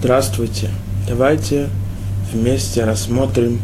Здравствуйте. 0.00 0.70
Давайте 1.06 1.68
вместе 2.32 2.84
рассмотрим 2.84 3.60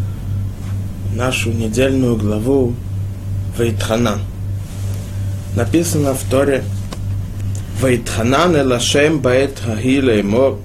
нашу 1.14 1.50
недельную 1.50 2.14
главу 2.18 2.74
Вейтхана. 3.56 4.18
Написано 5.56 6.12
в 6.12 6.22
Торе 6.30 6.62
Вейтханан 7.82 8.54
элашем 8.54 9.20
баэт 9.20 9.58
хагиле 9.64 10.22
мор. 10.22 10.58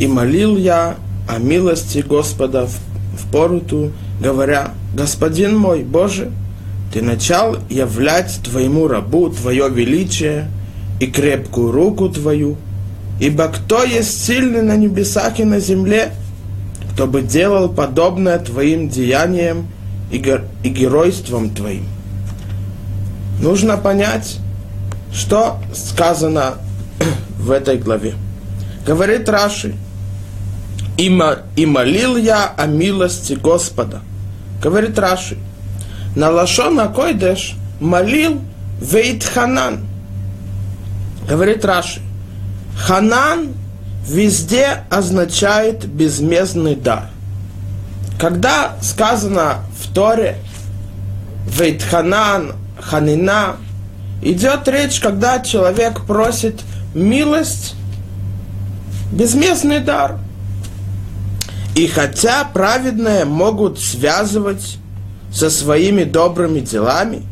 И 0.00 0.06
молил 0.06 0.56
я 0.56 0.96
о 1.28 1.36
милости 1.36 1.98
Господа 1.98 2.64
в, 2.64 2.72
в 3.20 3.30
поруту, 3.30 3.92
говоря, 4.18 4.70
Господин 4.94 5.58
мой, 5.58 5.84
Боже, 5.84 6.30
Ты 6.90 7.02
начал 7.02 7.58
являть 7.68 8.40
Твоему 8.42 8.88
рабу 8.88 9.28
Твое 9.28 9.68
величие 9.68 10.50
и 11.00 11.06
крепкую 11.06 11.70
руку 11.70 12.08
Твою– 12.08 12.56
Ибо 13.20 13.48
кто 13.48 13.82
есть 13.82 14.24
сильный 14.24 14.62
на 14.62 14.76
небесах 14.76 15.40
и 15.40 15.44
на 15.44 15.58
земле, 15.60 16.12
кто 16.92 17.06
бы 17.06 17.22
делал 17.22 17.68
подобное 17.68 18.38
твоим 18.38 18.88
деяниям 18.88 19.66
и, 20.10 20.18
гер- 20.18 20.46
и 20.62 20.68
геройством 20.68 21.50
твоим? 21.50 21.86
Нужно 23.40 23.76
понять, 23.76 24.38
что 25.12 25.58
сказано 25.74 26.54
в 27.38 27.50
этой 27.50 27.78
главе. 27.78 28.14
Говорит 28.86 29.28
Раши, 29.28 29.74
и, 30.96 31.10
мо- 31.10 31.38
и 31.56 31.66
молил 31.66 32.16
я 32.16 32.52
о 32.56 32.66
милости 32.66 33.34
Господа. 33.34 34.00
Говорит 34.62 34.98
Раши, 34.98 35.36
на 36.16 36.30
Лашона 36.30 36.88
Койдеш 36.88 37.54
молил 37.80 38.40
Вейтханан. 38.80 39.86
Говорит 41.28 41.64
Раши, 41.64 42.00
Ханан 42.78 43.54
везде 44.06 44.84
означает 44.88 45.84
безмездный 45.86 46.76
дар. 46.76 47.10
Когда 48.18 48.76
сказано 48.80 49.58
в 49.78 49.92
Торе 49.92 50.38
Вейтханан, 51.46 52.54
Ханина, 52.80 53.56
идет 54.22 54.66
речь, 54.68 55.00
когда 55.00 55.40
человек 55.40 56.04
просит 56.06 56.60
милость, 56.94 57.74
безместный 59.12 59.80
дар. 59.80 60.18
И 61.74 61.86
хотя 61.86 62.44
праведные 62.44 63.24
могут 63.24 63.78
связывать 63.78 64.78
со 65.32 65.50
своими 65.50 66.04
добрыми 66.04 66.60
делами, 66.60 67.22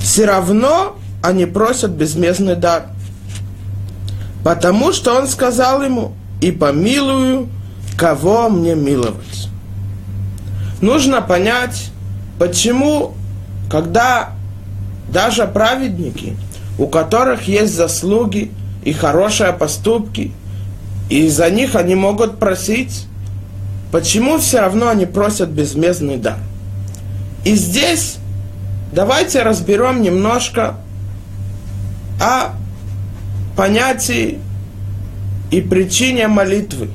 все 0.00 0.24
равно 0.24 0.96
они 1.26 1.44
просят 1.44 1.90
безмездный 1.90 2.54
дар. 2.54 2.86
Потому 4.44 4.92
что 4.92 5.14
он 5.16 5.26
сказал 5.26 5.82
ему, 5.82 6.12
и 6.40 6.52
помилую, 6.52 7.48
кого 7.96 8.48
мне 8.48 8.76
миловать. 8.76 9.48
Нужно 10.80 11.22
понять, 11.22 11.90
почему, 12.38 13.14
когда 13.68 14.34
даже 15.10 15.46
праведники, 15.46 16.36
у 16.78 16.86
которых 16.86 17.48
есть 17.48 17.74
заслуги 17.74 18.52
и 18.84 18.92
хорошие 18.92 19.52
поступки, 19.52 20.32
и 21.08 21.28
за 21.28 21.50
них 21.50 21.74
они 21.74 21.94
могут 21.94 22.38
просить, 22.38 23.06
почему 23.90 24.38
все 24.38 24.60
равно 24.60 24.88
они 24.88 25.06
просят 25.06 25.48
безмездный 25.48 26.18
дар. 26.18 26.38
И 27.44 27.54
здесь 27.54 28.18
давайте 28.92 29.42
разберем 29.42 30.02
немножко 30.02 30.76
о 32.20 32.52
понятии 33.56 34.38
и 35.50 35.60
причине 35.60 36.28
молитвы. 36.28 36.90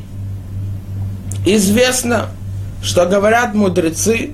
Известно, 1.46 2.30
что 2.84 3.06
говорят 3.06 3.54
мудрецы, 3.54 4.32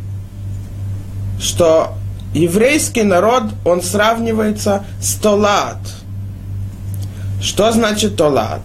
что 1.40 1.94
еврейский 2.34 3.04
народ, 3.04 3.44
он 3.64 3.82
сравнивается 3.82 4.86
с 5.02 5.16
Толат. 5.16 5.80
Что 7.42 7.72
значит 7.72 8.18
Толат? 8.18 8.64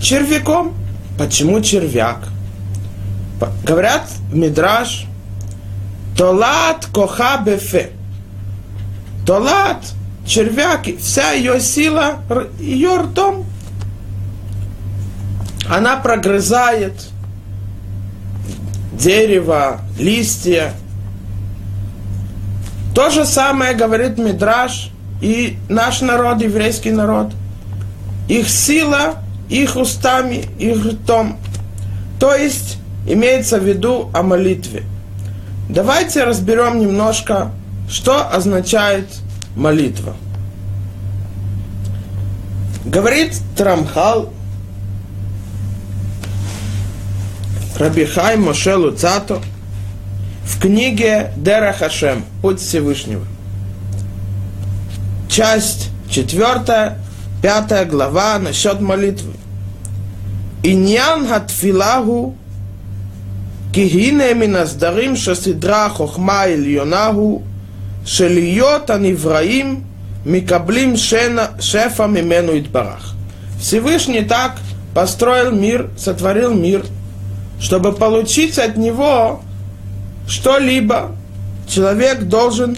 Червяком. 0.00 0.74
Почему 1.18 1.62
червяк? 1.62 2.28
Говорят 3.64 4.08
Мидраш, 4.30 5.06
Толат 6.16 6.86
коха 6.92 7.38
бефе. 7.38 7.90
Толат 9.26 9.95
червяк, 10.26 10.86
вся 11.00 11.32
ее 11.32 11.60
сила, 11.60 12.16
ее 12.58 12.96
ртом. 12.96 13.46
Она 15.68 15.96
прогрызает 15.96 16.92
дерево, 18.92 19.80
листья. 19.98 20.72
То 22.94 23.10
же 23.10 23.24
самое 23.24 23.74
говорит 23.74 24.18
Мидраш 24.18 24.90
и 25.20 25.58
наш 25.68 26.00
народ, 26.00 26.40
еврейский 26.40 26.92
народ. 26.92 27.32
Их 28.28 28.48
сила, 28.48 29.16
их 29.48 29.76
устами, 29.76 30.46
их 30.58 30.84
ртом. 30.84 31.38
То 32.18 32.34
есть 32.34 32.78
имеется 33.06 33.58
в 33.58 33.64
виду 33.64 34.10
о 34.12 34.22
молитве. 34.22 34.82
Давайте 35.68 36.24
разберем 36.24 36.80
немножко, 36.80 37.50
что 37.88 38.28
означает 38.28 39.06
молитва. 39.06 39.25
Говорит 42.84 43.40
Трамхал, 43.56 44.30
Рабихай 47.78 48.36
Моше 48.36 48.76
Луцато 48.76 49.40
в 50.44 50.60
книге 50.60 51.32
Дера 51.36 51.72
Хашем, 51.72 52.24
Путь 52.42 52.60
Всевышнего. 52.60 53.24
Часть 55.28 55.88
четвертая, 56.08 56.98
пятая 57.42 57.86
глава 57.86 58.38
насчет 58.38 58.80
молитвы. 58.80 59.32
Иньян 60.62 61.26
хатфилагу 61.26 62.36
кихине 63.74 64.34
миназдарим 64.34 65.16
шасидра 65.16 65.88
хохма 65.88 66.46
ильонаху 66.46 67.42
шелиот 68.06 68.88
анивраим 68.90 69.84
микаблим 70.24 70.96
шефа 70.96 72.06
мимену 72.06 72.58
идбарах. 72.58 73.14
Всевышний 73.60 74.22
так 74.22 74.56
построил 74.94 75.50
мир, 75.50 75.90
сотворил 75.98 76.54
мир, 76.54 76.84
чтобы 77.60 77.92
получить 77.92 78.58
от 78.58 78.76
него 78.76 79.40
что-либо, 80.28 81.12
человек 81.68 82.22
должен 82.22 82.76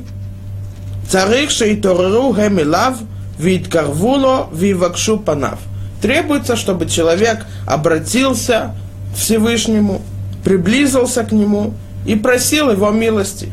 царих 1.08 1.50
шейтореру 1.50 2.32
гемилав 2.32 2.98
виткарвуло 3.38 4.48
вивакшу 4.52 5.18
панав. 5.18 5.58
Требуется, 6.02 6.56
чтобы 6.56 6.86
человек 6.86 7.44
обратился 7.66 8.74
к 9.14 9.18
Всевышнему, 9.18 10.02
приблизился 10.44 11.24
к 11.24 11.32
нему 11.32 11.74
и 12.06 12.14
просил 12.14 12.70
его 12.70 12.90
милости. 12.90 13.52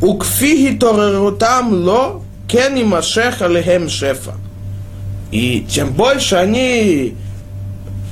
Укфиги 0.00 0.78
торерутам 0.78 1.72
ло 1.72 2.22
кени 2.48 2.84
машех 2.84 3.42
алихем 3.42 3.88
шефа. 3.88 4.34
И 5.32 5.66
чем 5.68 5.92
больше 5.92 6.36
они 6.36 7.14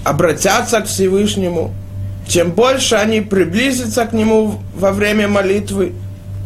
обратятся 0.04 0.80
к 0.80 0.86
Всевышнему, 0.86 1.72
чем 2.28 2.50
больше 2.50 2.96
они 2.96 3.20
приблизятся 3.20 4.04
к 4.04 4.12
Нему 4.12 4.58
во 4.74 4.90
время 4.90 5.28
молитвы, 5.28 5.92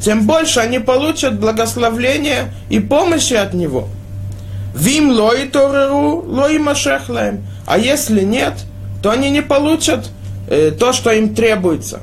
тем 0.02 0.26
больше 0.26 0.60
они 0.60 0.78
получат 0.78 1.40
благословления 1.40 2.52
и 2.68 2.78
помощи 2.78 3.34
от 3.34 3.54
Него. 3.54 3.88
Вим 4.74 5.10
лой 5.10 5.48
тореру, 5.48 6.22
лой 6.26 6.58
машехлаем. 6.58 7.44
А 7.66 7.78
если 7.78 8.22
нет, 8.22 8.54
то 9.02 9.10
они 9.10 9.30
не 9.30 9.42
получат 9.42 10.10
э, 10.48 10.70
то, 10.70 10.92
что 10.92 11.10
им 11.10 11.34
требуется. 11.34 12.00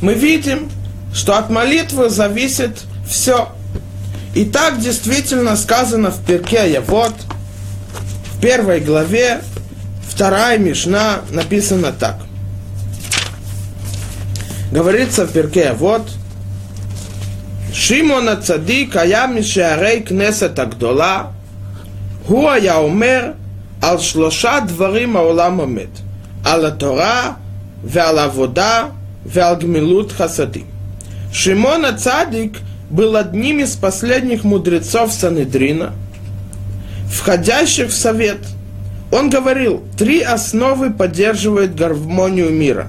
Мы 0.00 0.14
видим, 0.14 0.68
что 1.12 1.36
от 1.36 1.50
молитвы 1.50 2.08
зависит 2.08 2.82
все. 3.06 3.48
И 4.34 4.44
так 4.44 4.80
действительно 4.80 5.56
сказано 5.56 6.10
в 6.10 6.24
Перке 6.24 6.80
вот 6.80 7.14
в 8.34 8.40
первой 8.40 8.80
главе, 8.80 9.42
вторая 10.08 10.58
Мишна 10.58 11.20
написана 11.30 11.92
так. 11.92 12.16
Говорится 14.70 15.26
в 15.26 15.32
Перке 15.32 15.72
вот 15.74 16.08
Шимон 17.74 18.28
Ацадик, 18.28 18.96
Ая 18.96 19.26
Мишарей 19.26 20.02
Кнесет 20.02 20.58
Агдола, 20.58 21.32
Хуа 22.26 22.56
Я 22.56 22.76
Яумер, 22.76 23.34
Ал 23.82 24.00
Шлоша 24.00 24.62
Дварим 24.62 25.16
Аулам 25.16 25.60
Амет, 25.60 25.90
Ал 26.44 26.70
Тора, 26.76 27.36
Веал 27.82 28.18
Авода, 28.18 28.92
Веал 29.24 29.56
Гмилут 29.56 30.12
Хасадим. 30.12 30.71
Шимона 31.32 31.96
Цадик 31.96 32.58
был 32.90 33.16
одним 33.16 33.60
из 33.60 33.74
последних 33.74 34.44
мудрецов 34.44 35.12
Санедрина, 35.12 35.94
входящих 37.10 37.88
в 37.88 37.94
совет. 37.94 38.38
Он 39.10 39.30
говорил, 39.30 39.82
три 39.96 40.20
основы 40.20 40.90
поддерживают 40.90 41.74
гармонию 41.74 42.50
мира. 42.50 42.88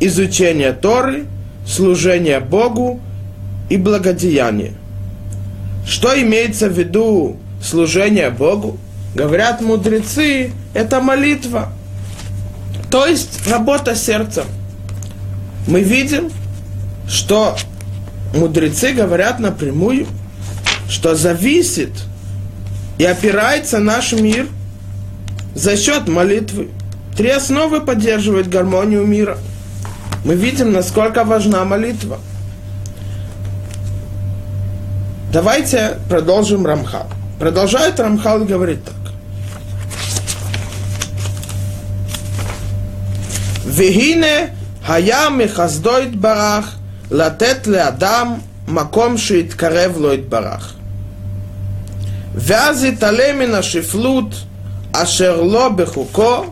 Изучение 0.00 0.72
Торы, 0.72 1.26
служение 1.66 2.40
Богу 2.40 3.00
и 3.70 3.76
благодеяние. 3.76 4.72
Что 5.86 6.20
имеется 6.20 6.68
в 6.68 6.76
виду 6.76 7.36
служение 7.62 8.30
Богу? 8.30 8.78
Говорят 9.14 9.60
мудрецы, 9.60 10.50
это 10.74 11.00
молитва. 11.00 11.72
То 12.90 13.06
есть 13.06 13.46
работа 13.48 13.94
сердца. 13.94 14.44
Мы 15.68 15.80
видим, 15.80 16.30
что 17.08 17.56
мудрецы 18.34 18.92
говорят 18.92 19.38
напрямую, 19.38 20.06
что 20.88 21.14
зависит 21.14 21.92
и 22.98 23.04
опирается 23.04 23.78
наш 23.78 24.12
мир 24.12 24.48
за 25.54 25.76
счет 25.76 26.08
молитвы. 26.08 26.68
Три 27.16 27.30
основы 27.30 27.80
поддерживают 27.80 28.48
гармонию 28.48 29.06
мира. 29.06 29.38
Мы 30.24 30.34
видим, 30.34 30.72
насколько 30.72 31.24
важна 31.24 31.64
молитва. 31.64 32.18
Давайте 35.32 35.98
продолжим 36.08 36.66
Рамхал. 36.66 37.06
Продолжает 37.38 37.98
Рамхал 38.00 38.42
и 38.42 38.46
говорит 38.46 38.84
так. 38.84 38.94
Вегине 43.64 44.54
хая 44.84 45.30
мехаздойт 45.30 46.16
барах– 46.16 46.74
לתת 47.13 47.67
לאדם 47.67 48.33
מקום 48.67 49.17
שיתקרב 49.17 49.97
לו 49.97 50.13
יתברך. 50.13 50.73
ואז 52.35 52.83
יתעלה 52.83 53.33
מן 53.33 53.53
השפלות 53.53 54.35
אשר 54.91 55.41
לא 55.41 55.69
בחוקו 55.69 56.43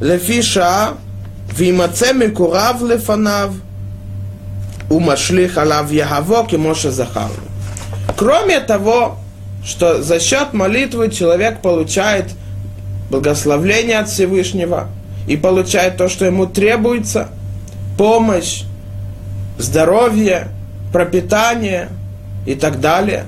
לפי 0.00 0.42
שעה 0.42 0.92
וימצא 1.54 2.12
מקורב 2.12 2.82
לפניו 2.88 3.54
ומשליך 4.90 5.58
עליו 5.58 5.86
יהבו 5.90 6.44
כמו 6.48 6.74
שזכרנו. 6.74 7.52
Кроме 8.16 8.60
того, 8.60 9.16
что 9.64 10.02
за 10.02 10.20
счет 10.20 10.52
молитвы 10.52 11.10
человек 11.10 11.62
получает 11.62 12.26
благословление 13.10 13.98
от 13.98 14.08
Всевышнего 14.08 14.88
и 15.26 15.36
получает 15.36 15.96
то, 15.96 16.08
что 16.08 16.24
ему 16.24 16.46
требуется, 16.46 17.28
помощь, 17.96 18.64
здоровье, 19.57 20.47
пропитание 20.91 21.89
и 22.45 22.55
так 22.55 22.79
далее. 22.79 23.25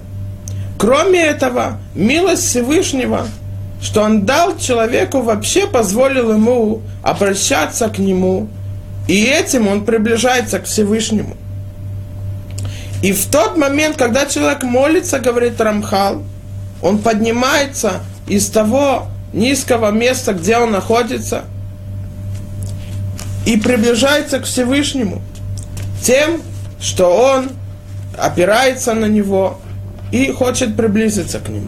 Кроме 0.78 1.22
этого, 1.22 1.78
милость 1.94 2.44
Всевышнего, 2.44 3.28
что 3.82 4.02
Он 4.02 4.26
дал 4.26 4.58
человеку, 4.58 5.22
вообще 5.22 5.68
позволил 5.68 6.32
ему 6.32 6.82
обращаться 7.04 7.90
к 7.90 7.98
Нему, 8.00 8.48
и 9.08 9.24
этим 9.24 9.68
он 9.68 9.86
приближается 9.86 10.60
к 10.60 10.66
Всевышнему. 10.66 11.36
И 13.02 13.12
в 13.12 13.26
тот 13.26 13.58
момент, 13.58 13.98
когда 13.98 14.26
человек 14.26 14.62
молится, 14.64 15.20
говорит 15.20 15.60
Рамхал, 15.60 16.22
он 16.82 17.00
поднимается 17.00 18.02
из 18.28 18.48
того 18.50 19.08
низкого 19.34 19.92
места, 19.92 20.34
где 20.34 20.58
он 20.58 20.72
находится, 20.72 21.46
и 23.46 23.58
приближается 23.58 24.40
к 24.40 24.44
Всевышнему 24.44 25.22
тем, 26.02 26.42
что 26.80 27.10
он 27.10 27.52
опирается 28.18 28.94
на 28.94 29.06
него 29.06 29.60
и 30.12 30.32
хочет 30.32 30.76
приблизиться 30.76 31.40
к 31.40 31.50
нему. 31.50 31.68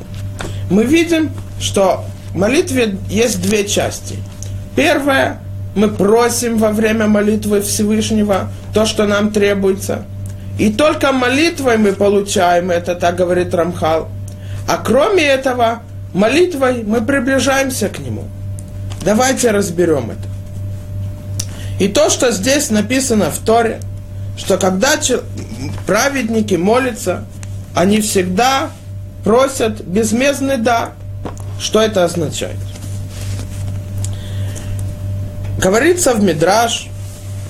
Мы 0.69 0.83
видим, 0.83 1.31
что 1.60 2.06
в 2.31 2.38
молитве 2.38 2.98
есть 3.10 3.42
две 3.42 3.68
части. 3.68 4.18
Первая, 4.75 5.39
мы 5.75 5.89
просим 5.89 6.57
во 6.57 6.72
время 6.72 7.07
молитвы 7.07 7.62
Всевышнего 7.62 8.50
то, 8.74 8.86
что 8.86 9.06
нам 9.06 9.31
требуется. 9.31 10.06
И 10.57 10.72
только 10.72 11.12
молитвой 11.12 11.78
мы 11.78 11.94
получаем 11.94 12.72
это, 12.72 12.95
так 12.95 13.16
говорит 13.16 13.54
Рамхал. 13.54 14.10
А 14.68 14.78
кроме 14.78 15.24
этого, 15.24 15.81
молитвой 16.13 16.83
мы 16.83 17.01
приближаемся 17.01 17.89
к 17.89 18.00
Нему. 18.00 18.25
Давайте 19.04 19.51
разберем 19.51 20.12
это. 20.12 20.30
И 21.83 21.88
то, 21.88 22.10
что 22.10 22.31
здесь 22.31 22.69
написано 22.69 23.31
в 23.31 23.39
Торе– 23.39 23.80
что 24.38 24.57
когда 24.57 25.00
праведники 25.86 26.56
молятся, 26.56 27.25
они 27.75 28.01
всегда 28.01 28.72
просят 29.24 29.81
безмездный 29.81 30.57
дар. 30.57 30.94
Что 31.60 31.80
это 31.81 32.04
означает? 32.04 32.57
Говорится 35.57 36.16
в 36.16 36.24
Мидраш, 36.24 36.88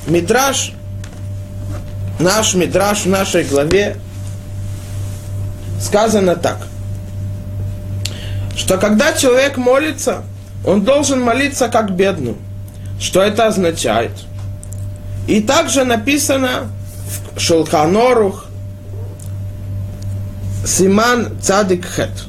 Мидраш, 0.07 0.73
наш 2.19 2.53
Мидраш 2.55 3.05
в 3.05 3.09
нашей 3.09 3.43
главе, 3.45 3.95
сказано 5.79 6.35
так, 6.35 6.67
что 8.57 8.77
когда 8.77 9.13
человек 9.13 9.57
молится, 9.57 10.23
он 10.65 10.83
должен 10.83 11.21
молиться 11.21 11.69
как 11.69 11.95
бедным. 11.95 12.37
Что 12.99 13.21
это 13.21 13.47
означает? 13.47 14.11
И 15.31 15.39
также 15.39 15.85
написано 15.85 16.67
в 17.33 17.39
Шелханорух 17.39 18.47
Симан 20.65 21.39
Цадик 21.41 21.85
Хет. 21.85 22.25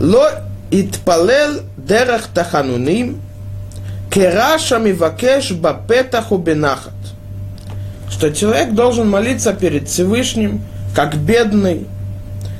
Ло 0.00 0.42
Итпалел 0.70 1.62
Дерах 1.78 2.26
Тахануним 2.26 3.22
Кераша 4.10 4.78
Мивакеш 4.78 5.52
Бапетаху 5.52 6.36
Бенахат. 6.36 6.92
Что 8.10 8.34
человек 8.34 8.74
должен 8.74 9.08
молиться 9.08 9.54
перед 9.54 9.88
Всевышним, 9.88 10.60
как 10.94 11.16
бедный, 11.16 11.86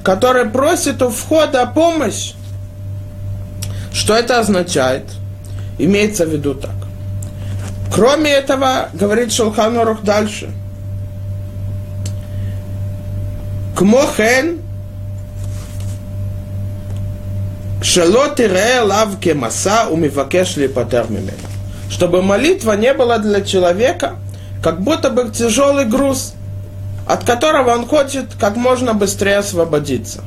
который 0.03 0.47
просит 0.47 1.03
у 1.03 1.11
входа 1.11 1.67
помощь. 1.67 2.33
Что 3.93 4.15
это 4.15 4.41
означает? 4.41 5.05
Имеется 5.77 6.25
в 6.25 6.31
виду 6.31 6.55
так. 6.55 6.80
Кроме 7.93 8.31
этого, 8.31 8.89
говорит 8.93 9.33
Шулханорух 9.33 10.03
дальше. 10.03 10.51
Кмохен 13.77 14.61
шелот 17.83 18.37
тире 18.37 18.81
лавке 18.83 19.35
маса 19.35 19.89
умивакешли 19.89 20.65
липатер 20.65 21.07
Чтобы 21.91 22.23
молитва 22.23 22.75
не 22.75 22.93
была 22.95 23.19
для 23.19 23.41
человека, 23.41 24.17
как 24.63 24.81
будто 24.83 25.11
бы 25.11 25.31
тяжелый 25.31 25.87
груз, 25.87 26.35
от 27.09 27.25
которого 27.25 27.71
он 27.71 27.89
хочет 27.89 28.27
как 28.39 28.57
можно 28.57 28.95
быстрее 28.95 29.39
освободиться. 29.39 30.23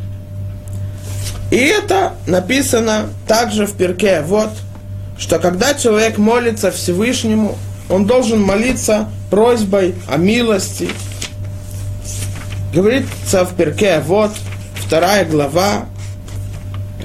И 1.52 1.58
это 1.58 2.14
написано 2.26 3.06
также 3.28 3.68
в 3.68 3.74
перке. 3.78 4.22
Вот– 4.22 4.50
что 5.24 5.40
когда 5.40 5.74
человек 5.74 6.18
молится 6.18 6.70
Всевышнему, 6.70 7.58
он 7.90 8.06
должен 8.06 8.42
молиться 8.42 9.08
просьбой 9.32 9.96
о 10.06 10.18
милости. 10.18 10.90
Говорится 12.74 13.46
в 13.46 13.56
перке, 13.56 14.02
вот, 14.02 14.32
вторая 14.76 15.24
глава, 15.24 15.86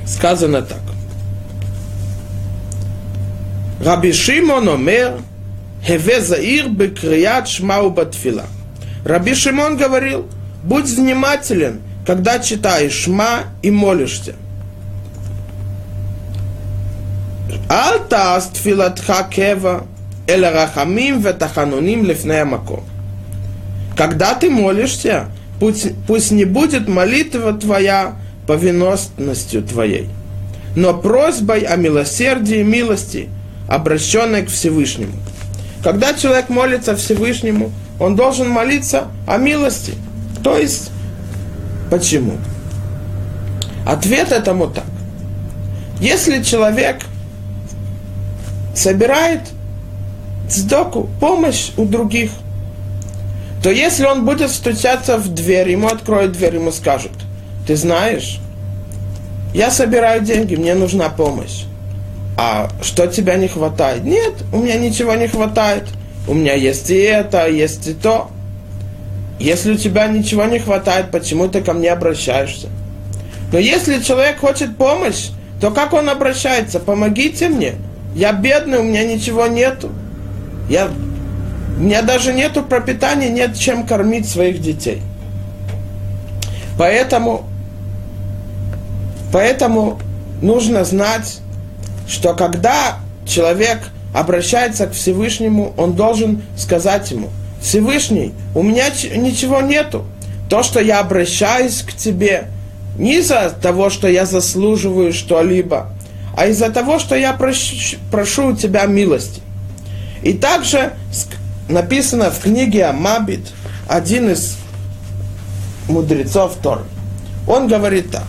сказано 0.05 0.63
так. 0.63 0.81
Раби 3.81 4.13
Шимон 4.13 4.69
омер, 4.69 5.21
Хеве 5.87 6.21
заир 6.21 6.71
бекрият 6.71 7.47
шмау 7.47 7.91
батфила. 7.91 8.47
Раби 9.05 9.37
Шимон 9.37 9.77
говорил, 9.77 10.27
будь 10.65 10.91
внимателен, 10.91 11.83
когда 12.05 12.41
читаешь 12.41 12.95
шма 12.95 13.45
и 13.63 13.71
молишься– 13.71 14.35
אל 17.72 17.98
תעש 18.08 18.46
תפילתך 18.46 19.14
קבע, 19.32 19.80
אלא 20.30 20.48
רחמים 20.48 21.20
ותחנונים 21.24 22.06
לפני 22.06 22.40
המקום. 22.40 22.80
Когда 23.96 24.34
ты 24.34 24.50
молишься, 24.50 25.28
пусть, 25.60 25.92
пусть 26.08 26.32
не 26.32 26.46
будет 26.46 26.88
молитва 26.88 27.54
твоя 27.54 28.16
повинностностью 28.48 29.62
твоей, 29.62 30.10
но 30.76 30.96
просьбой 30.96 31.62
о 31.62 31.76
милосердии 31.76 32.60
и 32.62 32.64
милости, 32.64 33.30
обращенной 33.68 34.44
к 34.46 34.50
Всевышнему. 34.50 35.14
Когда 35.84 36.14
человек 36.14 36.50
молится 36.50 36.96
Всевышнему, 36.96 37.72
он 38.00 38.16
должен 38.16 38.50
молиться 38.50 39.10
о 39.28 39.38
милости. 39.38 39.94
То 40.44 40.58
есть, 40.58 40.92
почему? 41.92 42.38
Ответ 43.86 44.32
этому 44.32 44.68
так. 44.68 44.86
Если 46.00 46.42
человек 46.42 46.98
собирает 48.79 49.41
сдоку, 50.49 51.09
помощь 51.21 51.71
у 51.77 51.85
других, 51.85 52.31
то 53.63 53.71
если 53.71 54.05
он 54.07 54.25
будет 54.25 54.51
стучаться 54.51 55.19
в 55.19 55.29
дверь, 55.35 55.71
ему 55.71 55.89
откроют 55.89 56.33
дверь, 56.33 56.55
ему 56.55 56.71
скажут, 56.71 57.13
ты 57.67 57.77
знаешь, 57.77 58.39
я 59.53 59.71
собираю 59.71 60.23
деньги, 60.23 60.55
мне 60.55 60.75
нужна 60.75 61.09
помощь. 61.09 61.65
А 62.37 62.71
что 62.83 63.09
тебя 63.09 63.37
не 63.37 63.49
хватает? 63.49 64.05
Нет, 64.05 64.35
у 64.53 64.59
меня 64.59 64.77
ничего 64.77 65.15
не 65.15 65.27
хватает. 65.27 65.85
У 66.29 66.35
меня 66.35 66.55
есть 66.55 66.89
и 66.91 66.97
это, 66.97 67.49
есть 67.49 67.89
и 67.89 67.95
то. 67.95 68.31
Если 69.41 69.73
у 69.73 69.77
тебя 69.77 70.07
ничего 70.07 70.45
не 70.45 70.61
хватает, 70.61 71.11
почему 71.11 71.49
ты 71.49 71.63
ко 71.63 71.73
мне 71.73 71.91
обращаешься? 71.91 72.69
Но 73.51 73.59
если 73.59 74.01
человек 74.03 74.39
хочет 74.39 74.77
помощь, 74.77 75.31
то 75.61 75.73
как 75.73 75.93
он 75.95 76.09
обращается? 76.09 76.79
Помогите 76.79 77.49
мне. 77.49 77.75
Я 78.15 78.33
бедный, 78.33 78.79
у 78.79 78.83
меня 78.83 79.05
ничего 79.05 79.47
нету. 79.47 79.91
Я, 80.69 80.91
у 81.77 81.81
меня 81.81 82.03
даже 82.03 82.33
нету 82.33 82.63
пропитания, 82.63 83.29
нет 83.29 83.57
чем 83.57 83.87
кормить 83.87 84.29
своих 84.29 84.61
детей. 84.61 85.03
Поэтому, 86.77 87.45
поэтому 89.33 89.99
нужно 90.41 90.85
знать, 90.85 91.41
что 92.07 92.35
когда 92.35 92.99
человек 93.27 93.91
обращается 94.15 94.87
к 94.87 94.93
Всевышнему, 94.93 95.75
он 95.77 95.93
должен 95.93 96.43
сказать 96.57 97.11
ему, 97.11 97.29
Всевышний, 97.61 98.33
у 98.55 98.63
меня 98.63 98.89
ничего 98.89 99.61
нету. 99.61 100.05
То, 100.49 100.63
что 100.63 100.81
я 100.81 101.01
обращаюсь 101.01 101.83
к 101.83 101.93
тебе, 101.93 102.45
не 102.97 103.19
из-за 103.19 103.51
того, 103.51 103.91
что 103.91 104.09
я 104.09 104.25
заслуживаю 104.25 105.13
что-либо, 105.13 105.93
а 106.39 106.47
из-за 106.47 106.71
того, 106.71 107.01
что 107.01 107.17
я 107.17 107.33
прошу, 107.33 107.97
прошу 108.13 108.53
у 108.53 108.57
тебя 108.57 108.87
милости. 108.87 109.43
И 110.23 110.35
также 110.35 110.93
написано 111.69 112.31
в 112.31 112.39
книге 112.39 112.85
Амабит, 112.85 113.41
один 113.89 114.31
из 114.31 114.57
мудрецов 115.89 116.55
Тор. 116.63 116.85
Он 117.49 117.67
говорит 117.67 118.13
так. 118.13 118.27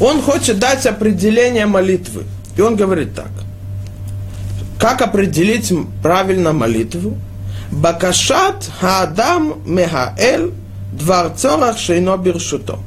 Он 0.00 0.22
хочет 0.22 0.58
дать 0.58 0.86
определение 0.86 1.66
молитвы. 1.66 2.24
И 2.56 2.62
он 2.62 2.76
говорит 2.76 3.14
так. 3.14 3.30
Как 4.80 5.02
определить 5.02 5.70
правильно 6.02 6.54
молитву? 6.54 7.18
Бакашат 7.70 8.66
хаадам 8.80 9.60
мегаэль 9.66 10.52
дворцорах 10.90 11.76
шейно 11.76 12.16
биршуто. 12.16 12.78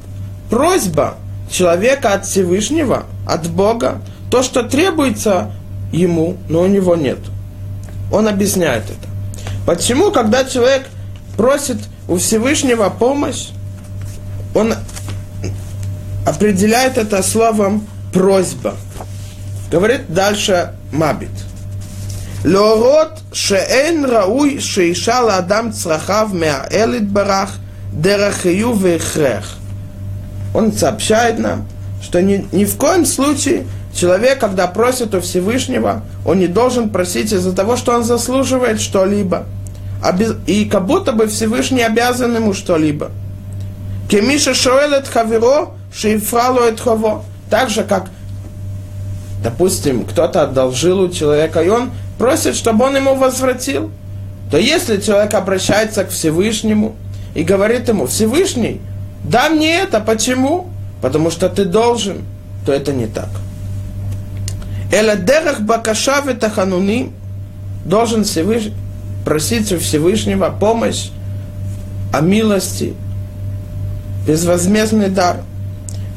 Просьба 0.50 1.18
человека 1.50 2.14
от 2.14 2.25
Всевышнего, 2.25 3.06
от 3.28 3.48
Бога, 3.50 4.02
то, 4.30 4.44
что 4.44 4.64
требуется 4.64 5.52
ему, 5.92 6.38
но 6.50 6.62
у 6.62 6.68
него 6.68 6.96
нет. 6.96 7.20
Он 8.12 8.28
объясняет 8.28 8.84
это. 8.86 9.10
Почему, 9.66 10.12
когда 10.12 10.46
человек 10.46 10.88
просит 11.38 11.78
у 12.08 12.18
Всевышнего 12.18 12.90
помощь, 12.90 13.50
он 14.54 14.74
определяет 16.25 16.98
это 16.98 17.22
словом 17.24 17.88
просьба. 18.14 18.75
Говорит 19.72 20.14
дальше 20.14 20.74
Мабит. 20.92 21.30
Лорот 22.44 23.20
шеэн 23.34 24.06
рауй 24.06 24.60
шеишал 24.60 25.30
адам 25.30 25.74
црахав 25.74 26.32
меаэлит 26.32 27.10
барах 27.10 27.56
дерахию 27.92 28.74
вехрех. 28.74 29.58
Он 30.56 30.72
сообщает 30.72 31.38
нам, 31.38 31.68
что 32.02 32.22
ни, 32.22 32.48
ни 32.54 32.64
в 32.64 32.78
коем 32.78 33.06
случае 33.06 33.66
человек, 33.94 34.40
когда 34.40 34.68
просит 34.68 35.14
у 35.14 35.20
Всевышнего, 35.20 36.02
он 36.26 36.40
не 36.40 36.48
должен 36.48 36.90
просить 36.90 37.34
из-за 37.34 37.54
того, 37.54 37.76
что 37.76 37.94
он 37.94 38.06
заслуживает 38.06 38.80
что-либо. 38.80 39.44
И 40.48 40.64
как 40.64 40.86
будто 40.86 41.12
бы 41.12 41.28
Всевышний 41.28 41.82
обязан 41.82 42.34
ему 42.36 42.54
что-либо. 42.54 43.12
Кемиша 44.10 44.54
шоэлет 44.54 45.10
хаверо, 45.10 45.72
шейфрало 45.94 46.70
эт 46.70 46.80
хаво. 46.80 47.26
Так 47.50 47.70
же, 47.70 47.84
как, 47.84 48.08
допустим, 49.44 50.06
кто-то 50.06 50.44
одолжил 50.44 51.02
у 51.02 51.10
человека, 51.10 51.62
и 51.62 51.68
он 51.68 51.92
просит, 52.18 52.56
чтобы 52.56 52.86
он 52.86 52.96
ему 52.96 53.16
возвратил. 53.16 53.92
То 54.50 54.58
если 54.58 55.02
человек 55.02 55.34
обращается 55.34 56.06
к 56.06 56.12
Всевышнему 56.12 56.96
и 57.34 57.44
говорит 57.44 57.90
ему, 57.90 58.06
Всевышний, 58.08 58.80
да 59.25 59.50
мне 59.50 59.79
это, 59.79 60.00
почему? 60.00 60.70
Потому 61.01 61.32
что 61.32 61.50
ты 61.50 61.65
должен, 61.65 62.25
то 62.65 62.72
это 62.72 62.94
не 62.94 63.08
так. 63.08 63.29
Эладерах 64.91 65.62
бакаша 65.62 66.22
ветахануни 66.22 67.12
должен 67.86 68.24
Всевыш... 68.24 68.70
просить 69.25 69.72
у 69.72 69.79
Всевышнего 69.79 70.55
помощь 70.58 71.10
о 72.13 72.22
милости, 72.22 72.94
безвозмездный 74.27 75.10
дар. 75.10 75.38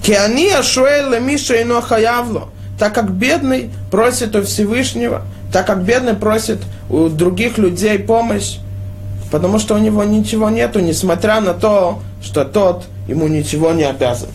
Киани 0.02 0.50
ашуэле 0.50 1.18
миша 1.18 1.62
ино 1.62 1.80
хаявло, 1.80 2.50
так 2.78 2.94
как 2.94 3.10
бедный 3.10 3.70
просит 3.90 4.36
у 4.36 4.42
Всевышнего, 4.42 5.22
так 5.50 5.66
как 5.66 5.82
бедный 5.82 6.14
просит 6.14 6.58
у 6.90 7.08
других 7.08 7.56
людей 7.56 7.98
помощь, 7.98 8.58
потому 9.30 9.58
что 9.58 9.74
у 9.74 9.78
него 9.78 10.04
ничего 10.04 10.50
нету, 10.50 10.80
несмотря 10.80 11.40
на 11.40 11.54
то, 11.54 12.00
что 12.22 12.44
тот 12.44 12.84
ему 13.08 13.26
ничего 13.26 13.72
не 13.72 13.82
обязан. 13.84 14.28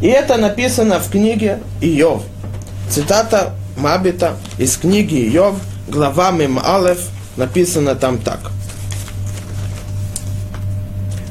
И 0.00 0.08
это 0.08 0.38
написано 0.38 0.98
в 0.98 1.10
книге 1.10 1.60
Иов. 1.80 2.22
Цитата 2.88 3.52
Мабита 3.76 4.36
из 4.58 4.76
книги 4.76 5.28
Иов, 5.36 5.56
глава 5.86 6.30
Мим 6.32 6.58
Алеф, 6.58 7.08
написано 7.36 7.94
там 7.94 8.18
так. 8.18 8.50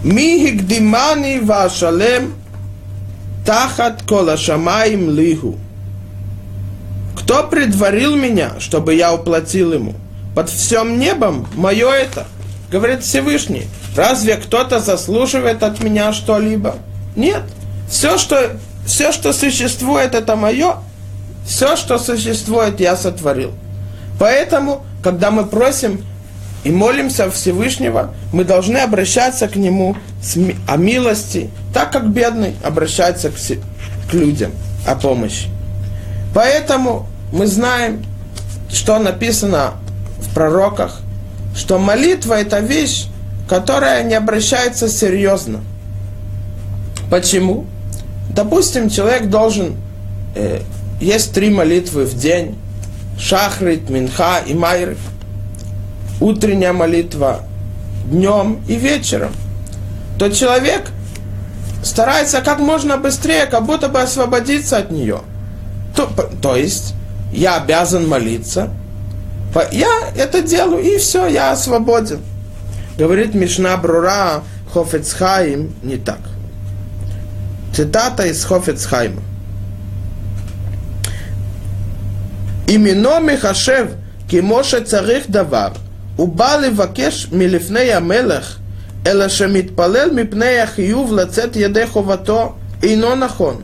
Ми 0.03 0.39
гигдимани 0.39 1.39
вашалем 1.39 2.35
тахат 3.45 4.03
кола 4.03 4.37
шамаим 4.37 5.09
лиху. 5.09 5.57
Кто 7.17 7.43
предварил 7.43 8.15
меня, 8.15 8.53
чтобы 8.59 8.93
я 8.93 9.13
уплатил 9.13 9.73
ему? 9.73 9.95
Под 10.35 10.49
всем 10.49 10.99
небом 10.99 11.47
мое 11.55 11.89
это, 11.89 12.27
говорит 12.71 13.03
Всевышний. 13.03 13.67
Разве 13.95 14.35
кто-то 14.35 14.79
заслуживает 14.79 15.63
от 15.63 15.81
меня 15.83 16.13
что-либо? 16.13 16.75
Нет. 17.15 17.43
Все, 17.89 18.17
что, 18.17 18.57
все, 18.85 19.11
что 19.11 19.33
существует, 19.33 20.15
это 20.15 20.35
мое. 20.35 20.75
Все, 21.45 21.75
что 21.75 21.97
существует, 21.97 22.79
я 22.79 22.95
сотворил. 22.95 23.51
Поэтому, 24.19 24.83
когда 25.01 25.31
мы 25.31 25.45
просим 25.45 26.05
и 26.63 26.71
молимся 26.71 27.31
Всевышнего, 27.31 28.13
мы 28.33 28.43
должны 28.43 28.77
обращаться 28.77 29.47
к 29.47 29.55
Нему 29.55 29.95
о 30.67 30.77
милости, 30.77 31.49
так 31.73 31.91
как 31.91 32.09
бедный 32.09 32.55
обращается 32.63 33.31
к 33.31 34.13
людям 34.13 34.51
о 34.85 34.95
помощи. 34.95 35.47
Поэтому 36.35 37.07
мы 37.31 37.47
знаем, 37.47 38.03
что 38.71 38.99
написано 38.99 39.73
в 40.19 40.33
пророках, 40.33 41.01
что 41.59 41.77
молитва– 41.77 42.33
это 42.35 42.59
вещь, 42.59 43.07
которая 43.49 44.03
не 44.03 44.15
обращается 44.15 44.87
серьезно. 44.87 45.59
Почему? 47.11 47.65
Допустим, 48.29 48.89
человек 48.89 49.29
должен... 49.29 49.75
Э, 50.35 50.61
есть 51.01 51.33
три 51.33 51.49
молитвы 51.49 52.05
в 52.05 52.15
день. 52.15 52.57
Шахрит, 53.19 53.89
Минха 53.89 54.39
и 54.47 54.53
Майры. 54.53 54.95
Утренняя 56.21 56.71
молитва 56.71 57.41
днем 58.05 58.61
и 58.69 58.75
вечером. 58.75 59.33
То 60.17 60.29
человек 60.29 60.91
старается 61.83 62.39
как 62.39 62.59
можно 62.59 62.95
быстрее, 62.95 63.47
как 63.47 63.65
будто 63.65 63.89
бы 63.89 63.99
освободиться 63.99 64.77
от 64.77 64.91
нее. 64.91 65.19
То, 65.93 66.09
то 66.41 66.55
есть 66.55 66.93
я 67.33 67.57
обязан 67.57 68.07
молиться, 68.07 68.69
я 69.72 70.10
это 70.16 70.42
делаю, 70.42 70.82
и 70.82 70.98
все, 70.98 71.26
я 71.26 71.54
свободен. 71.56 72.20
Говорит 72.98 73.34
Мишна 73.34 73.76
Брура 73.76 74.42
Хофецхайм 74.72 75.72
не 75.82 75.96
так. 75.96 76.20
Цитата 77.72 78.26
из 78.26 78.44
Хофецхайма. 78.44 79.22
Именно 82.66 83.20
Михашев, 83.20 83.88
כמשה 84.28 84.80
צריך 84.80 85.26
דבר, 85.30 85.68
הוא 86.16 86.28
בא 86.28 86.56
לבקש 86.56 87.28
מלפני 87.32 87.92
המלך, 87.92 88.58
אלא 89.06 89.28
שמתפלל 89.28 90.10
מפני 90.14 90.58
החיוב 90.60 91.12
לצאת 91.12 91.56
ידי 91.56 91.86
חובתו, 91.86 92.54
אינו 92.82 93.14
נכון. 93.14 93.60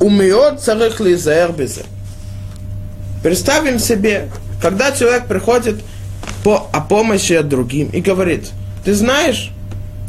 ומאוד 0.00 0.56
צריך 0.56 1.00
להיזהר 1.00 1.50
בזה. 1.56 1.82
Представим 3.24 3.78
себе, 3.78 4.28
когда 4.63 4.93
человек 4.93 5.25
приходит 5.27 5.83
по, 6.41 6.69
о 6.71 6.79
помощи 6.79 7.33
от 7.33 7.49
другим 7.49 7.89
и 7.89 7.99
говорит, 7.99 8.49
ты 8.85 8.93
знаешь, 8.93 9.51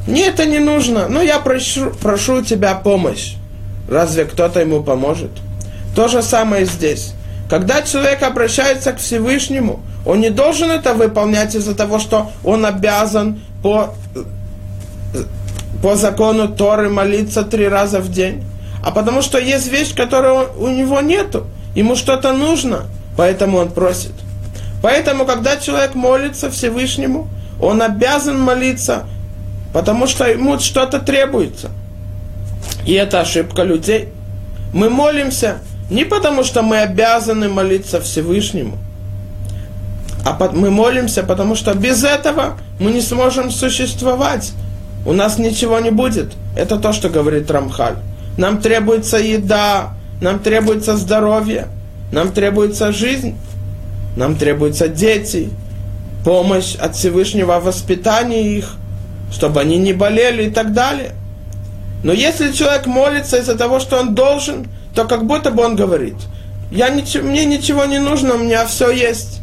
мне 0.06 0.28
это 0.28 0.46
не 0.46 0.60
нужно, 0.60 1.08
но 1.08 1.20
я 1.20 1.40
прошу, 1.40 1.90
прошу 1.90 2.40
тебя 2.40 2.74
помощь. 2.76 3.34
Разве 3.88 4.24
кто-то 4.24 4.60
ему 4.60 4.84
поможет? 4.84 5.32
То 5.96 6.06
же 6.06 6.22
самое 6.22 6.66
здесь. 6.66 7.14
Когда 7.50 7.82
человек 7.82 8.22
обращается 8.22 8.92
к 8.92 8.98
Всевышнему, 8.98 9.80
он 10.06 10.20
не 10.20 10.30
должен 10.30 10.70
это 10.70 10.94
выполнять 10.94 11.56
из-за 11.56 11.74
того, 11.74 11.98
что 11.98 12.30
он 12.44 12.64
обязан 12.64 13.40
по, 13.60 13.92
по 15.82 15.96
закону 15.96 16.46
Торы 16.46 16.90
молиться 16.90 17.42
три 17.42 17.66
раза 17.66 17.98
в 17.98 18.08
день. 18.08 18.44
а 18.84 18.92
потому 18.92 19.20
что 19.20 19.38
есть 19.38 19.66
вещь, 19.66 19.96
которой 19.96 20.46
у 20.56 20.68
него 20.68 21.00
нету. 21.00 21.44
Ему 21.74 21.96
что-то 21.96 22.32
нужно, 22.32 22.84
поэтому 23.16 23.58
он 23.58 23.70
просит. 23.70 24.12
Поэтому, 24.84 25.24
когда 25.24 25.56
человек 25.56 25.94
молится 25.94 26.50
Всевышнему, 26.50 27.26
он 27.58 27.80
обязан 27.80 28.38
молиться, 28.38 29.06
потому 29.72 30.06
что 30.06 30.26
ему 30.26 30.58
что-то 30.58 30.98
требуется. 30.98 31.70
И 32.84 32.92
это 32.92 33.22
ошибка 33.22 33.62
людей. 33.62 34.10
Мы 34.74 34.90
молимся 34.90 35.60
не 35.88 36.04
потому, 36.04 36.44
что 36.44 36.60
мы 36.60 36.80
обязаны 36.80 37.48
молиться 37.48 37.98
Всевышнему, 38.02 38.76
а 40.22 40.50
мы 40.52 40.70
молимся, 40.70 41.22
потому 41.22 41.54
что 41.54 41.72
без 41.72 42.04
этого 42.04 42.58
мы 42.78 42.90
не 42.90 43.00
сможем 43.00 43.50
существовать. 43.50 44.52
У 45.06 45.14
нас 45.14 45.38
ничего 45.38 45.78
не 45.78 45.92
будет. 45.92 46.34
Это 46.58 46.76
то, 46.76 46.92
что 46.92 47.08
говорит 47.08 47.50
Рамхаль. 47.50 47.96
Нам 48.36 48.60
требуется 48.60 49.16
еда, 49.16 49.94
нам 50.20 50.40
требуется 50.40 50.94
здоровье, 50.98 51.68
нам 52.12 52.32
требуется 52.32 52.92
жизнь. 52.92 53.34
Нам 54.16 54.36
требуются 54.36 54.88
дети, 54.88 55.50
помощь 56.24 56.74
от 56.76 56.96
Всевышнего 56.96 57.60
воспитания 57.60 58.56
их, 58.56 58.76
чтобы 59.32 59.60
они 59.60 59.78
не 59.78 59.92
болели 59.92 60.44
и 60.44 60.50
так 60.50 60.72
далее. 60.72 61.12
Но 62.02 62.12
если 62.12 62.52
человек 62.52 62.86
молится 62.86 63.38
из-за 63.38 63.56
того, 63.56 63.80
что 63.80 63.98
он 63.98 64.14
должен, 64.14 64.66
то 64.94 65.04
как 65.04 65.26
будто 65.26 65.50
бы 65.50 65.64
он 65.64 65.74
говорит, 65.74 66.16
я 66.70 66.88
ничего, 66.88 67.26
мне 67.26 67.44
ничего 67.44 67.84
не 67.84 67.98
нужно, 67.98 68.34
у 68.34 68.38
меня 68.38 68.66
все 68.66 68.90
есть. 68.90 69.40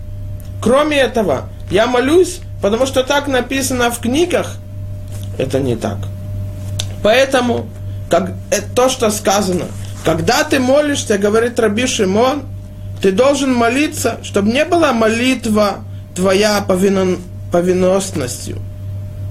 Кроме 0.62 0.98
этого, 0.98 1.50
я 1.70 1.88
молюсь, 1.88 2.40
потому 2.62 2.86
что 2.86 3.04
так 3.04 3.28
написано 3.28 3.90
в 3.90 4.00
книгах. 4.00 4.58
Это 5.38 5.60
не 5.60 5.76
так. 5.76 5.98
Поэтому, 7.04 7.68
как, 8.10 8.34
это 8.52 8.66
то, 8.76 8.90
что 8.90 9.10
сказано, 9.10 9.66
когда 10.06 10.44
ты 10.44 10.60
молишься, 10.60 11.18
говорит 11.18 11.60
Раби 11.60 11.88
Шимон, 11.88 12.44
ты 13.02 13.12
должен 13.12 13.54
молиться, 13.54 14.20
чтобы 14.24 14.52
не 14.52 14.64
была 14.64 14.94
молитва 14.94 15.80
твоя 16.16 16.64
повинностностью, 17.52 18.60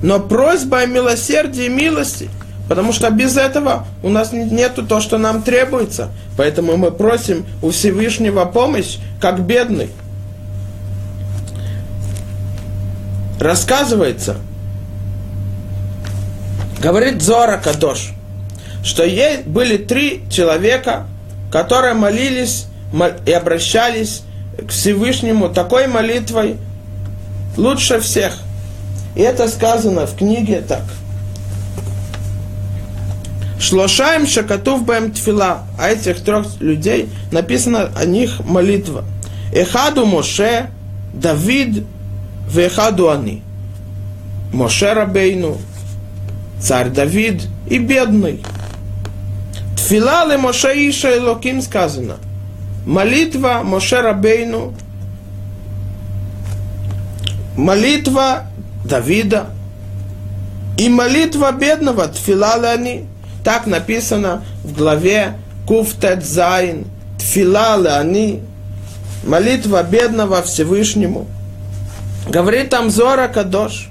но 0.03 0.19
просьба 0.19 0.79
о 0.81 0.87
милосердии 0.87 1.67
и 1.67 1.69
милости, 1.69 2.29
потому 2.69 2.93
что 2.93 3.11
без 3.11 3.37
этого 3.37 3.87
у 4.03 4.09
нас 4.09 4.33
нету 4.33 4.85
то, 4.85 5.01
что 5.01 5.19
нам 5.19 5.43
требуется. 5.43 6.09
Поэтому 6.37 6.77
мы 6.77 6.91
просим 6.91 7.45
у 7.63 7.71
Всевышнего 7.71 8.45
помощь, 8.45 8.99
как 9.21 9.41
бедный. 9.41 9.91
Рассказывается, 13.39 14.37
говорит 16.83 17.23
Зора 17.23 17.59
Кадош, 17.59 18.11
что 18.83 19.05
были 19.47 19.77
три 19.77 20.25
человека, 20.31 21.07
которые 21.53 21.95
молились 21.95 22.67
и 23.27 23.33
обращались 23.33 24.23
к 24.59 24.71
Всевышнему 24.71 25.49
такой 25.49 25.87
молитвой 25.87 26.57
лучше 27.57 28.01
всех. 28.01 28.39
И 29.15 29.21
это 29.21 29.49
сказано 29.49 30.07
в 30.07 30.17
книге 30.17 30.61
так. 30.61 30.83
Шлошаем 33.59 34.27
шакатув 34.27 34.85
бэм 34.85 35.13
тфила. 35.13 35.65
А 35.79 35.91
этих 35.91 36.23
трех 36.23 36.61
людей 36.61 37.09
написано 37.31 37.91
о 37.97 38.05
них 38.05 38.41
молитва. 38.45 39.05
Эхаду 39.53 40.07
Моше, 40.07 40.71
Давид, 41.13 41.85
Вехаду 42.49 43.11
Ани. 43.11 43.43
Моше 44.53 44.93
Рабейну, 44.95 45.59
царь 46.61 46.89
Давид 46.89 47.43
и 47.69 47.79
бедный. 47.79 48.43
Тфила 49.77 50.25
ле 50.27 50.39
Моше 50.39 50.73
Иша 50.89 51.21
Локим 51.21 51.63
сказано– 51.63 52.17
молитва 52.91 53.63
Моше 53.63 54.01
Рабейну, 54.01 54.75
молитва 57.57 58.47
Давида 58.85 59.47
и 60.77 60.89
молитва 60.89 61.53
бедного 61.53 62.09
Тфилалани. 62.09 63.07
Так 63.45 63.67
написано 63.67 64.45
в 64.65 64.73
главе 64.77 65.35
Куфтет 65.67 66.27
Зайн. 66.27 66.87
Тфилалани. 67.19 68.43
Молитва 69.25 69.83
бедного 69.85 70.43
Всевышнему. 70.43 71.29
Говорит 72.29 72.71
там 72.71 72.91
Зора 72.91 73.29
Кадош. 73.29 73.89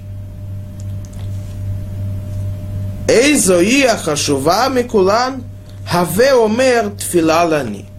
Эй, 3.08 3.34
зоия 3.36 3.96
хашува 3.96 4.68
микулан, 4.68 5.42
хаве 5.90 6.32
омер 6.32 6.90
тфилалани. 6.90 7.89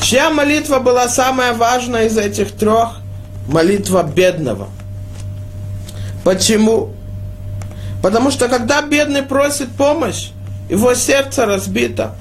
Чья 0.00 0.30
молитва 0.30 0.78
была 0.78 1.08
самая 1.08 1.52
важная 1.52 2.06
из 2.06 2.16
этих 2.16 2.52
трех? 2.52 3.00
Молитва 3.48 4.02
бедного. 4.02 4.68
Почему? 6.24 6.90
Потому 8.02 8.30
что 8.30 8.48
когда 8.48 8.82
бедный 8.82 9.22
просит 9.22 9.68
помощь, 9.70 10.30
его 10.68 10.94
сердце 10.94 11.46
разбито, 11.46 12.14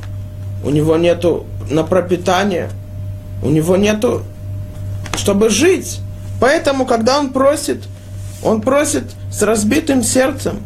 у 0.64 0.70
него 0.70 0.98
нету 0.98 1.46
на 1.70 1.84
пропитание, 1.84 2.70
у 3.44 3.50
него 3.50 3.76
нету, 3.76 4.24
чтобы 5.16 5.50
жить. 5.50 6.00
Поэтому, 6.40 6.86
когда 6.86 7.20
он 7.20 7.30
просит, 7.30 7.84
он 8.44 8.62
просит 8.62 9.04
с 9.32 9.42
разбитым 9.42 10.04
сердцем. 10.04 10.62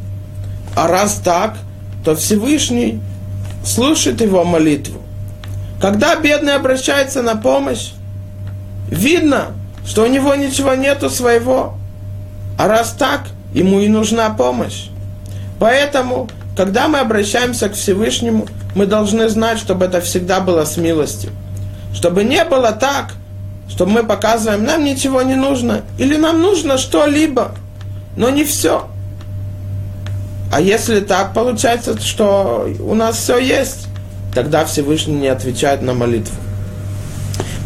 А 0.75 0.87
раз 0.87 1.21
так, 1.23 1.57
то 2.03 2.15
Всевышний 2.15 2.99
слушает 3.65 4.21
его 4.21 4.43
молитву. 4.43 4.98
Когда 5.81 6.15
бедный 6.15 6.55
обращается 6.55 7.21
на 7.21 7.35
помощь, 7.35 7.91
видно, 8.89 9.53
что 9.85 10.03
у 10.03 10.07
него 10.07 10.35
ничего 10.35 10.75
нету 10.75 11.09
своего. 11.09 11.75
А 12.57 12.67
раз 12.67 12.91
так, 12.91 13.21
ему 13.53 13.79
и 13.79 13.87
нужна 13.87 14.29
помощь. 14.29 14.87
Поэтому, 15.59 16.29
когда 16.55 16.87
мы 16.87 16.99
обращаемся 16.99 17.69
к 17.69 17.73
Всевышнему, 17.73 18.47
мы 18.75 18.85
должны 18.85 19.29
знать, 19.29 19.59
чтобы 19.59 19.85
это 19.85 20.01
всегда 20.01 20.41
было 20.41 20.65
с 20.65 20.77
милостью. 20.77 21.31
Чтобы 21.93 22.23
не 22.23 22.43
было 22.43 22.71
так, 22.71 23.13
чтобы 23.69 23.91
мы 23.91 24.03
показываем, 24.03 24.63
нам 24.63 24.83
ничего 24.83 25.21
не 25.21 25.35
нужно, 25.35 25.81
или 25.97 26.17
нам 26.17 26.41
нужно 26.41 26.77
что-либо, 26.77 27.55
но 28.15 28.29
не 28.29 28.43
все. 28.43 28.87
А 30.51 30.61
если 30.61 30.99
так 30.99 31.33
получается, 31.33 31.99
что 32.01 32.67
у 32.79 32.95
нас 32.95 33.17
все 33.17 33.37
есть, 33.37 33.88
тогда 34.33 34.65
Всевышний 34.65 35.15
не 35.15 35.27
отвечает 35.27 35.81
на 35.81 35.93
молитву. 35.93 36.35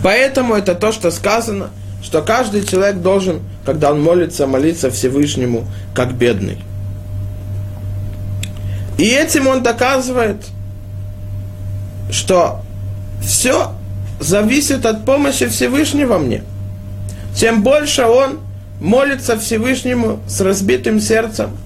Поэтому 0.04 0.56
это 0.56 0.76
то, 0.76 0.92
что 0.92 1.12
сказано, 1.12 1.70
что 2.04 2.22
каждый 2.22 2.66
человек 2.66 2.98
должен, 2.98 3.42
когда 3.66 3.92
он 3.92 4.02
молится, 4.02 4.46
молиться 4.46 4.92
Всевышнему, 4.92 5.66
как 5.96 6.14
бедный. 6.14 6.58
И 8.98 9.06
этим 9.06 9.48
он 9.48 9.64
доказывает, 9.64 10.38
что 12.12 12.62
все 13.22 13.72
зависит 14.20 14.86
от 14.86 15.06
помощи 15.06 15.48
Всевышнего 15.48 16.18
мне. 16.18 16.44
Чем 17.36 17.64
больше 17.64 18.06
он 18.06 18.40
молится 18.80 19.40
Всевышнему 19.40 20.20
с 20.28 20.42
разбитым 20.42 21.00
сердцем, 21.00 21.58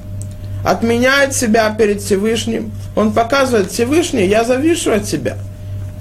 отменяет 0.67 1.33
себя 1.33 1.69
перед 1.69 2.01
Всевышним, 2.01 2.73
он 2.93 3.13
показывает, 3.13 3.71
Всевышний, 3.71 4.25
я 4.27 4.43
завишу 4.43 4.91
от 4.91 5.05
тебя. 5.05 5.37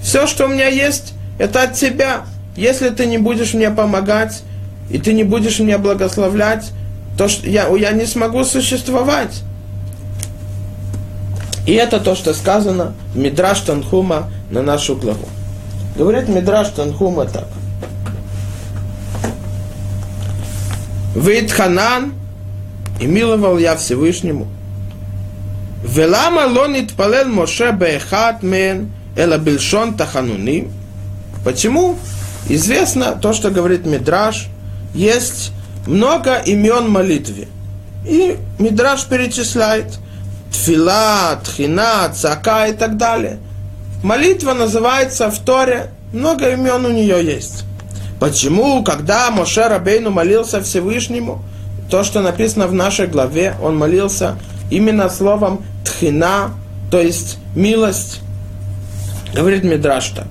Все, 0.01 0.27
что 0.27 0.45
у 0.45 0.49
меня 0.49 0.67
есть, 0.67 1.13
это 1.39 1.63
от 1.63 1.75
тебя. 1.75 2.23
Если 2.57 2.89
ты 2.89 3.05
не 3.05 3.17
будешь 3.17 3.53
мне 3.53 3.69
помогать, 3.69 4.43
и 4.89 4.97
ты 4.97 5.13
не 5.13 5.23
будешь 5.23 5.59
меня 5.59 5.77
благословлять, 5.77 6.71
то 7.17 7.27
я, 7.43 7.67
я 7.77 7.91
не 7.93 8.05
смогу 8.05 8.43
существовать. 8.43 9.41
И 11.65 11.71
это 11.71 12.01
то, 12.01 12.13
что 12.13 12.33
сказано 12.33 12.93
в 13.13 13.17
Мидраш 13.17 13.61
Танхума 13.61 14.29
на 14.51 14.61
нашу 14.61 14.97
главу. 14.97 15.29
Говорит 15.95 16.27
Мидраш 16.27 16.69
Танхума 16.69 17.23
так. 17.23 17.47
Вид 21.15 21.53
Ханан, 21.53 22.13
и 22.99 23.05
миловал 23.05 23.57
я 23.57 23.77
Всевышнему, 23.77 24.47
Велама 25.87 26.45
лонит 26.45 26.93
палел 26.93 27.29
Моше 27.29 27.71
бехат 27.71 28.43
мен 28.43 28.91
эла 29.15 29.37
бельшон 29.37 29.95
тахануни. 29.95 30.69
Почему? 31.43 31.97
Известно 32.49 33.17
то, 33.21 33.33
что 33.33 33.51
говорит 33.51 33.85
Мидраш. 33.85 34.47
Есть 34.93 35.51
много 35.85 36.35
имен 36.39 36.89
молитвы. 36.89 37.47
И 38.05 38.37
Мидраш 38.59 39.05
перечисляет 39.05 39.97
тфила, 40.51 41.39
тхина, 41.43 42.09
цака 42.13 42.67
и 42.67 42.73
так 42.73 42.97
далее. 42.97 43.39
Молитва 44.03 44.53
называется 44.53 45.31
в 45.31 45.39
Торе, 45.39 45.89
много 46.13 46.51
имен 46.51 46.85
у 46.85 46.91
нее 46.91 47.23
есть. 47.23 47.63
Почему, 48.19 48.83
когда 48.83 49.31
Моше 49.31 49.67
Рабейну 49.67 50.11
молился 50.11 50.61
Всевышнему, 50.61 51.41
то, 51.89 52.03
что 52.03 52.21
написано 52.21 52.67
в 52.67 52.73
нашей 52.73 53.07
главе, 53.07 53.55
он 53.61 53.77
молился 53.77 54.37
именно 54.69 55.09
словом 55.09 55.63
тхина, 55.97 56.51
то 56.91 56.99
есть 56.99 57.37
милость. 57.55 58.21
Говорит 59.33 59.63
Мидраш 59.63 60.09
так. 60.09 60.27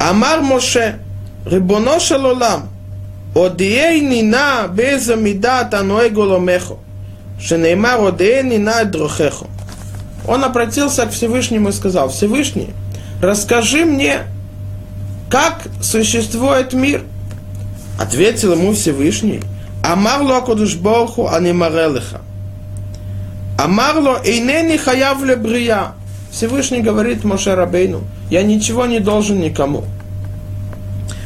Амар 0.00 0.40
Моше, 0.40 0.98
Рибоно 1.44 2.00
Шалолам, 2.00 2.68
Одией 3.34 4.00
нина 4.00 4.68
беза 4.68 5.16
мидат 5.16 5.74
ануэгу 5.74 6.22
ломехо, 6.22 6.78
Шенеймар 7.40 8.00
одией 8.06 8.42
нина 8.42 8.84
дрохехо. 8.84 9.46
Он 10.26 10.44
обратился 10.44 11.06
к 11.06 11.10
Всевышнему 11.10 11.68
и 11.68 11.72
сказал, 11.72 12.08
Всевышний, 12.10 12.70
расскажи 13.22 13.84
мне, 13.84 14.22
как 15.30 15.62
существует 15.82 16.72
мир. 16.72 17.02
Ответил 17.98 18.52
ему 18.52 18.72
Всевышний, 18.72 19.40
Амарло 19.82 20.38
Акудушборху 20.38 21.28
Анимарелиха. 21.28 22.20
Амарло 23.58 24.20
Эйнени 24.24 24.76
Хаяв 24.76 25.20
Лебрия. 25.24 25.94
Всевышний 26.30 26.80
говорит 26.80 27.24
Моше 27.24 27.56
Рабейну, 27.56 28.02
я 28.30 28.44
ничего 28.44 28.86
не 28.86 29.00
должен 29.00 29.40
никому. 29.40 29.84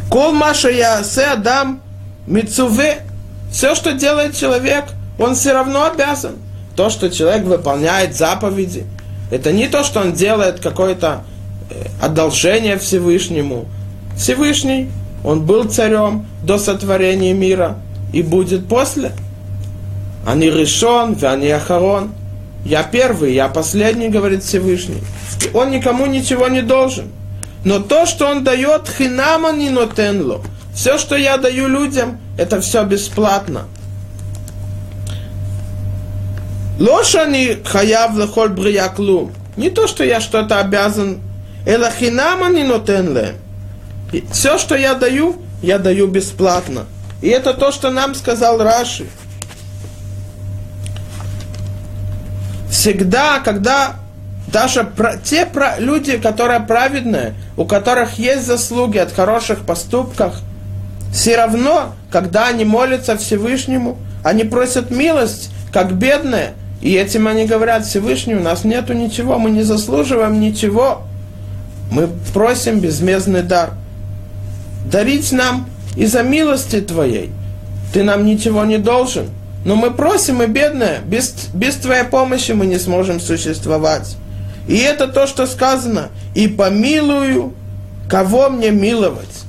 Кол 0.09 0.33
Маша 0.33 0.71
я 0.71 1.05
се 1.05 1.25
Адам 1.25 1.83
Мицуве. 2.27 3.03
Все, 3.51 3.75
что 3.75 3.93
делает 3.93 4.35
человек, 4.35 4.87
он 5.19 5.35
все 5.35 5.53
равно 5.53 5.85
обязан. 5.85 6.37
То, 6.75 6.89
что 6.89 7.11
человек 7.11 7.45
выполняет 7.45 8.17
заповеди, 8.17 8.87
это 9.31 9.53
не 9.53 9.69
то, 9.69 9.85
что 9.85 10.01
он 10.01 10.15
делает 10.15 10.59
какое-то 10.59 11.25
э, 11.69 11.85
одолжение 12.01 12.79
Всевышнему. 12.79 13.67
Всевышний, 14.17 14.91
он 15.23 15.45
был 15.45 15.65
царем 15.65 16.25
до 16.43 16.57
сотворения 16.57 17.35
мира 17.35 17.77
и 18.11 18.23
будет 18.23 18.69
после. 18.69 19.13
Они 20.27 20.51
решен, 20.51 21.19
они 21.23 21.51
ахарон. 21.51 22.13
Я 22.65 22.83
первый, 22.85 23.35
я 23.35 23.49
последний, 23.49 24.09
говорит 24.09 24.45
Всевышний. 24.45 25.03
Он 25.53 25.71
никому 25.71 26.07
ничего 26.07 26.49
не 26.49 26.63
должен. 26.63 27.11
Но 27.65 27.81
то, 27.81 28.07
что 28.07 28.27
он 28.27 28.45
дает, 28.45 28.89
хинама 28.89 29.53
не 29.53 29.71
нотенло. 29.71 30.43
Все, 30.75 30.99
что 30.99 31.17
я 31.17 31.37
даю 31.37 31.69
людям, 31.69 32.21
это 32.39 32.61
все 32.61 32.85
бесплатно. 32.85 33.67
Лошани 36.79 37.59
хаяв 37.65 38.17
лехоль 38.17 38.49
брияклу. 38.49 39.31
Не 39.57 39.71
то, 39.71 39.87
что 39.87 40.05
я 40.05 40.21
что-то 40.21 40.59
обязан. 40.59 41.21
Элахинама 41.67 42.49
не 42.49 42.65
нотенле. 42.65 43.35
Все, 44.33 44.59
что 44.59 44.75
я 44.75 44.95
даю, 44.95 45.37
я 45.63 45.79
даю 45.79 46.07
бесплатно. 46.07 46.87
И 47.21 47.29
это 47.29 47.55
то, 47.55 47.71
что 47.71 47.91
нам 47.91 48.15
сказал 48.15 48.59
Раши. 48.59 49.07
Всегда, 52.83 53.39
когда 53.39 53.95
даже 54.49 54.83
про, 54.83 55.17
те 55.17 55.47
про, 55.47 55.79
люди, 55.79 56.19
которые 56.19 56.59
праведные, 56.59 57.35
у 57.57 57.65
которых 57.65 58.19
есть 58.19 58.45
заслуги 58.45 58.99
от 58.99 59.13
хороших 59.13 59.65
поступков, 59.65 60.41
все 61.13 61.37
равно, 61.37 61.95
когда 62.11 62.49
они 62.49 62.65
молятся 62.65 63.17
Всевышнему, 63.17 63.99
они 64.25 64.43
просят 64.43 64.91
милость, 64.91 65.53
как 65.73 65.93
бедные, 65.93 66.55
и 66.81 66.93
этим 66.95 67.29
они 67.29 67.47
говорят, 67.47 67.87
Всевышний, 67.87 68.35
у 68.35 68.43
нас 68.43 68.65
нету 68.65 68.95
ничего, 68.95 69.39
мы 69.39 69.51
не 69.51 69.63
заслуживаем 69.63 70.41
ничего. 70.41 71.03
Мы 71.93 72.09
просим 72.35 72.81
безмездный 72.81 73.43
дар. 73.43 73.75
Дарить 74.91 75.31
нам 75.31 75.69
из-за 75.95 76.25
милости 76.25 76.81
Твоей. 76.81 77.31
Ты 77.95 78.03
нам 78.03 78.27
ничего 78.27 78.65
не 78.65 78.79
должен. 78.79 79.29
Но 79.65 79.77
мы 79.77 79.93
просим, 79.93 80.43
и 80.43 80.47
бедные, 80.47 81.01
без, 81.07 81.49
без 81.55 81.77
Твоей 81.77 82.05
помощи 82.05 82.53
мы 82.53 82.67
не 82.67 82.79
сможем 82.79 83.21
существовать. 83.21 84.17
И 84.67 84.77
это 84.79 85.07
то, 85.07 85.27
что 85.27 85.47
сказано. 85.47 86.09
И 86.35 86.49
помилую, 86.49 87.55
кого 88.09 88.49
мне 88.51 88.71
миловать. 88.71 89.45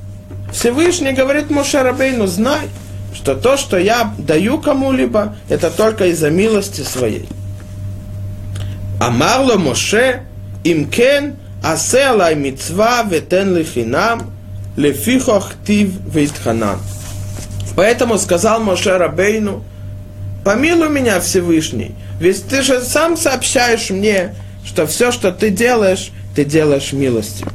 Всевышний 0.52 1.13
говорит 1.13 1.49
Моше 1.49 1.82
Рабейну, 1.82 2.28
знай, 2.28 2.67
что 3.13 3.36
то, 3.36 3.58
что 3.58 3.78
я 3.78 4.13
даю 4.17 4.60
кому-либо, 4.60 5.36
это 5.49 5.71
только 5.71 6.08
из-за 6.08 6.30
милости 6.30 6.82
своей. 6.82 7.28
Амарло 8.99 9.58
Моше, 9.58 10.23
имкен, 10.63 11.36
асе 11.63 12.06
алай 12.06 12.36
ветен 12.36 13.56
лихинам, 13.56 14.32
лефихох 14.78 15.54
тив 15.65 15.89
вейтханан. 16.06 16.78
Поэтому 17.76 18.17
сказал 18.19 18.60
Моше 18.60 18.97
Рабейну, 18.97 19.63
помилуй 20.43 20.89
меня, 20.89 21.19
Всевышний, 21.19 21.95
ведь 22.19 22.47
ты 22.47 22.62
же 22.62 22.82
сам 22.82 23.17
сообщаешь 23.17 23.89
мне, 23.89 24.36
что 24.65 24.88
все, 24.88 25.12
что 25.12 25.32
ты 25.32 25.49
делаешь, 25.49 26.12
ты 26.36 26.45
делаешь 26.45 26.93
милостью. 26.93 27.47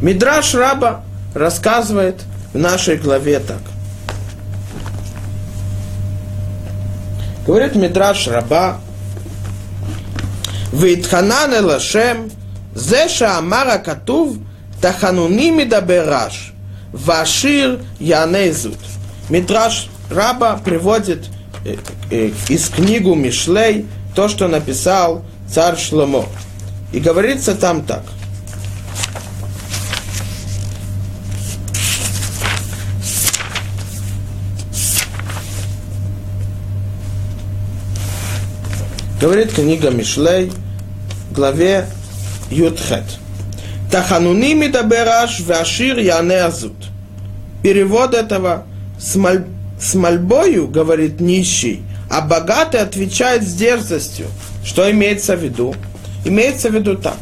Мидраш 0.00 0.54
Раба 0.54 1.02
рассказывает 1.34 2.22
в 2.52 2.58
нашей 2.58 2.96
главе 2.96 3.40
так. 3.40 3.60
Говорит 7.46 7.74
Мидраш 7.74 8.28
Раба, 8.28 8.78
Витханан 10.72 11.54
Элашем, 11.54 12.30
Зеша 12.74 13.38
Амара 13.38 13.78
Катув, 13.78 14.36
Тахануни 14.80 15.50
Мидабераш, 15.50 16.52
Вашир 16.92 17.80
Янезут. 17.98 18.78
Мидраш 19.28 19.88
Раба 20.10 20.56
приводит 20.56 21.26
э, 21.64 21.76
э, 22.10 22.30
из 22.48 22.68
книгу 22.68 23.14
Мишлей 23.14 23.86
то, 24.14 24.28
что 24.28 24.48
написал 24.48 25.24
царь 25.48 25.76
Шломо. 25.76 26.26
И 26.92 27.00
говорится 27.00 27.54
там 27.54 27.84
так. 27.84 28.02
Говорит 39.20 39.52
книга 39.52 39.90
Мишлей, 39.90 40.52
главе 41.32 41.86
Ютхет. 42.50 43.04
Тахануни 43.90 44.54
мидабераш 44.54 45.40
вашир 45.40 45.98
яне 45.98 46.42
азут. 46.42 46.76
Перевод 47.62 48.14
этого 48.14 48.64
с, 48.98 49.16
моль, 49.16 49.44
с 49.80 49.94
мольбою, 49.94 50.68
говорит 50.68 51.20
нищий, 51.20 51.82
а 52.10 52.20
богатый 52.20 52.80
отвечает 52.80 53.42
с 53.42 53.52
дерзостью. 53.54 54.26
Что 54.64 54.90
имеется 54.90 55.36
в 55.36 55.42
виду? 55.42 55.74
Имеется 56.24 56.68
в 56.70 56.74
виду 56.74 56.96
так. 56.96 57.18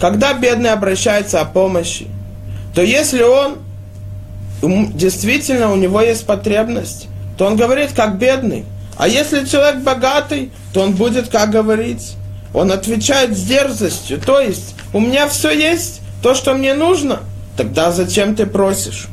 Когда 0.00 0.32
бедный 0.34 0.70
обращается 0.70 1.40
о 1.40 1.44
помощи, 1.44 2.06
то 2.74 2.82
если 2.82 3.22
он 3.22 3.58
действительно 4.94 5.72
у 5.72 5.76
него 5.76 6.00
есть 6.00 6.26
потребность, 6.26 7.08
то 7.36 7.46
он 7.46 7.56
говорит 7.56 7.92
как 7.94 8.18
бедный. 8.18 8.64
А 8.96 9.08
если 9.08 9.44
человек 9.44 9.82
богатый, 9.82 10.50
то 10.72 10.82
он 10.82 10.92
будет 10.92 11.28
как 11.28 11.50
говорить. 11.50 12.14
Он 12.52 12.72
отвечает 12.72 13.36
с 13.36 13.42
дерзостью. 13.42 14.20
То 14.20 14.40
есть, 14.40 14.74
у 14.92 15.00
меня 15.00 15.28
все 15.28 15.50
есть, 15.50 16.00
то, 16.22 16.34
что 16.34 16.54
мне 16.54 16.74
нужно. 16.74 17.20
Тогда 17.56 17.92
зачем 17.92 18.34
ты 18.34 18.46
просишь? 18.46 19.08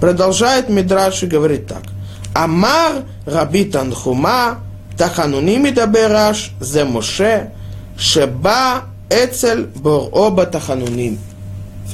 Продолжает 0.00 0.68
Мидраш 0.68 1.22
и 1.22 1.26
говорит 1.26 1.66
так. 1.66 1.82
Амар 2.34 3.04
Раби 3.26 3.64
Танхума, 3.64 4.58
Тахануни 4.96 5.56
Мидабераш, 5.56 6.52
Зе 6.60 6.84
Моше, 6.84 7.50
Шеба 7.98 8.82
Эцель 9.10 9.66
Бороба 9.74 10.46
Тахануним. 10.46 11.18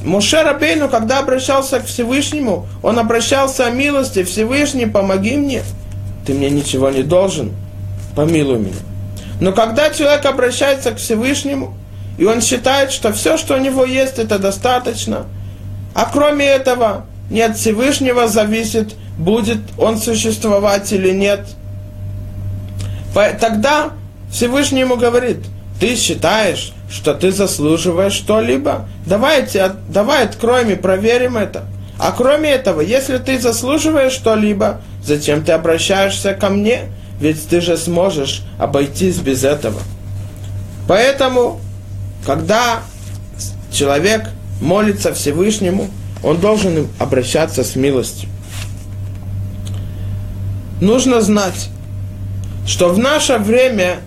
Моше 0.05 0.43
Рабейну, 0.43 0.89
когда 0.89 1.19
обращался 1.19 1.81
к 1.81 1.87
Всевышнему, 1.87 2.67
он 2.83 2.99
обращался 2.99 3.67
о 3.67 3.71
милости. 3.71 4.23
Всевышний, 4.25 4.87
помоги 4.87 5.37
мне. 5.37 5.63
Ты 6.27 6.35
мне 6.35 6.51
ничего 6.51 6.91
не 6.91 7.03
должен. 7.03 7.53
Помилуй 8.15 8.59
меня. 8.59 8.75
Но 9.41 9.53
когда 9.53 9.91
человек 9.91 10.25
обращается 10.27 10.93
к 10.93 10.99
Всевышнему, 10.99 11.75
и 12.19 12.25
он 12.25 12.41
считает, 12.41 12.93
что 12.93 13.13
все, 13.13 13.37
что 13.37 13.55
у 13.55 13.59
него 13.59 13.85
есть, 13.85 14.19
это 14.19 14.39
достаточно, 14.39 15.27
а 15.95 16.09
кроме 16.11 16.47
этого, 16.47 17.07
не 17.31 17.43
от 17.43 17.57
Всевышнего 17.57 18.29
зависит, 18.29 18.95
будет 19.19 19.59
он 19.79 19.99
существовать 19.99 20.93
или 20.93 21.11
нет, 21.11 21.41
тогда 23.41 23.91
Всевышний 24.31 24.81
ему 24.81 24.97
говорит, 24.97 25.39
ты 25.81 25.97
считаешь, 25.97 26.73
что 26.91 27.15
ты 27.15 27.33
заслуживаешь 27.33 28.13
что-либо? 28.13 28.89
Давайте, 29.07 29.73
давай 29.89 30.25
откроем 30.25 30.71
и 30.71 30.75
проверим 30.75 31.37
это. 31.37 31.65
А 31.99 32.13
кроме 32.13 32.51
этого, 32.51 32.81
если 32.81 33.19
ты 33.19 33.39
заслуживаешь 33.41 34.13
что-либо, 34.13 34.81
зачем 35.03 35.45
ты 35.45 35.53
обращаешься 35.53 36.35
ко 36.35 36.51
мне? 36.51 36.91
Ведь 37.21 37.49
ты 37.49 37.63
же 37.63 37.79
сможешь 37.79 38.43
обойтись 38.59 39.17
без 39.17 39.45
этого. 39.45 39.81
Поэтому, 40.87 41.61
когда 42.27 42.83
человек 43.73 44.29
молится 44.61 45.15
Всевышнему, 45.15 45.89
он 46.23 46.39
должен 46.39 46.89
обращаться 46.99 47.65
с 47.65 47.75
милостью. 47.77 48.29
Нужно 50.81 51.21
знать, 51.21 51.71
что 52.67 52.89
в 52.89 52.99
наше 52.99 53.39
время 53.39 53.99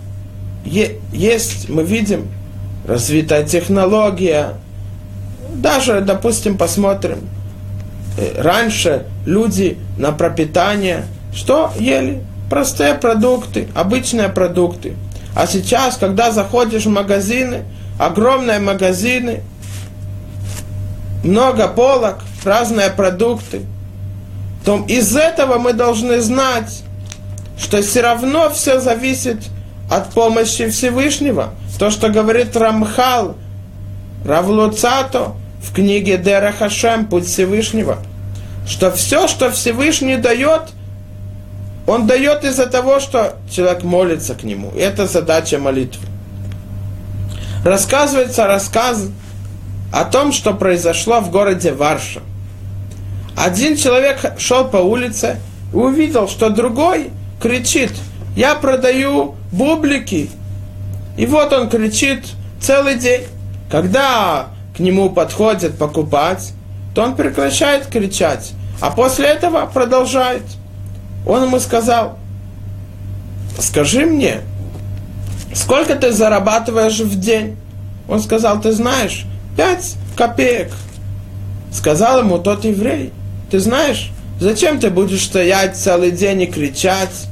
есть, 0.64 1.68
мы 1.68 1.82
видим, 1.84 2.28
развитая 2.86 3.44
технология. 3.44 4.54
Даже, 5.54 6.00
допустим, 6.00 6.56
посмотрим, 6.56 7.18
э, 8.18 8.40
раньше 8.40 9.06
люди 9.26 9.78
на 9.98 10.12
пропитание 10.12 11.04
что 11.34 11.72
ели? 11.78 12.22
Простые 12.48 12.94
продукты, 12.94 13.68
обычные 13.74 14.28
продукты. 14.28 14.96
А 15.36 15.46
сейчас, 15.46 15.96
когда 15.96 16.32
заходишь 16.32 16.86
в 16.86 16.90
магазины, 16.90 17.62
огромные 17.98 18.58
магазины, 18.58 19.42
много 21.22 21.68
полок, 21.68 22.18
разные 22.44 22.90
продукты, 22.90 23.60
то 24.64 24.84
из 24.86 25.16
этого 25.16 25.58
мы 25.58 25.72
должны 25.72 26.20
знать, 26.20 26.82
что 27.58 27.82
все 27.82 28.00
равно 28.02 28.50
все 28.50 28.80
зависит 28.80 29.38
от 29.90 30.10
помощи 30.10 30.68
Всевышнего. 30.68 31.50
То, 31.78 31.90
что 31.90 32.10
говорит 32.10 32.56
Рамхал, 32.56 33.36
Равлуцато 34.24 35.32
в 35.62 35.74
книге 35.74 36.18
Дера 36.18 36.52
Хашем, 36.52 37.06
Путь 37.06 37.26
Всевышнего, 37.26 37.98
что 38.66 38.90
все, 38.92 39.28
что 39.28 39.50
Всевышний 39.50 40.16
дает, 40.16 40.70
он 41.86 42.06
дает 42.06 42.44
из-за 42.44 42.66
того, 42.66 43.00
что 43.00 43.36
человек 43.50 43.82
молится 43.82 44.34
к 44.34 44.44
нему. 44.44 44.70
Это 44.76 45.06
задача 45.06 45.58
молитвы. 45.58 46.06
Рассказывается 47.64 48.46
рассказ 48.46 49.06
о 49.92 50.04
том, 50.04 50.32
что 50.32 50.54
произошло 50.54 51.20
в 51.20 51.30
городе 51.30 51.72
Варша. 51.72 52.20
Один 53.36 53.76
человек 53.76 54.34
шел 54.38 54.68
по 54.68 54.78
улице 54.78 55.38
и 55.72 55.76
увидел, 55.76 56.28
что 56.28 56.50
другой 56.50 57.10
кричит, 57.40 57.92
я 58.36 58.54
продаю 58.54 59.34
бублики. 59.52 60.30
И 61.16 61.26
вот 61.26 61.52
он 61.52 61.68
кричит 61.68 62.24
целый 62.60 62.96
день. 62.96 63.22
Когда 63.70 64.48
к 64.76 64.80
нему 64.80 65.10
подходит 65.10 65.78
покупать, 65.78 66.52
то 66.94 67.02
он 67.02 67.14
прекращает 67.14 67.86
кричать, 67.86 68.52
а 68.80 68.90
после 68.90 69.28
этого 69.28 69.66
продолжает. 69.66 70.42
Он 71.26 71.44
ему 71.44 71.60
сказал, 71.60 72.18
скажи 73.58 74.06
мне, 74.06 74.40
сколько 75.54 75.94
ты 75.94 76.12
зарабатываешь 76.12 76.98
в 76.98 77.18
день? 77.20 77.56
Он 78.08 78.20
сказал, 78.20 78.60
ты 78.60 78.72
знаешь, 78.72 79.24
пять 79.56 79.94
копеек. 80.16 80.72
Сказал 81.72 82.20
ему 82.20 82.38
тот 82.38 82.64
еврей, 82.64 83.12
ты 83.50 83.58
знаешь, 83.58 84.10
зачем 84.38 84.78
ты 84.78 84.90
будешь 84.90 85.24
стоять 85.24 85.76
целый 85.76 86.10
день 86.10 86.42
и 86.42 86.46
кричать? 86.46 87.26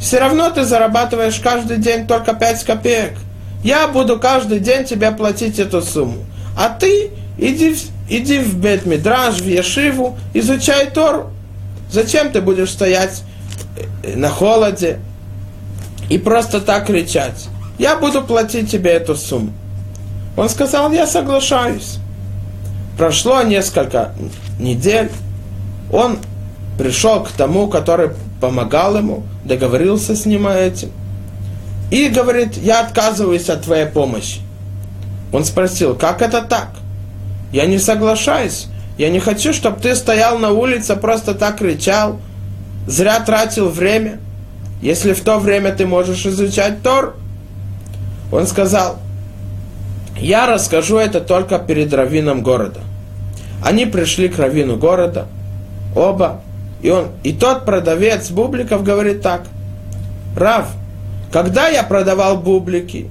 Все 0.00 0.18
равно 0.18 0.50
ты 0.50 0.64
зарабатываешь 0.64 1.40
каждый 1.40 1.78
день 1.78 2.06
только 2.06 2.34
пять 2.34 2.64
копеек. 2.64 3.14
Я 3.62 3.88
буду 3.88 4.18
каждый 4.18 4.58
день 4.60 4.84
тебе 4.84 5.10
платить 5.10 5.58
эту 5.58 5.82
сумму. 5.82 6.24
А 6.56 6.68
ты 6.70 7.10
иди, 7.38 7.76
иди 8.08 8.38
в 8.38 8.56
бет 8.56 8.84
в 8.84 9.46
Ешиву, 9.46 10.18
изучай 10.32 10.90
Тору. 10.90 11.30
Зачем 11.90 12.30
ты 12.30 12.40
будешь 12.40 12.70
стоять 12.70 13.22
э, 14.02 14.16
на 14.16 14.28
холоде 14.28 15.00
и 16.08 16.18
просто 16.18 16.60
так 16.60 16.86
кричать? 16.86 17.48
Я 17.78 17.96
буду 17.96 18.22
платить 18.22 18.70
тебе 18.70 18.92
эту 18.92 19.16
сумму. 19.16 19.52
Он 20.36 20.48
сказал, 20.48 20.90
я 20.92 21.06
соглашаюсь. 21.06 21.98
Прошло 22.96 23.42
несколько 23.42 24.14
недель. 24.58 25.10
Он 25.92 26.18
пришел 26.78 27.22
к 27.22 27.30
тому, 27.32 27.68
который 27.68 28.10
помогал 28.40 28.96
ему, 28.96 29.24
договорился 29.44 30.14
с 30.14 30.24
ним 30.26 30.46
о 30.46 30.52
этом. 30.52 30.90
И 31.90 32.08
говорит, 32.08 32.56
я 32.56 32.80
отказываюсь 32.80 33.48
от 33.48 33.62
твоей 33.62 33.86
помощи. 33.86 34.40
Он 35.32 35.44
спросил, 35.44 35.94
как 35.94 36.22
это 36.22 36.42
так? 36.42 36.70
Я 37.52 37.66
не 37.66 37.78
соглашаюсь. 37.78 38.68
Я 38.96 39.10
не 39.10 39.18
хочу, 39.18 39.52
чтобы 39.52 39.80
ты 39.80 39.96
стоял 39.96 40.38
на 40.38 40.50
улице, 40.50 40.94
просто 40.94 41.34
так 41.34 41.58
кричал, 41.58 42.20
зря 42.86 43.18
тратил 43.20 43.68
время, 43.68 44.20
если 44.82 45.14
в 45.14 45.22
то 45.22 45.38
время 45.38 45.72
ты 45.72 45.86
можешь 45.86 46.26
изучать 46.26 46.82
Тор. 46.82 47.16
Он 48.30 48.46
сказал, 48.46 48.98
я 50.18 50.46
расскажу 50.46 50.98
это 50.98 51.20
только 51.20 51.58
перед 51.58 51.92
раввином 51.94 52.42
города. 52.42 52.80
Они 53.64 53.86
пришли 53.86 54.28
к 54.28 54.38
раввину 54.38 54.76
города, 54.76 55.26
оба, 55.94 56.40
и, 56.82 56.90
он, 56.90 57.08
и 57.22 57.32
тот 57.32 57.64
продавец 57.64 58.30
бубликов 58.30 58.82
говорит 58.82 59.22
так, 59.22 59.42
Рав, 60.36 60.68
когда 61.32 61.68
я 61.68 61.82
продавал 61.82 62.38
бублики, 62.38 63.08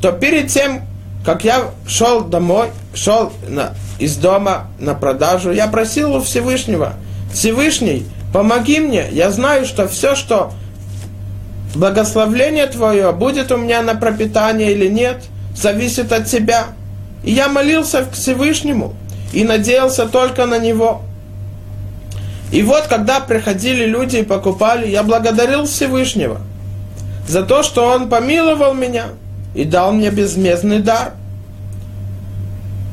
то 0.00 0.12
перед 0.12 0.48
тем, 0.48 0.82
как 1.24 1.44
я 1.44 1.70
шел 1.86 2.22
домой, 2.24 2.68
шел 2.94 3.32
на, 3.48 3.74
из 3.98 4.16
дома 4.16 4.66
на 4.78 4.94
продажу, 4.94 5.52
я 5.52 5.66
просил 5.66 6.16
у 6.16 6.20
Всевышнего, 6.20 6.94
Всевышний, 7.32 8.06
помоги 8.32 8.80
мне, 8.80 9.06
я 9.10 9.30
знаю, 9.30 9.66
что 9.66 9.88
все, 9.88 10.14
что 10.14 10.52
благословление 11.74 12.66
Твое 12.66 13.12
будет 13.12 13.52
у 13.52 13.56
меня 13.56 13.82
на 13.82 13.94
пропитание 13.94 14.72
или 14.72 14.88
нет, 14.88 15.24
зависит 15.54 16.12
от 16.12 16.26
Тебя. 16.26 16.66
И 17.22 17.32
я 17.32 17.48
молился 17.48 18.04
к 18.04 18.12
Всевышнему 18.12 18.94
и 19.32 19.44
надеялся 19.44 20.06
только 20.06 20.46
на 20.46 20.58
Него. 20.58 21.02
И 22.54 22.62
вот, 22.62 22.82
когда 22.86 23.18
приходили 23.18 23.84
люди 23.84 24.18
и 24.18 24.22
покупали, 24.22 24.86
я 24.86 25.02
благодарил 25.02 25.64
Всевышнего 25.64 26.40
за 27.26 27.42
то, 27.42 27.64
что 27.64 27.84
Он 27.84 28.08
помиловал 28.08 28.74
меня 28.74 29.06
и 29.56 29.64
дал 29.64 29.92
мне 29.92 30.10
безмездный 30.10 30.78
дар. 30.78 31.14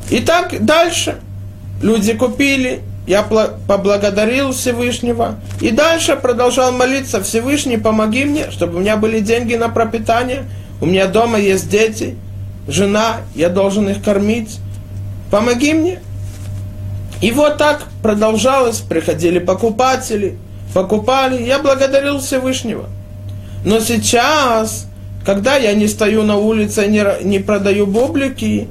И 0.10 0.20
так 0.20 0.66
дальше. 0.66 1.20
Люди 1.80 2.16
купили, 2.16 2.82
я 3.06 3.22
поблагодарил 3.22 4.52
Всевышнего. 4.52 5.36
И 5.60 5.70
дальше 5.70 6.16
продолжал 6.16 6.72
молиться, 6.72 7.22
Всевышний, 7.22 7.78
помоги 7.78 8.26
мне, 8.26 8.50
чтобы 8.50 8.78
у 8.78 8.80
меня 8.80 8.98
были 8.98 9.20
деньги 9.20 9.54
на 9.54 9.70
пропитание. 9.70 10.46
У 10.82 10.88
меня 10.88 11.06
дома 11.06 11.38
есть 11.38 11.70
дети, 11.70 12.18
жена, 12.68 13.18
я 13.36 13.50
должен 13.50 13.88
их 13.90 14.04
кормить. 14.04 14.58
Помоги 15.30 15.74
мне. 15.74 16.00
И 17.22 17.32
вот 17.32 17.58
так 17.58 17.86
продолжалось, 18.02 18.80
приходили 18.80 19.38
покупатели, 19.38 20.38
покупали, 20.74 21.42
я 21.44 21.60
благодарил 21.60 22.20
Всевышнего. 22.20 22.90
Но 23.64 23.80
сейчас, 23.80 24.88
когда 25.24 25.56
я 25.56 25.74
не 25.74 25.88
стою 25.88 26.24
на 26.24 26.38
улице, 26.38 26.88
не, 26.88 27.06
не 27.24 27.38
продаю 27.38 27.86
бублики, 27.86 28.68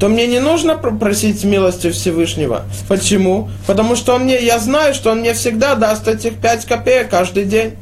то 0.00 0.08
мне 0.08 0.26
не 0.26 0.40
нужно 0.40 0.76
просить 0.76 1.44
милости 1.44 1.90
Всевышнего. 1.90 2.64
Почему? 2.88 3.50
Потому 3.66 3.96
что 3.96 4.14
он 4.14 4.22
мне, 4.22 4.42
я 4.42 4.58
знаю, 4.58 4.94
что 4.94 5.10
он 5.10 5.20
мне 5.20 5.34
всегда 5.34 5.74
даст 5.74 6.08
этих 6.08 6.38
пять 6.38 6.64
копеек 6.64 7.10
каждый 7.10 7.44
день. 7.44 7.74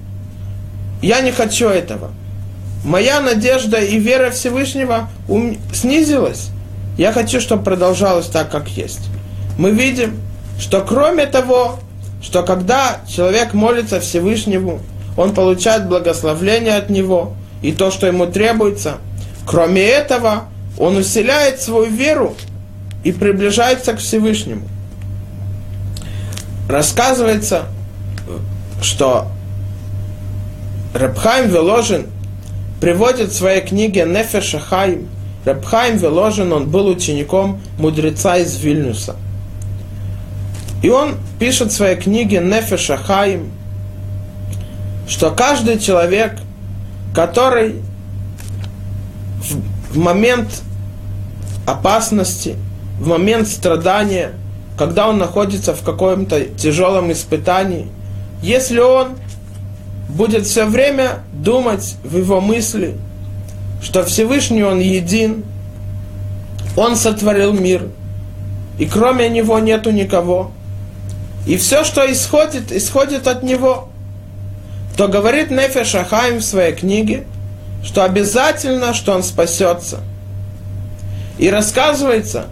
Я 1.01 1.21
не 1.21 1.31
хочу 1.31 1.69
этого. 1.69 2.11
Моя 2.85 3.21
надежда 3.21 3.77
и 3.77 3.99
вера 3.99 4.31
Всевышнего 4.31 5.11
снизилась. 5.73 6.49
Я 6.99 7.13
хочу, 7.13 7.41
чтобы 7.41 7.63
продолжалось 7.63 8.27
так, 8.27 8.51
как 8.51 8.69
есть 8.69 9.11
мы 9.59 9.71
видим, 9.71 10.21
что 10.59 10.83
кроме 10.83 11.27
того, 11.27 11.79
что 12.23 12.43
когда 12.43 13.01
человек 13.09 13.55
молится 13.55 14.01
Всевышнему, 14.01 14.81
он 15.17 15.35
получает 15.35 15.89
благословление 15.89 16.77
от 16.77 16.91
него 16.91 17.35
и 17.63 17.73
то, 17.73 17.91
что 17.91 18.07
ему 18.07 18.27
требуется. 18.27 18.97
Кроме 19.47 19.83
этого, 19.83 20.45
он 20.79 20.97
усиляет 20.97 21.61
свою 21.61 21.87
веру 21.87 22.35
и 23.05 23.13
приближается 23.13 23.95
к 23.95 23.99
Всевышнему. 23.99 24.63
Рассказывается, 26.69 27.67
что 28.83 29.29
Рабхайм 30.93 31.49
Веложин 31.49 32.07
приводит 32.81 33.31
в 33.31 33.37
своей 33.37 33.63
книге 33.63 34.05
Нефеша 34.05 34.59
Хайм. 34.59 35.09
Рабхайм 35.45 35.97
Веложин, 35.97 36.53
он 36.53 36.69
был 36.69 36.89
учеником 36.89 37.61
мудреца 37.79 38.37
из 38.37 38.57
Вильнюса– 38.57 39.17
и 40.83 40.91
он 40.91 41.17
пишет 41.39 41.73
в 41.73 41.75
своей 41.75 41.97
книге 41.97 42.41
Нефеша 42.41 42.97
Хаим, 42.97 43.51
что 45.09 45.31
каждый 45.31 45.79
человек, 45.79 46.39
который 47.15 47.77
в 49.91 49.99
момент 49.99 50.63
опасности, 51.67 52.57
в 53.01 53.09
момент 53.09 53.49
страдания, 53.49 54.33
когда 54.77 55.09
он 55.09 55.19
находится 55.19 55.75
в 55.75 55.83
каком-то 55.83 56.45
тяжелом 56.45 57.11
испытании, 57.13 57.89
если 58.43 58.81
он 58.81 59.17
будет 60.09 60.47
все 60.47 60.67
время 60.67 61.21
думать 61.33 61.97
в 62.05 62.19
его 62.19 62.41
мысли, 62.41 62.97
что 63.83 64.05
Всевышний 64.05 64.63
Он 64.63 64.79
един, 64.79 65.45
Он 66.77 66.97
сотворил 66.97 67.53
мир, 67.53 67.89
и 68.79 68.87
кроме 68.87 69.29
Него 69.29 69.59
нету 69.59 69.91
никого– 69.91 70.51
и 71.47 71.57
все, 71.57 71.85
что 71.85 72.11
исходит, 72.13 72.73
исходит 72.73 73.29
от 73.29 73.43
него, 73.45 73.89
то 74.97 75.07
говорит 75.07 75.51
Нефеш 75.51 75.95
Ахаим 75.95 76.39
в 76.39 76.45
своей 76.45 76.75
книге, 76.75 77.25
что 77.85 78.05
обязательно, 78.05 78.93
что 78.95 79.15
он 79.15 79.23
спасется. 79.23 80.01
И 81.39 81.49
рассказывается, 81.49 82.47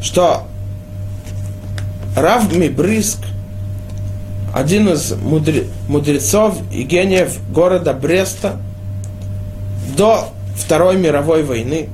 что 0.00 0.44
Рав 2.16 2.50
Мибриск, 2.52 3.18
один 4.54 4.88
из 4.88 5.12
мудре, 5.12 5.66
мудрецов 5.88 6.56
и 6.72 6.82
гениев 6.82 7.38
города 7.52 7.92
Бреста, 7.92 8.56
до 9.96 10.32
Второй 10.56 10.96
мировой 10.96 11.42
войны, 11.42 11.88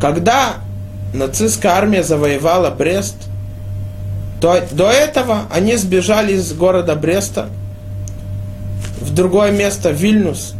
когда 0.00 0.56
нацистская 1.12 1.72
армия 1.72 2.04
завоевала 2.04 2.70
Брест, 2.70 3.16
то 4.40 4.62
до 4.70 4.90
этого 4.90 5.46
они 5.50 5.76
сбежали 5.76 6.34
из 6.34 6.52
города 6.52 6.94
Бреста 6.94 7.48
в 9.00 9.12
другое 9.12 9.50
место, 9.50 9.90
Вильнюс. 9.90 10.54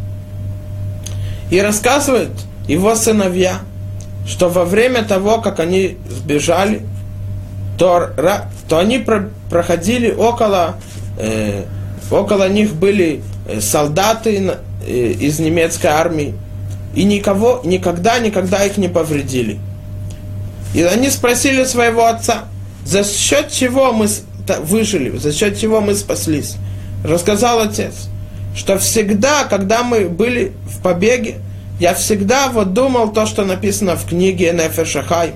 И 1.49 1.59
рассказывают 1.61 2.31
его 2.67 2.95
сыновья, 2.95 3.59
что 4.27 4.49
во 4.49 4.65
время 4.65 5.03
того, 5.03 5.39
как 5.39 5.59
они 5.59 5.97
сбежали, 6.09 6.81
то, 7.77 8.11
то 8.67 8.77
они 8.77 8.99
про, 8.99 9.29
проходили 9.49 10.11
около, 10.11 10.75
э, 11.17 11.63
около 12.11 12.49
них 12.49 12.75
были 12.75 13.23
э, 13.47 13.61
солдаты 13.61 14.55
э, 14.85 14.91
из 14.91 15.39
немецкой 15.39 15.87
армии, 15.87 16.35
и 16.93 17.05
никого, 17.05 17.61
никогда, 17.63 18.19
никогда 18.19 18.65
их 18.65 18.77
не 18.77 18.89
повредили. 18.89 19.59
И 20.73 20.83
они 20.83 21.09
спросили 21.09 21.63
своего 21.63 22.05
отца, 22.05 22.43
за 22.85 23.03
счет 23.03 23.51
чего 23.51 23.93
мы 23.93 24.07
выжили, 24.61 25.17
за 25.17 25.31
счет 25.31 25.59
чего 25.59 25.81
мы 25.81 25.95
спаслись. 25.95 26.55
Рассказал 27.03 27.59
отец, 27.59 28.09
что 28.55 28.77
всегда, 28.77 29.45
когда 29.45 29.83
мы 29.83 30.09
были 30.09 30.53
в 30.65 30.81
побеге, 30.81 31.37
я 31.79 31.93
всегда 31.93 32.49
вот 32.49 32.73
думал 32.73 33.13
то, 33.13 33.25
что 33.25 33.45
написано 33.45 33.95
в 33.95 34.05
книге 34.05 34.51
Нефешахай. 34.51 35.33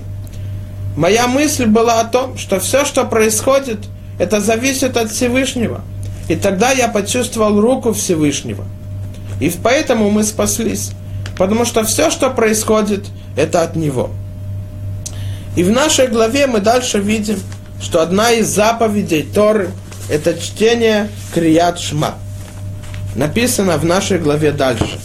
Моя 0.97 1.27
мысль 1.27 1.65
была 1.65 2.01
о 2.01 2.05
том, 2.05 2.37
что 2.37 2.59
все, 2.59 2.85
что 2.85 3.05
происходит, 3.05 3.79
это 4.19 4.41
зависит 4.41 4.97
от 4.97 5.11
Всевышнего. 5.11 5.81
И 6.27 6.35
тогда 6.35 6.71
я 6.71 6.87
почувствовал 6.87 7.59
руку 7.59 7.93
Всевышнего. 7.93 8.65
И 9.39 9.51
поэтому 9.61 10.09
мы 10.09 10.23
спаслись. 10.23 10.91
Потому 11.37 11.65
что 11.65 11.83
все, 11.83 12.11
что 12.11 12.29
происходит, 12.29 13.05
это 13.35 13.63
от 13.63 13.75
Него. 13.75 14.11
И 15.55 15.63
в 15.63 15.71
нашей 15.71 16.07
главе 16.07 16.47
мы 16.47 16.59
дальше 16.59 16.99
видим, 16.99 17.39
что 17.81 18.01
одна 18.01 18.31
из 18.31 18.47
заповедей 18.47 19.23
Торы– 19.23 19.71
это 20.09 20.39
чтение 20.39 21.09
Крият 21.33 21.79
Шма. 21.79 22.15
Написано 23.15 23.77
в 23.77 23.85
нашей 23.85 24.17
главе 24.17 24.51
дальше. 24.51 24.99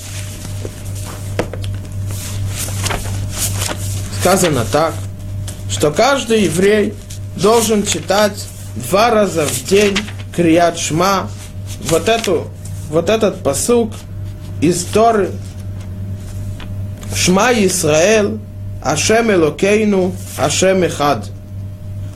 Сказано 4.21 4.65
так, 4.73 4.95
что 5.71 5.91
каждый 5.91 6.45
еврей 6.45 6.95
должен 7.37 7.85
читать 7.87 8.47
два 8.77 9.11
раза 9.11 9.45
в 9.45 9.65
день 9.65 9.97
Крият 10.35 10.79
Шма, 10.79 11.29
вот, 11.83 12.09
эту, 12.09 12.49
вот 12.91 13.11
этот 13.11 13.43
посук 13.43 13.93
из 14.63 14.85
Торы, 14.85 15.31
Шма 17.15 17.53
Исраэль, 17.53 18.39
Ашем 18.89 19.31
Элокейну, 19.31 20.15
Ашем 20.39 20.83
Ихад. 20.83 21.31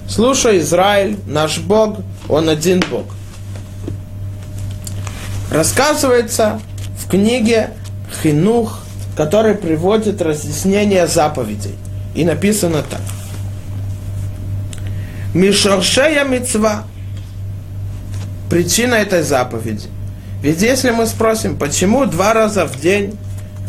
Слушай, 0.08 0.60
Израиль, 0.60 1.18
наш 1.26 1.58
Бог, 1.58 1.98
Он 2.30 2.48
один 2.48 2.82
Бог. 2.90 3.04
Рассказывается 5.50 6.62
в 6.98 7.10
книге 7.10 7.74
Хинух, 8.22 8.80
который 9.14 9.54
приводит 9.54 10.22
разъяснение 10.22 11.06
заповедей. 11.06 11.74
И 12.14 12.24
написано 12.24 12.82
так. 12.88 13.02
Мишоршея 15.34 16.24
мецва. 16.24 16.84
Причина 18.48 18.94
этой 18.94 19.22
заповеди. 19.22 19.88
Ведь 20.40 20.62
если 20.62 20.90
мы 20.90 21.04
спросим, 21.04 21.58
почему 21.58 22.06
два 22.06 22.32
раза 22.32 22.64
в 22.64 22.80
день 22.80 23.18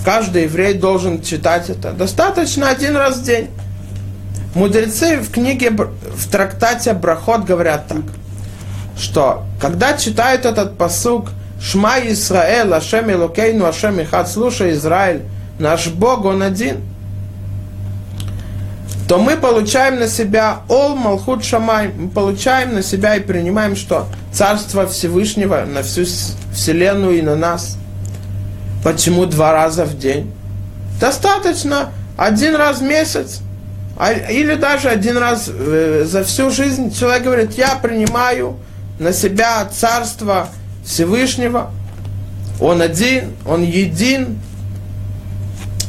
Каждый 0.03 0.43
еврей 0.43 0.73
должен 0.73 1.21
читать 1.21 1.69
это. 1.69 1.93
Достаточно 1.93 2.69
один 2.69 2.95
раз 2.97 3.17
в 3.17 3.23
день. 3.23 3.49
Мудрецы 4.53 5.17
в 5.17 5.31
книге, 5.31 5.71
в 5.71 6.29
трактате 6.29 6.93
Брахот 6.93 7.45
говорят 7.45 7.87
так, 7.87 8.03
что 8.97 9.45
когда 9.59 9.97
читают 9.97 10.45
этот 10.45 10.77
посук 10.77 11.29
Шма 11.59 11.99
Исраэл, 12.01 12.73
Ашем 12.73 13.09
Илокейну, 13.09 13.65
Ашем 13.65 13.99
Ихад, 14.01 14.29
слушай, 14.29 14.73
Израиль, 14.73 15.21
наш 15.57 15.87
Бог, 15.87 16.25
Он 16.25 16.43
один, 16.43 16.81
то 19.07 19.17
мы 19.17 19.37
получаем 19.37 19.99
на 19.99 20.07
себя 20.07 20.59
Ол 20.67 20.95
Малхут 20.95 21.43
Шамай, 21.43 21.87
мы 21.87 22.09
получаем 22.09 22.75
на 22.75 22.83
себя 22.83 23.15
и 23.15 23.21
принимаем, 23.21 23.75
что 23.75 24.07
Царство 24.31 24.85
Всевышнего 24.85 25.65
на 25.65 25.81
всю 25.81 26.03
Вселенную 26.53 27.17
и 27.17 27.21
на 27.21 27.35
нас– 27.35 27.77
Почему 28.83 29.25
два 29.25 29.53
раза 29.53 29.85
в 29.85 29.97
день? 29.97 30.31
Достаточно 30.99 31.91
один 32.17 32.55
раз 32.55 32.79
в 32.79 32.83
месяц. 32.83 33.41
А, 33.97 34.11
или 34.11 34.55
даже 34.55 34.89
один 34.89 35.17
раз 35.17 35.49
э, 35.49 36.03
за 36.05 36.23
всю 36.23 36.49
жизнь 36.49 36.93
человек 36.93 37.23
говорит, 37.23 37.53
я 37.53 37.75
принимаю 37.75 38.57
на 38.99 39.13
себя 39.13 39.65
царство 39.65 40.49
Всевышнего. 40.83 41.71
Он 42.59 42.81
один, 42.81 43.33
он 43.45 43.63
един. 43.63 44.39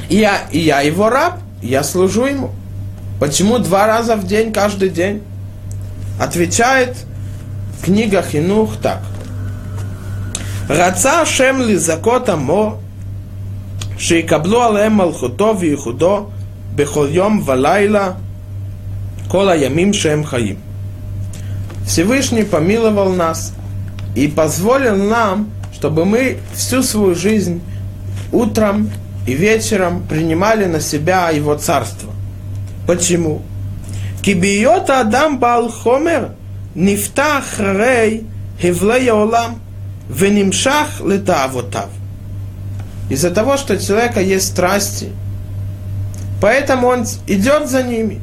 Я, 0.09 0.43
и 0.51 0.59
я 0.59 0.81
его 0.81 1.09
раб, 1.09 1.39
я 1.63 1.83
служу 1.83 2.27
ему. 2.27 2.53
Почему 3.19 3.59
два 3.59 3.87
раза 3.87 4.17
в 4.17 4.27
день, 4.27 4.53
каждый 4.53 4.91
день? 4.91 5.23
Отвечает 6.21 6.97
книга 7.83 8.23
Хинух 8.23 8.77
так. 8.81 9.01
Раца 10.69 11.25
Шем 11.27 11.63
Лизакот 11.63 12.29
Амо 12.29 12.81
שיקבלו 13.98 14.64
עליהם 14.64 14.98
מלכותו 14.98 15.56
וייחודו 15.60 16.26
בכל 16.76 17.08
יום 17.12 17.44
ולילה, 17.46 18.12
כל 19.28 19.50
הימים 19.50 19.94
שהם 19.94 20.26
חיים. 20.26 20.56
Всевышний 21.86 22.44
помиловал 22.44 23.14
нас 23.14 23.54
и 24.16 24.28
позволил 24.28 24.96
нам, 24.96 25.50
чтобы 25.74 26.06
мы 26.06 26.38
всю 26.54 26.84
свою 26.84 27.16
жизнь 27.16 27.62
утром 28.32 28.92
и 29.26 29.34
вечером 29.34 30.04
принимали 30.08 30.66
на 30.66 30.82
себя 30.82 31.32
его 31.32 31.56
царство. 31.56 32.12
Почему? 32.86 33.42
Кибиота 34.22 35.00
Адам 35.00 35.40
Бал 35.40 35.70
Хомер 35.72 36.34
нифтах 36.76 37.60
рей 37.60 38.28
хевлея 38.62 39.14
олам 39.16 39.60
венимшах 40.10 41.02
летавотав 41.02 41.90
из-за 43.11 43.31
того, 43.31 43.57
что 43.57 43.75
у 43.75 43.79
человека 43.79 44.21
есть 44.21 44.49
страсти. 44.49 45.11
Поэтому 46.41 46.89
он 46.89 47.05
идет 47.27 47.69
за 47.69 47.83
ними. 47.83 48.21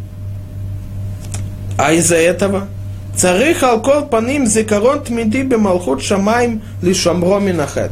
А 1.78 1.94
из-за 1.94 2.18
этого 2.18 2.68
царих 3.16 3.64
алкол 3.64 4.06
по 4.06 4.22
ним 4.22 4.46
зикарон 4.46 5.04
тмиди 5.04 5.42
бемалхут 5.44 6.04
шамаем 6.04 6.62
лишамро 6.82 7.40
минахет. 7.40 7.92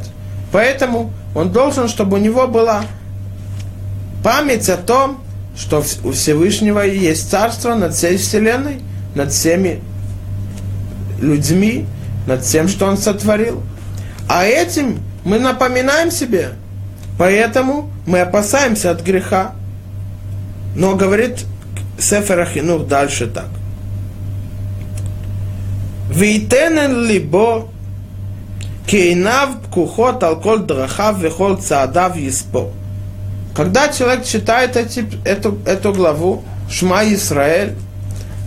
Поэтому 0.52 1.12
он 1.36 1.52
должен, 1.52 1.88
чтобы 1.88 2.18
у 2.18 2.20
него 2.20 2.48
была 2.48 2.84
память 4.24 4.70
о 4.70 4.78
том, 4.78 5.22
что 5.56 5.84
у 6.04 6.12
Всевышнего 6.12 6.82
есть 6.82 7.30
царство 7.30 7.76
над 7.76 7.94
всей 7.94 8.18
вселенной, 8.18 8.82
над 9.16 9.32
всеми 9.32 9.82
людьми, 11.22 11.86
над 12.28 12.44
всем, 12.44 12.68
что 12.68 12.86
он 12.86 12.98
сотворил. 12.98 13.62
А 14.28 14.46
этим 14.46 15.00
мы 15.24 15.40
напоминаем 15.40 16.12
себе, 16.12 16.52
Поэтому 17.20 17.92
мы 18.06 18.22
опасаемся 18.22 18.92
от 18.92 19.02
греха. 19.04 19.52
Но 20.74 20.96
говорит 20.96 21.46
Сефер 22.00 22.40
Ахинур 22.40 22.86
дальше 22.86 23.28
так. 23.28 23.50
Вейтенен 26.10 27.06
либо 27.06 27.68
кейнав 28.88 29.50
пкухот 29.64 30.24
алкол 30.24 30.60
драхав 30.60 31.20
вехол 31.20 31.58
цаадав 31.58 32.16
еспо. 32.16 32.72
Когда 33.54 33.90
человек 33.90 34.24
читает 34.24 34.78
эти, 34.78 35.06
эту, 35.26 35.58
эту 35.66 35.92
главу 35.92 36.44
Шма 36.70 37.04
Исраэль, 37.04 37.76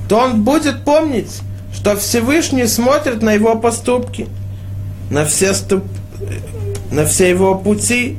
то 0.09 0.17
он 0.17 0.45
будет 0.45 0.85
помнить, 0.85 1.41
что 1.75 1.95
Всевышний 1.97 2.67
смотрит 2.67 3.21
на 3.21 3.35
его 3.35 3.55
поступки, 3.57 4.29
на 5.11 5.27
все, 5.27 5.53
ступ, 5.53 5.85
на 6.91 7.05
все 7.05 7.29
его 7.29 7.55
пути, 7.55 8.17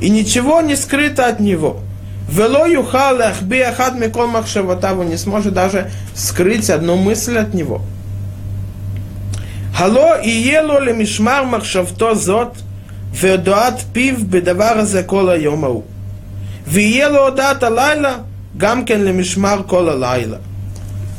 и 0.00 0.08
ничего 0.08 0.60
не 0.60 0.76
скрыто 0.76 1.26
от 1.26 1.40
него. 1.40 1.80
Вело 2.28 2.66
юхал 2.66 3.20
ахбиахат 3.20 3.96
микомах 3.96 4.46
шевотаву 4.46 5.02
не 5.02 5.16
сможет 5.16 5.52
даже 5.54 5.90
скрыть 6.14 6.70
одну 6.70 6.96
мысль 6.96 7.38
от 7.38 7.54
него. 7.54 7.82
Хало 9.76 10.20
и 10.20 10.30
ело 10.30 10.80
ли 10.80 10.92
мишмар 10.92 11.44
махшавто 11.44 12.14
зот, 12.14 12.54
ведуат 13.12 13.82
пив 13.92 14.24
бедавар 14.24 14.82
за 14.84 15.02
кола 15.02 15.36
йомау. 15.36 15.84
Ви 16.66 17.04
ло 17.06 17.30
дата 17.30 17.68
лайла, 17.68 18.26
гамкен 18.54 19.04
ли 19.04 19.12
мишмар 19.12 19.64
кола 19.64 19.92
лайла. 19.92 20.40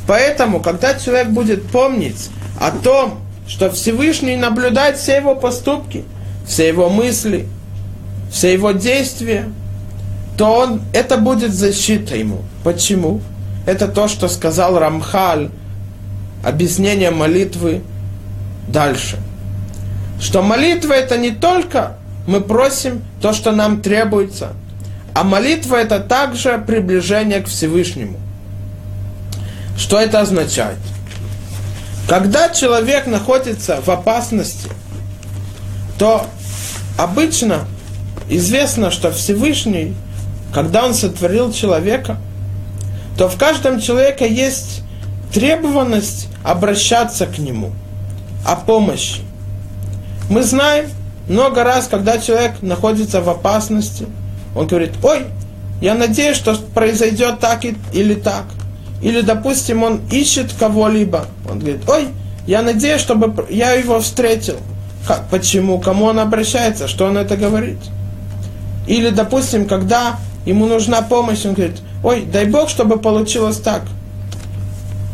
Поэтому, 0.06 0.60
когда 0.60 0.94
человек 0.94 1.28
будет 1.28 1.70
помнить 1.70 2.30
о 2.60 2.70
том, 2.70 3.20
что 3.46 3.70
Всевышний 3.70 4.36
наблюдает 4.36 4.96
все 4.96 5.16
его 5.16 5.34
поступки, 5.34 6.04
все 6.46 6.68
его 6.68 6.88
мысли– 6.88 7.46
все 8.32 8.54
его 8.54 8.72
действия, 8.72 9.52
то 10.38 10.50
он, 10.60 10.82
это 10.94 11.18
будет 11.18 11.52
защита 11.54 12.16
ему. 12.16 12.42
Почему? 12.64 13.20
Это 13.66 13.86
то, 13.86 14.08
что 14.08 14.26
сказал 14.28 14.78
Рамхаль, 14.78 15.50
объяснение 16.42 17.10
молитвы 17.10 17.82
дальше. 18.66 19.18
Что 20.18 20.42
молитва 20.42 20.94
это 20.94 21.18
не 21.18 21.30
только 21.30 21.96
мы 22.26 22.40
просим 22.40 23.02
то, 23.20 23.32
что 23.34 23.52
нам 23.52 23.82
требуется, 23.82 24.54
а 25.14 25.24
молитва 25.24 25.76
это 25.76 26.00
также 26.00 26.62
приближение 26.66 27.40
к 27.40 27.48
Всевышнему. 27.48 28.18
Что 29.76 30.00
это 30.00 30.20
означает? 30.20 30.78
Когда 32.08 32.48
человек 32.48 33.06
находится 33.06 33.80
в 33.84 33.88
опасности, 33.90 34.70
то 35.98 36.26
обычно 36.96 37.66
известно, 38.36 38.90
что 38.90 39.10
Всевышний, 39.10 39.94
когда 40.52 40.84
он 40.84 40.94
сотворил 40.94 41.52
человека, 41.52 42.18
то 43.16 43.28
в 43.28 43.36
каждом 43.36 43.80
человеке 43.80 44.32
есть 44.32 44.82
требованность 45.32 46.28
обращаться 46.44 47.26
к 47.26 47.38
нему 47.38 47.72
о 48.46 48.56
помощи. 48.56 49.20
Мы 50.28 50.42
знаем 50.42 50.86
много 51.28 51.64
раз, 51.64 51.88
когда 51.88 52.18
человек 52.18 52.62
находится 52.62 53.20
в 53.20 53.28
опасности, 53.28 54.06
он 54.54 54.66
говорит, 54.66 54.92
ой, 55.02 55.26
я 55.80 55.94
надеюсь, 55.94 56.36
что 56.36 56.54
произойдет 56.74 57.40
так 57.40 57.64
или 57.92 58.14
так. 58.14 58.44
Или, 59.02 59.20
допустим, 59.20 59.82
он 59.82 60.00
ищет 60.10 60.52
кого-либо. 60.52 61.26
Он 61.50 61.58
говорит, 61.58 61.88
ой, 61.88 62.08
я 62.46 62.62
надеюсь, 62.62 63.00
чтобы 63.00 63.46
я 63.50 63.72
его 63.72 64.00
встретил. 64.00 64.56
Как, 65.06 65.28
почему? 65.28 65.80
Кому 65.80 66.06
он 66.06 66.20
обращается? 66.20 66.86
Что 66.86 67.06
он 67.06 67.16
это 67.16 67.36
говорит? 67.36 67.78
Или, 68.86 69.10
допустим, 69.10 69.66
когда 69.66 70.16
ему 70.44 70.66
нужна 70.66 71.02
помощь, 71.02 71.44
он 71.44 71.54
говорит, 71.54 71.80
ой, 72.02 72.22
дай 72.22 72.46
Бог, 72.46 72.68
чтобы 72.68 72.98
получилось 72.98 73.58
так. 73.58 73.82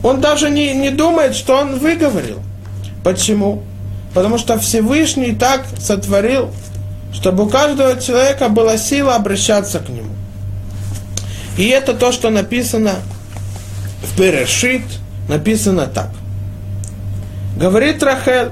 Он 0.03 0.21
даже 0.21 0.51
не, 0.51 0.75
не 0.75 0.91
думает, 0.91 1.35
что 1.35 1.59
он 1.59 1.79
выговорил. 1.79 2.41
Почему? 3.05 3.63
Потому 4.15 4.39
что 4.39 4.59
Всевышний 4.59 5.33
так 5.33 5.65
сотворил, 5.79 6.51
чтобы 7.13 7.45
у 7.45 7.49
каждого 7.49 8.01
человека 8.01 8.49
была 8.49 8.79
сила 8.79 9.17
обращаться 9.17 9.81
к 9.81 9.89
нему. 9.89 10.11
И 11.57 11.67
это 11.67 11.95
то, 11.95 12.13
что 12.13 12.31
написано 12.31 12.95
в 14.03 14.19
Берешит 14.19 14.83
написано 15.29 15.87
так. 15.87 16.11
Говорит 17.57 18.03
Рахель, 18.03 18.51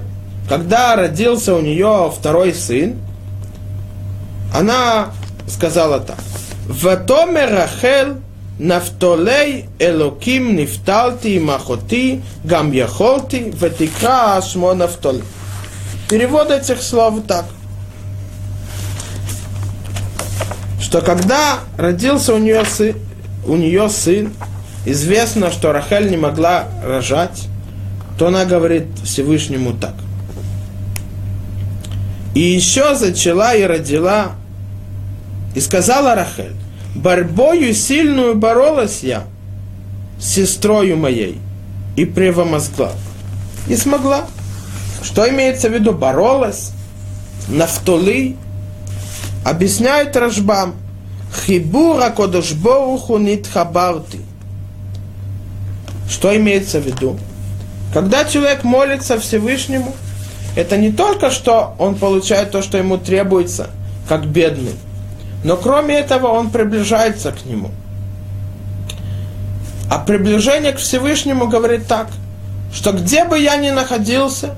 когда 0.49 0.97
родился 0.97 1.55
у 1.55 1.61
нее 1.61 2.13
второй 2.17 2.53
сын, 2.53 2.97
она 4.55 5.11
сказала 5.49 6.01
так. 6.01 6.19
Ватоме 6.69 7.47
Рахель 7.47 8.17
Нафтолей 8.59 9.67
Элоким 9.79 10.57
нифталти 10.57 11.39
махоти 11.39 12.23
гам 12.43 12.73
яхолти 12.73 13.53
ветикра 13.55 14.41
шмо 14.41 14.75
нафтолей. 14.75 15.23
Перевод 16.09 16.51
этих 16.51 16.83
слов 16.83 17.17
так. 17.29 17.45
Что 20.81 21.03
когда 21.03 21.59
родился 21.77 22.33
у 22.33 22.39
нее 22.39 22.65
сын, 22.65 22.97
у 23.47 23.57
нее 23.57 23.91
сын 23.91 24.33
известно, 24.87 25.51
что 25.51 25.73
Рахель 25.73 26.11
не 26.11 26.17
могла 26.17 26.65
рожать, 26.83 27.49
то 28.19 28.29
она 28.29 28.47
говорит 28.47 28.87
Всевышнему 29.05 29.75
так. 29.75 29.95
И 32.37 32.41
еще 32.41 32.95
зачала 32.95 33.57
и 33.57 33.63
родила, 33.63 34.33
и 35.55 35.61
сказала 35.61 36.15
Рахель, 36.15 36.53
борьбою 36.95 37.73
сильную 37.73 38.35
боролась 38.35 39.03
я 39.03 39.25
с 40.21 40.35
сестрою 40.35 40.99
моей 40.99 41.41
и 41.97 42.05
превомозгла. 42.05 42.93
И 43.69 43.75
смогла. 43.75 44.27
Что 45.03 45.27
имеется 45.31 45.71
в 45.71 45.73
виду? 45.73 45.93
Боролась. 45.93 46.73
Нафтули. 47.49 48.37
Объясняет 49.43 50.15
Рашбам. 50.15 50.75
Хибура 51.47 52.11
кодошбоуху 52.11 53.17
нитхабарти. 53.17 54.21
Что 56.07 56.37
имеется 56.37 56.81
в 56.81 56.87
виду? 56.87 57.19
Когда 57.95 58.27
человек 58.27 58.63
молится 58.63 59.19
Всевышнему, 59.19 59.95
это 60.57 60.79
не 60.79 60.91
только 60.91 61.31
что 61.31 61.75
он 61.79 61.95
получает 61.95 62.51
то, 62.51 62.63
что 62.63 62.79
ему 62.79 62.99
требуется, 62.99 63.69
как 64.09 64.27
бедный, 64.27 64.75
но 65.45 65.57
кроме 65.57 65.97
этого 65.97 66.29
он 66.29 66.51
приближается 66.51 67.31
к 67.31 67.45
нему. 67.45 67.71
А 69.89 69.99
приближение 69.99 70.73
к 70.73 70.79
Всевышнему 70.79 71.47
говорит 71.47 71.87
так, 71.87 72.09
что 72.73 72.93
где 72.93 73.25
бы 73.25 73.39
я 73.39 73.57
ни 73.57 73.71
находился, 73.71 74.55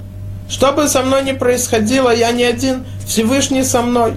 что 0.48 0.72
бы 0.72 0.88
со 0.88 1.02
мной 1.02 1.24
ни 1.24 1.32
происходило, 1.32 2.14
я 2.14 2.30
не 2.32 2.44
один, 2.44 2.86
Всевышний 3.06 3.64
со 3.64 3.82
мной. 3.82 4.14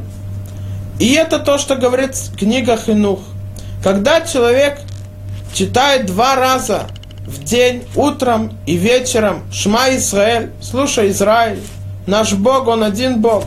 И 0.99 1.13
это 1.13 1.39
то, 1.39 1.57
что 1.57 1.75
говорит 1.75 2.11
книга 2.37 2.77
Хинух. 2.77 3.19
Когда 3.83 4.21
человек 4.21 4.79
читает 5.53 6.05
два 6.05 6.35
раза 6.35 6.87
в 7.25 7.43
день, 7.43 7.83
утром 7.95 8.57
и 8.65 8.75
вечером 8.75 9.43
Шма 9.51 9.95
Израиль, 9.95 10.51
слушай, 10.61 11.11
Израиль, 11.11 11.59
наш 12.07 12.33
Бог, 12.33 12.67
Он 12.67 12.83
один 12.83 13.21
Бог, 13.21 13.45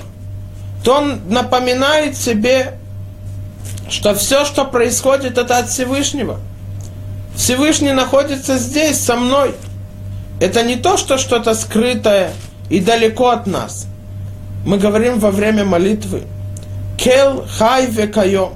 то 0.84 0.98
Он 0.98 1.20
напоминает 1.28 2.16
себе, 2.16 2.74
что 3.88 4.14
все, 4.14 4.44
что 4.44 4.64
происходит, 4.64 5.38
это 5.38 5.58
от 5.58 5.68
Всевышнего. 5.68 6.38
Всевышний 7.36 7.92
находится 7.92 8.58
здесь, 8.58 8.98
со 8.98 9.16
мной. 9.16 9.54
Это 10.40 10.62
не 10.62 10.76
то, 10.76 10.96
что 10.96 11.18
что-то 11.18 11.54
скрытое 11.54 12.32
и 12.70 12.80
далеко 12.80 13.30
от 13.30 13.46
нас. 13.46 13.86
Мы 14.64 14.78
говорим 14.78 15.18
во 15.18 15.30
время 15.30 15.64
молитвы. 15.64 16.22
Кел 16.96 17.44
хай 17.58 17.86
векайо. 17.86 18.52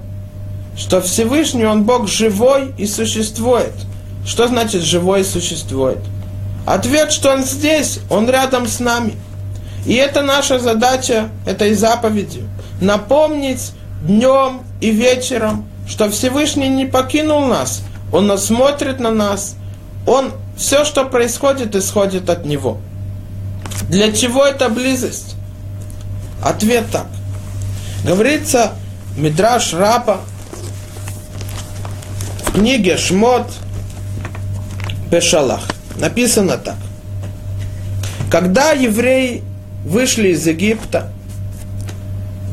Что 0.77 1.01
Всевышний, 1.01 1.67
Он 1.67 1.83
Бог 1.83 2.07
живой 2.07 2.73
и 2.79 2.87
существует– 2.87 3.73
что 4.29 4.47
значит 4.47 4.83
живой 4.83 5.25
существует? 5.25 5.99
Ответ, 6.67 7.13
что 7.13 7.33
он 7.33 7.45
здесь, 7.45 8.01
он 8.11 8.29
рядом 8.29 8.67
с 8.67 8.79
нами. 8.79 9.15
И 9.87 9.95
это 9.95 10.21
наша 10.21 10.59
задача 10.59 11.31
этой 11.47 11.73
заповеди. 11.73 12.43
Напомнить 12.79 13.73
днем 14.03 14.61
и 14.83 14.91
вечером, 14.91 15.67
что 15.89 16.11
Всевышний 16.11 16.69
не 16.69 16.85
покинул 16.85 17.47
нас. 17.47 17.81
Он 18.13 18.37
смотрит 18.37 19.01
на 19.01 19.11
нас. 19.11 19.57
Он, 20.07 20.33
все, 20.59 20.85
что 20.85 21.07
происходит, 21.07 21.75
исходит 21.75 22.29
от 22.29 22.45
Него. 22.45 22.77
Для 23.89 24.13
чего 24.13 24.45
эта 24.45 24.69
близость? 24.69 25.37
Ответ 26.43 26.85
так. 26.93 27.07
Говорится, 28.05 28.73
Мидраш 29.17 29.73
Раба 29.73 30.21
в 32.45 32.53
книге 32.53 32.99
Шмот, 32.99 33.47
Пешалах. 35.11 35.61
Написано 35.97 36.59
так. 36.59 36.77
Когда 38.31 38.73
евреи 38.73 39.43
вышли 39.85 40.29
из 40.29 40.47
Египта, 40.47 41.11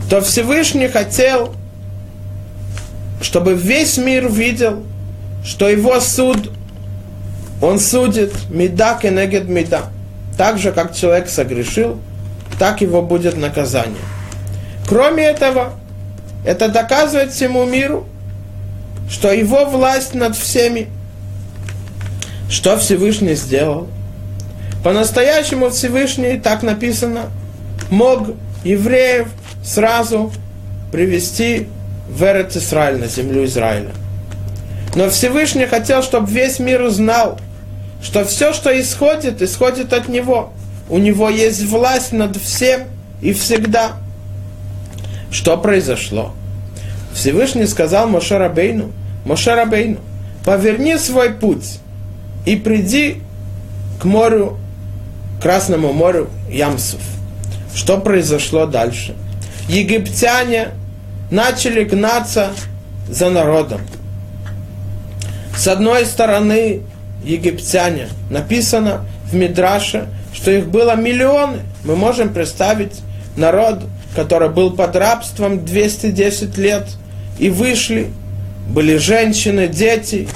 то 0.10 0.22
Всевышний 0.22 0.88
хотел, 0.88 1.54
чтобы 3.22 3.54
весь 3.54 3.98
мир 3.98 4.30
видел, 4.30 4.84
что 5.44 5.68
его 5.68 6.00
суд, 6.00 6.52
он 7.62 7.80
судит 7.80 8.34
меда 8.50 8.98
кенегет 9.02 9.48
меда. 9.48 9.90
Так 10.38 10.58
же, 10.58 10.72
как 10.72 10.96
человек 10.96 11.30
согрешил, 11.30 12.00
так 12.60 12.82
его 12.82 13.02
будет 13.02 13.38
наказание. 13.38 14.02
Кроме 14.88 15.24
этого, 15.24 15.74
это 16.46 16.70
доказывает 16.70 17.32
всему 17.32 17.66
миру, 17.66 18.08
что 19.10 19.32
его 19.32 19.66
власть 19.66 20.14
над 20.14 20.36
всеми 20.36 20.88
что 22.50 22.78
Всевышний 22.78 23.36
сделал? 23.36 23.88
По-настоящему 24.84 25.72
Всевышний, 25.72 26.38
так 26.38 26.62
написано, 26.62 27.32
мог 27.90 28.36
евреев 28.64 29.28
сразу 29.64 30.32
привести 30.92 31.68
в 32.08 32.24
Эрет 32.24 32.56
Израиль, 32.56 33.00
на 33.00 33.08
землю 33.08 33.46
Израиля. 33.46 33.92
Но 34.96 35.10
Всевышний 35.10 35.66
хотел, 35.66 36.04
чтобы 36.04 36.30
весь 36.30 36.60
мир 36.60 36.82
узнал, 36.84 37.40
что 38.02 38.24
все, 38.26 38.54
что 38.54 38.80
исходит, 38.80 39.42
исходит 39.42 39.92
от 39.92 40.08
Него. 40.08 40.54
У 40.88 41.00
Него 41.00 41.30
есть 41.30 41.66
власть 41.66 42.12
над 42.14 42.38
всем 42.38 42.84
и 43.22 43.34
всегда. 43.34 43.94
Что 45.32 45.58
произошло? 45.58 46.34
Всевышний 47.14 47.66
сказал 47.66 48.08
Моше 48.08 48.38
Рабейну, 48.38 48.92
Моше 49.26 49.56
Рабейну, 49.56 49.98
поверни 50.46 50.96
свой 50.98 51.32
путь 51.32 51.80
и 52.46 52.56
приди 52.56 53.22
к 54.00 54.06
морю, 54.06 54.58
Красному 55.42 55.94
морю 55.94 56.30
Ямсов. 56.50 57.02
Что 57.74 57.98
произошло 57.98 58.66
дальше? 58.66 59.16
Египтяне 59.68 60.70
начали 61.30 61.84
гнаться 61.84 62.52
за 63.10 63.30
народом. 63.30 63.82
С 65.56 65.68
одной 65.68 66.06
стороны, 66.06 66.82
египтяне, 67.24 68.10
написано 68.30 69.06
в 69.26 69.36
Мидраше, 69.36 70.08
что 70.34 70.52
их 70.52 70.68
было 70.68 70.96
миллионы. 70.96 71.60
Мы 71.84 71.96
можем 71.96 72.34
представить 72.34 73.02
народ, 73.36 73.84
который 74.16 74.50
был 74.50 74.72
под 74.72 74.96
рабством 74.96 75.66
210 75.66 76.58
лет, 76.58 76.88
и 77.40 77.50
вышли, 77.50 78.12
были 78.70 78.98
женщины, 78.98 79.68
дети. 79.68 80.28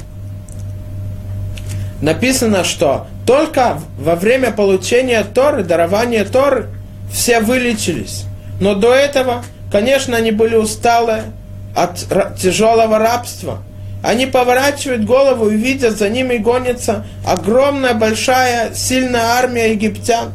Написано, 2.01 2.63
что 2.63 3.07
только 3.25 3.79
во 3.97 4.15
время 4.15 4.51
получения 4.51 5.23
Торы, 5.23 5.63
дарования 5.63 6.23
Торы, 6.23 6.67
все 7.11 7.41
вылечились. 7.41 8.25
Но 8.59 8.75
до 8.75 8.93
этого, 8.93 9.43
конечно, 9.71 10.15
они 10.15 10.31
были 10.31 10.55
усталые 10.55 11.23
от 11.75 12.05
тяжелого 12.37 12.99
рабства. 12.99 13.59
Они 14.01 14.25
поворачивают 14.25 15.03
голову 15.03 15.49
и 15.49 15.57
видят, 15.57 15.97
за 15.97 16.07
ними 16.09 16.37
гонится 16.37 17.05
огромная, 17.25 17.93
большая, 17.93 18.73
сильная 18.73 19.33
армия 19.37 19.71
египтян. 19.71 20.31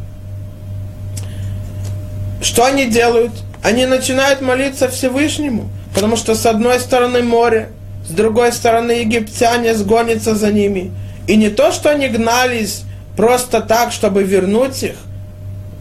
Что 2.43 2.67
они 2.67 2.87
делают? 2.87 3.33
Они 3.62 3.87
начинают 3.87 4.43
молиться 4.43 4.89
Всевышнему, 4.89 5.71
потому 5.95 6.17
что 6.17 6.35
с 6.35 6.45
одной 6.45 6.79
стороны 6.79 7.23
море, 7.23 7.71
с 8.07 8.11
другой 8.11 8.53
стороны 8.53 8.93
египтяне 8.93 9.75
сгонятся 9.75 10.35
за 10.35 10.53
ними. 10.53 10.93
И 11.27 11.37
не 11.37 11.49
то, 11.49 11.72
что 11.72 11.91
они 11.91 12.09
гнались 12.09 12.83
просто 13.16 13.61
так, 13.61 13.93
чтобы 13.93 14.25
вернуть 14.25 14.83
их, 14.83 14.97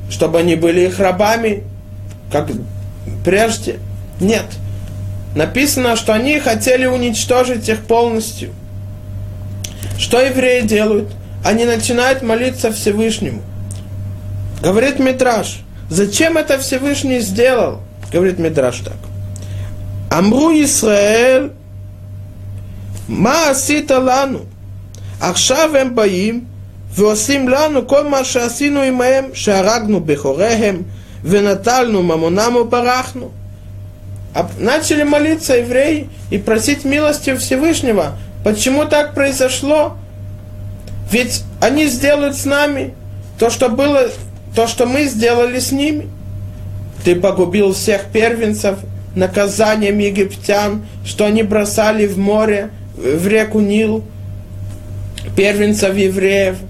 чтобы 0.10 0.40
они 0.40 0.56
были 0.56 0.82
их 0.82 1.00
рабами, 1.00 1.64
как 2.32 2.50
прежде. 3.26 3.80
Нет. 4.20 4.46
Написано, 5.36 5.96
что 5.96 6.14
они 6.14 6.40
хотели 6.40 6.86
уничтожить 6.86 7.68
их 7.68 7.86
полностью. 7.86 8.52
Что 9.98 10.22
евреи 10.22 10.62
делают? 10.62 11.10
Они 11.44 11.66
начинают 11.66 12.22
молиться 12.22 12.72
Всевышнему. 12.72 13.42
Говорит 14.62 15.00
Митраш, 15.00 15.60
зачем 15.90 16.38
это 16.38 16.58
Всевышний 16.60 17.20
сделал? 17.20 17.82
Говорит 18.12 18.40
Митраш 18.40 18.80
так. 18.80 18.96
Амру 20.10 20.52
Исраэль, 20.54 21.52
ма 23.08 23.50
асита 23.50 24.00
лану, 24.00 24.46
עכשיו 25.23 25.77
הם 25.77 25.95
באים 25.95 26.45
ועושים 26.95 27.49
לנו 27.49 27.87
כל 27.87 28.09
מה 28.09 28.25
שעשינו 28.25 28.83
עמהם, 28.83 29.25
שהרגנו 29.33 30.01
בכוריהם 30.01 30.83
ונטלנו 31.25 32.03
ממונם 32.03 32.57
וברחנו. 32.57 33.31
Начали 34.59 35.03
молиться 35.03 35.57
евреи 35.57 36.09
и 36.31 36.39
просить 36.39 36.85
милости 36.85 37.35
Всевышнего. 37.37 38.13
Почему 38.45 38.85
так 38.85 39.15
произошло? 39.15 39.97
Ведь 41.11 41.43
они 41.61 41.87
сделают 41.87 42.37
с 42.37 42.45
нами 42.45 42.95
то, 43.39 43.51
что 43.51 43.69
было, 43.69 44.09
то, 44.55 44.67
что 44.67 44.87
мы 44.87 45.07
сделали 45.07 45.59
с 45.59 45.73
ними. 45.73 46.09
Ты 47.05 47.17
погубил 47.17 47.73
всех 47.73 48.07
первенцев 48.13 48.79
наказанием 49.17 49.99
египтян, 49.99 50.87
что 51.05 51.25
они 51.25 51.43
бросали 51.43 52.07
в 52.07 52.19
море, 52.19 52.71
в 52.97 53.27
реку 53.27 53.61
Нил, 53.61 54.05
первенцев 55.36 55.96
евреев– 55.96 56.58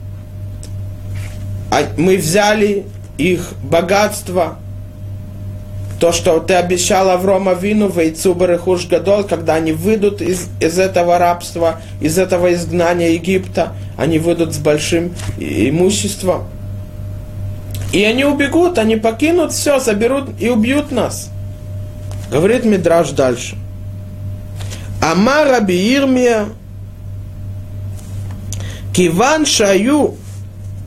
а 1.74 1.88
мы 1.98 2.18
взяли 2.18 2.86
их 3.18 3.54
богатство, 3.64 4.60
то, 6.00 6.12
что 6.12 6.40
ты 6.40 6.54
обещал 6.54 7.10
Аврома 7.10 7.54
Вину, 7.54 7.90
Вейцу 7.90 8.36
Барахуш 8.36 8.86
Гадол, 8.86 9.24
когда 9.24 9.56
они 9.56 9.72
выйдут 9.72 10.22
из, 10.22 10.50
из 10.60 10.78
этого 10.78 11.18
рабства, 11.18 11.82
из 12.00 12.20
этого 12.20 12.54
изгнания 12.54 13.10
Египта, 13.14 13.74
они 13.98 14.20
выйдут 14.20 14.54
с 14.54 14.60
большим 14.60 15.16
имуществом. 15.40 16.44
И 17.92 18.04
они 18.04 18.24
убегут, 18.24 18.78
они 18.78 18.96
покинут 18.96 19.52
все, 19.52 19.80
заберут 19.80 20.30
и 20.40 20.50
убьют 20.50 20.92
нас. 20.92 21.32
Говорит 22.30 22.66
Мидраш 22.66 23.10
дальше. 23.12 23.56
Ама 25.02 25.44
Раби 25.44 25.76
Ирмия, 25.76 26.50
Киван 28.94 29.46
Шаю 29.48 30.16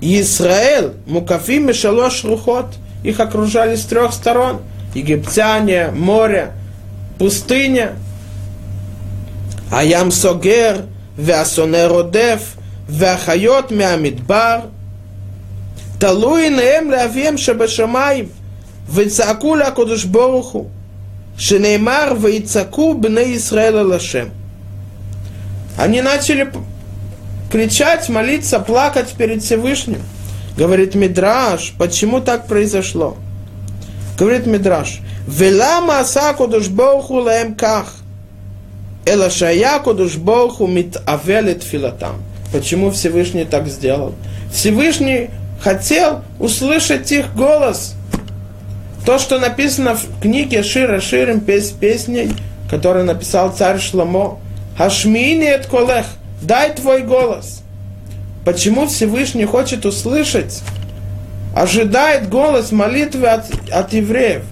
Исраэль 0.00 0.92
Мукафим 1.06 1.70
и 1.70 1.72
Рухот. 2.24 2.66
Их 3.02 3.18
окружали 3.20 3.74
с 3.74 3.84
трех 3.84 4.12
сторон. 4.12 4.60
Египтяне, 4.94 5.90
море, 5.90 6.52
пустыня. 7.18 7.92
Аям 9.70 10.10
Согер, 10.12 10.86
Вясонеродев, 11.16 12.54
Вяхайот 12.88 13.70
Мямидбар. 13.70 14.66
Талуин 16.00 16.60
Эм 16.60 16.90
Лавьем 16.90 17.36
Шабашамаев. 17.36 18.28
Вицакуля 18.88 19.72
Кудуш 19.72 20.04
Боруху. 20.04 20.70
Шинеймар 21.36 22.16
Вицаку 22.16 22.94
Бне 22.94 23.36
Исраэля 23.36 23.84
Лашем. 23.84 24.30
Они 25.76 26.00
начали 26.00 26.52
кричать, 27.50 28.08
молиться, 28.08 28.60
плакать 28.60 29.14
перед 29.16 29.42
Всевышним. 29.42 30.02
Говорит 30.56 30.94
Мидраш, 30.94 31.74
почему 31.78 32.20
так 32.20 32.46
произошло? 32.46 33.16
Говорит 34.18 34.46
Мидраш, 34.46 35.00
Велама 35.26 36.00
асаку 36.00 36.46
душбоху 36.46 37.14
лаем 37.14 37.54
ках. 37.54 37.94
Эла 39.04 39.30
шаяку 39.30 39.92
душбоху 39.92 40.66
мит 40.66 40.96
авелит 41.06 41.62
филатам. 41.62 42.16
Почему 42.52 42.90
Всевышний 42.90 43.44
так 43.44 43.68
сделал? 43.68 44.14
Всевышний 44.52 45.30
хотел 45.60 46.22
услышать 46.38 47.10
их 47.12 47.34
голос. 47.34 47.94
То, 49.04 49.18
что 49.18 49.38
написано 49.38 49.94
в 49.94 50.20
книге 50.20 50.62
Шира 50.62 51.00
Ширим, 51.00 51.40
песней, 51.40 52.32
которую 52.70 53.04
написал 53.04 53.52
царь 53.52 53.78
Шламо. 53.78 54.38
Хашмини 54.76 55.48
et 55.48 55.68
колех– 55.68 56.06
дай 56.42 56.74
твой 56.74 57.02
голос. 57.02 57.62
Почему 58.44 58.86
Всевышний 58.86 59.44
хочет 59.44 59.84
услышать, 59.84 60.62
ожидает 61.54 62.28
голос 62.28 62.70
молитвы 62.70 63.28
от, 63.28 63.46
от 63.70 63.92
евреев? 63.92 64.44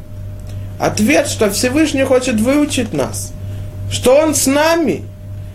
Ответ, 0.81 1.29
что 1.29 1.51
Всевышний 1.51 2.03
хочет 2.03 2.41
выучить 2.41 2.93
нас, 2.93 3.33
что 3.91 4.17
Он 4.21 4.35
с 4.35 4.47
нами, 4.47 5.05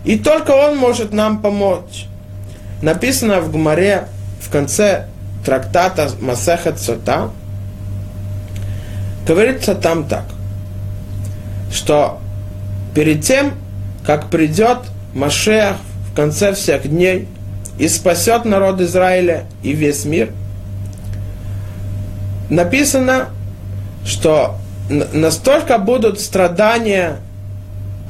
и 0.04 0.18
только 0.18 0.52
Он 0.52 0.78
может 0.78 1.12
нам 1.12 1.42
помочь. 1.42 2.06
Написано 2.80 3.40
в 3.40 3.52
Гумаре 3.52 4.08
в 4.40 4.50
конце 4.50 5.08
трактата 5.44 6.10
Масехет 6.20 6.78
Сота, 6.78 7.30
говорится 9.26 9.74
там 9.74 10.08
так, 10.08 10.24
что 11.70 12.20
перед 12.94 13.22
тем, 13.22 13.52
как 14.04 14.30
придет 14.30 14.78
Машех 15.12 15.76
в 16.10 16.16
конце 16.16 16.52
всех 16.54 16.88
дней 16.88 17.28
и 17.78 17.88
спасет 17.88 18.44
народ 18.44 18.80
Израиля 18.80 19.44
и 19.62 19.72
весь 19.72 20.04
мир. 20.04 20.30
Написано, 22.48 23.28
что 24.04 24.56
настолько 24.90 25.78
будут 25.78 26.20
страдания, 26.20 27.18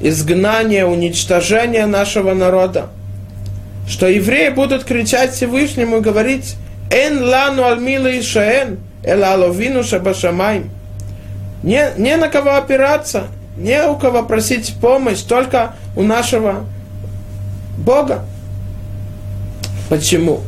изгнания, 0.01 0.87
уничтожения 0.87 1.87
нашего 1.87 2.33
народа, 2.33 2.89
что 3.87 4.07
евреи 4.09 4.49
будут 4.49 4.85
кричать 4.85 5.33
Всевышнему 5.33 5.99
и 5.99 6.01
говорить 6.01 6.57
«Эн 6.91 7.23
лану 7.23 7.65
альмила 7.67 8.19
ишаэн, 8.19 8.79
эла 9.05 9.35
аловину 9.35 9.85
шабашамайм». 9.85 10.71
Не, 11.63 11.91
не 11.99 12.17
на 12.17 12.29
кого 12.29 12.57
опираться, 12.57 13.25
не 13.59 13.85
у 13.87 13.97
кого 13.97 14.23
просить 14.23 14.75
помощь, 14.81 15.21
только 15.21 15.75
у 15.95 16.03
нашего 16.03 16.65
Бога. 17.81 18.25
Почему? 19.89 20.41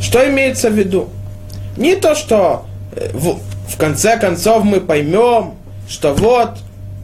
Что 0.00 0.28
имеется 0.28 0.70
в 0.70 0.74
виду? 0.74 1.08
Не 1.76 1.96
то, 1.96 2.14
что 2.14 2.66
э, 2.94 3.10
в, 3.12 3.38
в 3.68 3.76
конце 3.76 4.18
концов 4.18 4.64
мы 4.64 4.80
поймем, 4.80 5.54
что 5.88 6.14
вот 6.14 6.58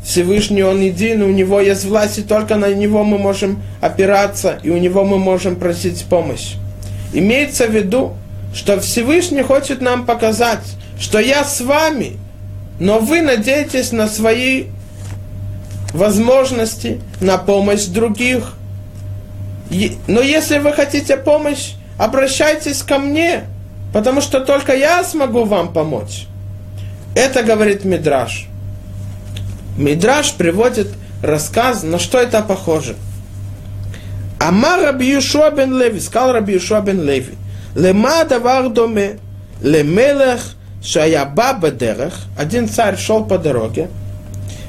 Всевышний 0.05 0.63
Он 0.63 0.81
един, 0.81 1.23
у 1.23 1.31
Него 1.31 1.61
есть 1.61 1.85
власть, 1.85 2.19
и 2.19 2.23
только 2.23 2.57
на 2.57 2.73
Него 2.73 3.05
мы 3.05 3.19
можем 3.19 3.63
опираться, 3.81 4.59
и 4.63 4.71
у 4.71 4.77
Него 4.77 5.05
мы 5.05 5.19
можем 5.19 5.57
просить 5.57 6.05
помощь. 6.05 6.55
Имеется 7.13 7.67
в 7.67 7.71
виду, 7.71 8.15
что 8.55 8.81
Всевышний 8.81 9.43
хочет 9.43 9.81
нам 9.81 10.07
показать, 10.07 10.65
что 10.99 11.19
я 11.19 11.45
с 11.45 11.61
вами, 11.61 12.17
но 12.79 12.99
вы 12.99 13.21
надеетесь 13.21 13.93
на 13.93 14.09
свои 14.09 14.67
возможности, 15.93 17.01
на 17.21 17.37
помощь 17.39 17.85
других, 17.85 18.55
но 20.07 20.21
если 20.21 20.59
вы 20.59 20.73
хотите 20.73 21.17
помощь, 21.17 21.75
обращайтесь 21.99 22.83
ко 22.83 22.99
мне, 22.99 23.45
потому 23.93 24.21
что 24.21 24.41
только 24.41 24.75
я 24.75 25.05
смогу 25.05 25.45
вам 25.45 25.73
помочь. 25.73 26.27
Это 27.15 27.43
говорит 27.43 27.85
Мидраш. 27.85 28.47
Мидраш 29.77 30.35
приводит 30.35 30.89
рассказ, 31.23 31.83
на 31.83 31.99
что 31.99 32.19
это 32.19 32.43
похоже. 32.43 32.97
Амар 34.41 34.81
Раби 34.81 35.11
Юшуа 35.11 35.51
Леви, 35.51 36.01
сказал 36.01 36.33
Раби 36.33 36.55
Юшуа 36.55 36.81
Леви, 36.81 37.35
лема 37.75 38.25
давар 38.25 38.69
доме, 38.71 39.19
лемелех 39.63 40.41
шаяба 40.83 41.53
бедерех, 41.53 42.15
один 42.39 42.69
царь 42.69 42.97
шел 42.97 43.25
по 43.25 43.39
дороге, 43.39 43.89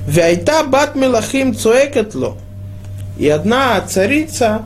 вяйта 0.05 0.63
бат 0.63 0.95
мелахим 0.95 1.55
цуэкетло, 1.55 2.37
и 3.17 3.29
одна 3.29 3.79
царица, 3.81 4.63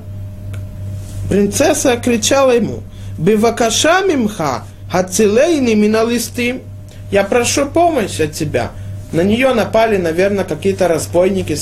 принцесса, 1.30 1.97
кричала 1.97 2.51
ему, 2.51 2.84
бивакаша 3.17 4.01
мимха, 4.01 4.63
хацилейни 4.91 5.73
миналистим, 5.73 6.61
я 7.11 7.23
прошу 7.23 7.65
помощь 7.67 8.19
от 8.19 8.34
тебя, 8.34 8.71
на 9.11 9.21
нее 9.21 9.53
напали, 9.53 9.97
наверное, 9.97 10.43
какие-то 10.43 10.88
разбойники, 10.88 11.57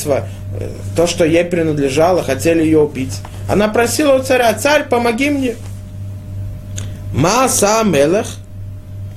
то, 0.95 1.07
что 1.07 1.26
ей 1.26 1.43
принадлежало, 1.45 2.24
хотели 2.24 2.64
ее 2.64 2.80
убить. 2.80 3.20
Она 3.49 3.68
просила 3.68 4.16
у 4.16 4.24
царя, 4.24 4.53
царь, 4.53 4.88
помоги 4.88 5.30
мне. 5.30 5.55
Мааса 7.14 7.84
Мелех, 7.86 8.26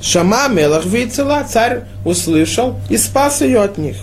Шама 0.03 0.49
Мелех 0.49 0.85
Вицела, 0.85 1.45
царь 1.45 1.85
услышал 2.05 2.79
и 2.91 2.99
спас 2.99 3.41
ее 3.41 3.63
от 3.63 3.79
них. 3.79 3.97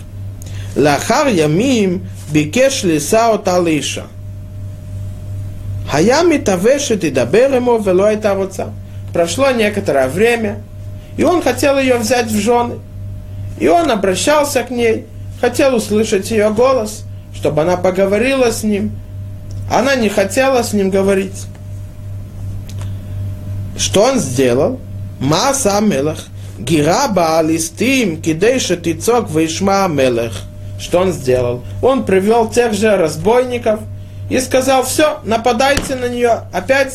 Лахар 0.75 1.27
Ямим 1.27 2.07
Бикеш 2.31 2.83
Лиса 2.83 3.29
от 3.31 3.47
Алиша. 5.93 6.15
Хая 6.15 6.23
Митавешет 6.23 7.03
и 7.03 7.11
Даберемо 7.11 7.77
Вело 7.77 8.07
это 8.07 8.71
Прошло 9.13 9.51
некоторое 9.51 10.07
время, 10.07 10.61
и 11.17 11.23
он 11.23 11.43
хотел 11.43 11.77
ее 11.77 11.97
взять 11.97 12.27
в 12.27 12.39
жены. 12.39 12.79
И 13.59 13.67
он 13.67 13.91
обращался 13.91 14.63
к 14.63 14.71
ней, 14.71 15.05
хотел 15.39 15.75
услышать 15.75 16.31
ее 16.31 16.49
голос, 16.49 17.03
чтобы 17.35 17.61
она 17.61 17.77
поговорила 17.77 18.51
с 18.51 18.63
ним. 18.63 18.91
Она 19.71 19.95
не 19.95 20.09
хотела 20.09 20.63
с 20.63 20.73
ним 20.73 20.89
говорить. 20.89 21.45
Что 23.77 24.03
он 24.03 24.19
сделал? 24.19 24.79
Маса 25.19 25.79
Мелах. 25.79 26.25
Гираба 26.57 27.39
алистим 27.39 28.21
кидейша 28.21 28.77
тицок 28.77 29.29
вишма 29.29 29.87
Мелах. 29.87 30.33
Что 30.79 31.01
он 31.01 31.13
сделал? 31.13 31.61
Он 31.81 32.03
привел 32.03 32.49
тех 32.49 32.73
же 32.73 32.97
разбойников 32.97 33.79
и 34.33 34.39
сказал, 34.39 34.83
все, 34.83 35.19
нападайте 35.25 35.93
на 35.93 36.09
нее, 36.09 36.45
опять 36.51 36.91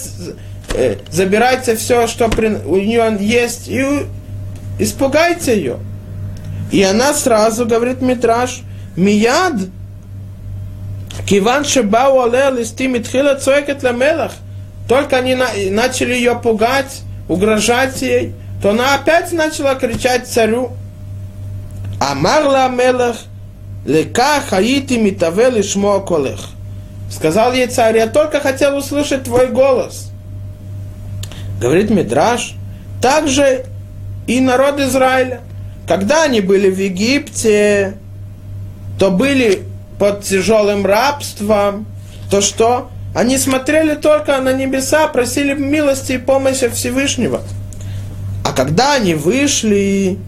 э, 0.74 0.96
забирайте 1.08 1.76
все, 1.76 2.08
что 2.08 2.28
при, 2.28 2.48
у 2.48 2.74
нее 2.74 3.16
есть, 3.20 3.68
и 3.68 4.06
испугайте 4.80 5.56
ее. 5.56 5.76
И 6.72 6.82
она 6.82 7.14
сразу 7.14 7.64
говорит 7.64 8.02
Митраш, 8.02 8.62
Мияд, 8.96 9.54
Киван 11.28 11.64
Шебау 11.64 12.22
Алел 12.22 12.60
Истим 12.60 12.96
Итхила 12.96 13.36
Цойкет 13.36 13.84
Ламелах, 13.84 14.32
только 14.88 15.18
они 15.18 15.36
на, 15.36 15.46
начали 15.70 16.14
ее 16.14 16.34
пугать, 16.34 17.02
угрожать 17.28 18.02
ей, 18.02 18.34
то 18.60 18.70
она 18.70 18.96
опять 18.96 19.30
начала 19.30 19.76
кричать 19.76 20.26
царю. 20.26 20.72
Амарла 22.00 22.68
Мелах, 22.68 23.18
Лека 23.86 24.40
Хаити 24.40 24.94
Митавел 24.94 25.60
Ишмо 25.60 26.00
Колех. 26.00 26.57
Сказал 27.10 27.52
ей 27.52 27.66
царь, 27.66 27.96
я 27.96 28.06
только 28.06 28.40
хотел 28.40 28.76
услышать 28.76 29.24
твой 29.24 29.48
голос. 29.48 30.10
Говорит 31.60 31.90
Мидраш, 31.90 32.54
также 33.00 33.64
и 34.26 34.40
народ 34.40 34.78
Израиля. 34.80 35.40
Когда 35.86 36.24
они 36.24 36.40
были 36.40 36.70
в 36.70 36.78
Египте, 36.78 37.94
то 38.98 39.10
были 39.10 39.62
под 39.98 40.22
тяжелым 40.22 40.84
рабством, 40.84 41.86
то 42.30 42.40
что? 42.40 42.90
Они 43.14 43.38
смотрели 43.38 43.94
только 43.94 44.38
на 44.40 44.52
небеса, 44.52 45.08
просили 45.08 45.54
милости 45.54 46.12
и 46.12 46.18
помощи 46.18 46.68
Всевышнего. 46.68 47.42
А 48.44 48.52
когда 48.52 48.94
они 48.94 49.14
вышли, 49.14 50.18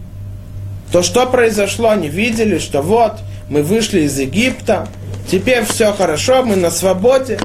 то 0.91 1.03
что 1.03 1.27
произошло? 1.27 1.89
Они 1.89 2.09
видели, 2.09 2.57
что 2.57 2.81
вот, 2.81 3.19
мы 3.49 3.61
вышли 3.61 4.01
из 4.01 4.19
Египта, 4.19 4.87
теперь 5.27 5.65
все 5.65 5.93
хорошо, 5.93 6.43
мы 6.43 6.55
на 6.55 6.71
свободе. 6.71 7.39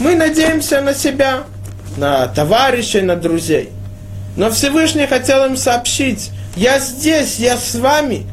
Мы 0.00 0.14
надеемся 0.14 0.80
на 0.80 0.94
себя, 0.94 1.44
на 1.96 2.26
товарищей, 2.28 3.02
на 3.02 3.16
друзей. 3.16 3.70
Но 4.36 4.50
Всевышний 4.50 5.06
хотел 5.06 5.44
им 5.44 5.56
сообщить, 5.56 6.30
я 6.56 6.78
здесь, 6.78 7.38
я 7.38 7.56
с 7.56 7.74
вами. 7.74 8.26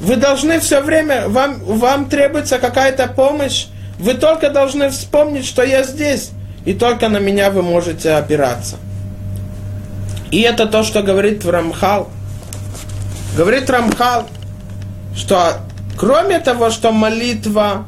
Вы 0.00 0.16
должны 0.16 0.60
все 0.60 0.80
время, 0.80 1.28
вам, 1.28 1.60
вам 1.60 2.08
требуется 2.08 2.58
какая-то 2.58 3.06
помощь, 3.06 3.66
вы 3.98 4.14
только 4.14 4.48
должны 4.48 4.88
вспомнить, 4.88 5.44
что 5.44 5.62
я 5.62 5.82
здесь, 5.84 6.30
и 6.64 6.72
только 6.72 7.08
на 7.08 7.18
меня 7.18 7.50
вы 7.50 7.62
можете 7.62 8.12
опираться. 8.12 8.76
И 10.30 10.40
это 10.40 10.66
то, 10.66 10.82
что 10.82 11.02
говорит 11.02 11.44
Рамхал. 11.44 12.08
Говорит 13.36 13.68
Рамхал, 13.68 14.26
что 15.14 15.58
кроме 16.00 16.40
того, 16.40 16.70
что 16.70 16.90
молитва, 16.90 17.84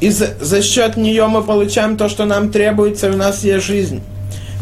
и 0.00 0.10
за, 0.10 0.62
счет 0.62 0.96
нее 0.96 1.26
мы 1.26 1.42
получаем 1.42 1.96
то, 1.96 2.08
что 2.08 2.26
нам 2.26 2.50
требуется, 2.52 3.10
у 3.10 3.16
нас 3.16 3.42
есть 3.44 3.66
жизнь. 3.66 4.02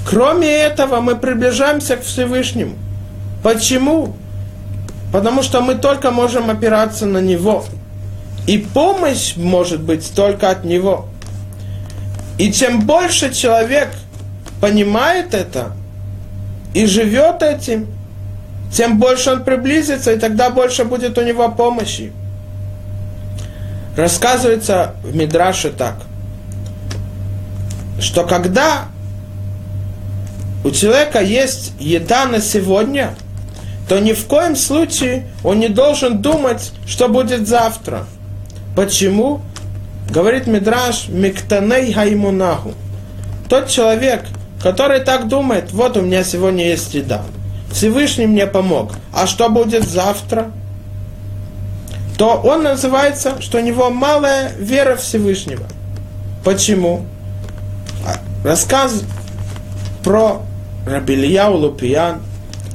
Кроме 0.08 0.48
этого, 0.48 1.00
мы 1.00 1.16
приближаемся 1.16 1.96
к 1.96 2.02
Всевышнему– 2.02 2.76
Почему? 3.42 4.14
Потому 5.12 5.42
что 5.42 5.60
мы 5.60 5.74
только 5.74 6.10
можем 6.10 6.50
опираться 6.50 7.06
на 7.06 7.18
Него. 7.18 7.64
И 8.46 8.58
помощь 8.58 9.36
может 9.36 9.80
быть 9.80 10.12
только 10.14 10.50
от 10.50 10.64
Него. 10.64 11.06
И 12.36 12.52
чем 12.52 12.80
больше 12.80 13.32
человек 13.32 13.88
понимает 14.60 15.34
это 15.34 15.72
и 16.74 16.86
живет 16.86 17.42
этим, 17.42 17.86
тем 18.72 18.98
больше 18.98 19.30
он 19.32 19.44
приблизится, 19.44 20.12
и 20.12 20.18
тогда 20.18 20.50
больше 20.50 20.84
будет 20.84 21.16
у 21.16 21.24
него 21.24 21.48
помощи. 21.48 22.12
Рассказывается 23.99 24.94
в 25.03 25.14
Мидраше 25.14 25.70
так, 25.70 25.96
что 28.01 28.24
когда 28.24 28.86
у 30.64 30.70
человека 30.70 31.20
есть 31.20 31.72
еда 31.78 32.24
на 32.24 32.40
сегодня– 32.40 33.14
то 33.88 33.99
ни 34.01 34.12
в 34.12 34.26
коем 34.26 34.55
случае 34.55 35.26
он 35.42 35.59
не 35.59 35.68
должен 35.68 36.20
думать, 36.20 36.72
что 36.86 37.09
будет 37.09 37.49
завтра. 37.49 38.07
Почему? 38.76 39.40
Говорит 40.11 40.46
Мидраш 40.46 41.09
Миктаней 41.09 41.92
Хаймунаху. 41.92 42.74
Тот 43.49 43.68
человек, 43.68 44.24
который 44.62 45.01
так 45.01 45.28
думает, 45.28 45.72
вот 45.72 45.96
у 45.96 46.03
меня 46.03 46.22
сегодня 46.22 46.68
есть 46.68 46.94
еда. 46.94 47.22
Всевышний 47.72 48.26
мне 48.26 48.46
помог. 48.46 48.92
А 49.12 49.26
что 49.26 49.49
будет 49.49 49.88
завтра? 49.88 50.51
То 52.18 52.34
он 52.34 52.64
называется, 52.64 53.40
что 53.40 53.58
у 53.58 53.60
него 53.60 53.90
малая 53.90 54.52
вера 54.58 54.96
Всевышнего. 54.96 55.66
Почему? 56.44 57.06
А, 58.04 58.16
рассказ 58.44 59.04
про 60.02 60.42
Рабильяу 60.84 61.56
Лупиян, 61.56 62.20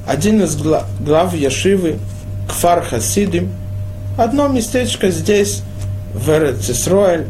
один 0.08 0.42
из 0.42 0.56
глав 0.56 1.34
Яшивы, 1.34 2.00
Кфар 2.48 2.84
Хасидим, 2.84 3.52
одно 4.18 4.48
местечко 4.48 5.12
здесь, 5.12 5.62
в 6.14 6.30
Эрцисроэль. 6.30 7.28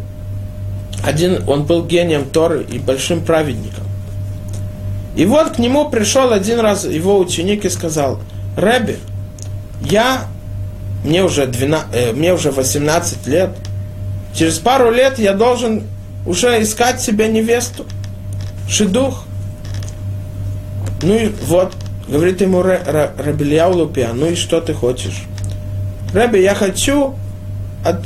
Один, 1.04 1.44
он 1.48 1.64
был 1.64 1.84
гением 1.84 2.30
Торы 2.30 2.64
и 2.64 2.78
большим 2.78 3.26
праведником. 3.26 3.84
И 5.16 5.26
вот 5.26 5.52
к 5.52 5.60
нему 5.60 5.90
пришел 5.90 6.32
один 6.32 6.60
раз 6.60 6.86
его 6.86 7.20
ученик 7.20 7.66
и 7.66 7.70
сказал, 7.70 8.20
Рэби, 8.56 8.98
я, 9.82 10.28
мне 11.04 11.24
уже, 11.24 11.48
12, 11.48 11.88
э, 11.94 12.12
мне 12.14 12.34
уже 12.34 12.52
18 12.52 13.28
лет, 13.28 13.52
через 14.34 14.60
пару 14.60 14.92
лет 14.92 15.20
я 15.20 15.34
должен 15.34 15.84
уже 16.26 16.62
искать 16.62 17.02
себе 17.02 17.28
невесту, 17.28 17.86
шедух. 18.68 19.26
Ну 21.02 21.16
и 21.16 21.28
вот, 21.48 21.74
Говорит 22.08 22.42
ему 22.42 22.62
Рабильяу 22.62 23.74
Лупия, 23.74 24.12
ну 24.14 24.28
и 24.28 24.36
что 24.36 24.60
ты 24.60 24.74
хочешь? 24.74 25.24
Раби, 26.14 26.42
я 26.42 26.54
хочу 26.54 27.16
от, 27.86 28.02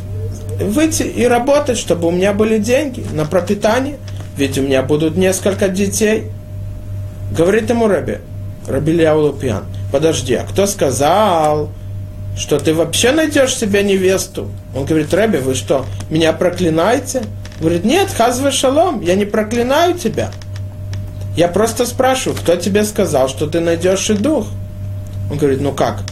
выйти 0.61 1.03
и 1.03 1.25
работать, 1.25 1.77
чтобы 1.77 2.07
у 2.07 2.11
меня 2.11 2.33
были 2.33 2.59
деньги 2.59 3.03
на 3.13 3.25
пропитание, 3.25 3.97
ведь 4.37 4.57
у 4.57 4.61
меня 4.61 4.83
будут 4.83 5.17
несколько 5.17 5.67
детей. 5.67 6.31
Говорит 7.35 7.69
ему 7.69 7.87
Раби, 7.87 8.19
Рабильяу 8.67 9.19
Лупиан, 9.19 9.65
подожди, 9.91 10.35
а 10.35 10.43
кто 10.43 10.67
сказал, 10.67 11.69
что 12.37 12.59
ты 12.59 12.73
вообще 12.73 13.11
найдешь 13.11 13.55
себе 13.55 13.83
невесту? 13.83 14.49
Он 14.75 14.85
говорит, 14.85 15.13
Раби, 15.13 15.39
вы 15.39 15.55
что, 15.55 15.85
меня 16.09 16.33
проклинаете? 16.33 17.23
Говорит, 17.59 17.83
нет, 17.83 18.11
хазве 18.11 18.51
шалом, 18.51 19.01
я 19.01 19.15
не 19.15 19.25
проклинаю 19.25 19.97
тебя. 19.97 20.31
Я 21.35 21.47
просто 21.47 21.85
спрашиваю, 21.85 22.37
кто 22.37 22.55
тебе 22.55 22.83
сказал, 22.83 23.27
что 23.27 23.47
ты 23.47 23.59
найдешь 23.59 24.09
и 24.09 24.13
дух? 24.13 24.47
Он 25.31 25.37
говорит, 25.37 25.61
ну 25.61 25.71
как? 25.71 26.03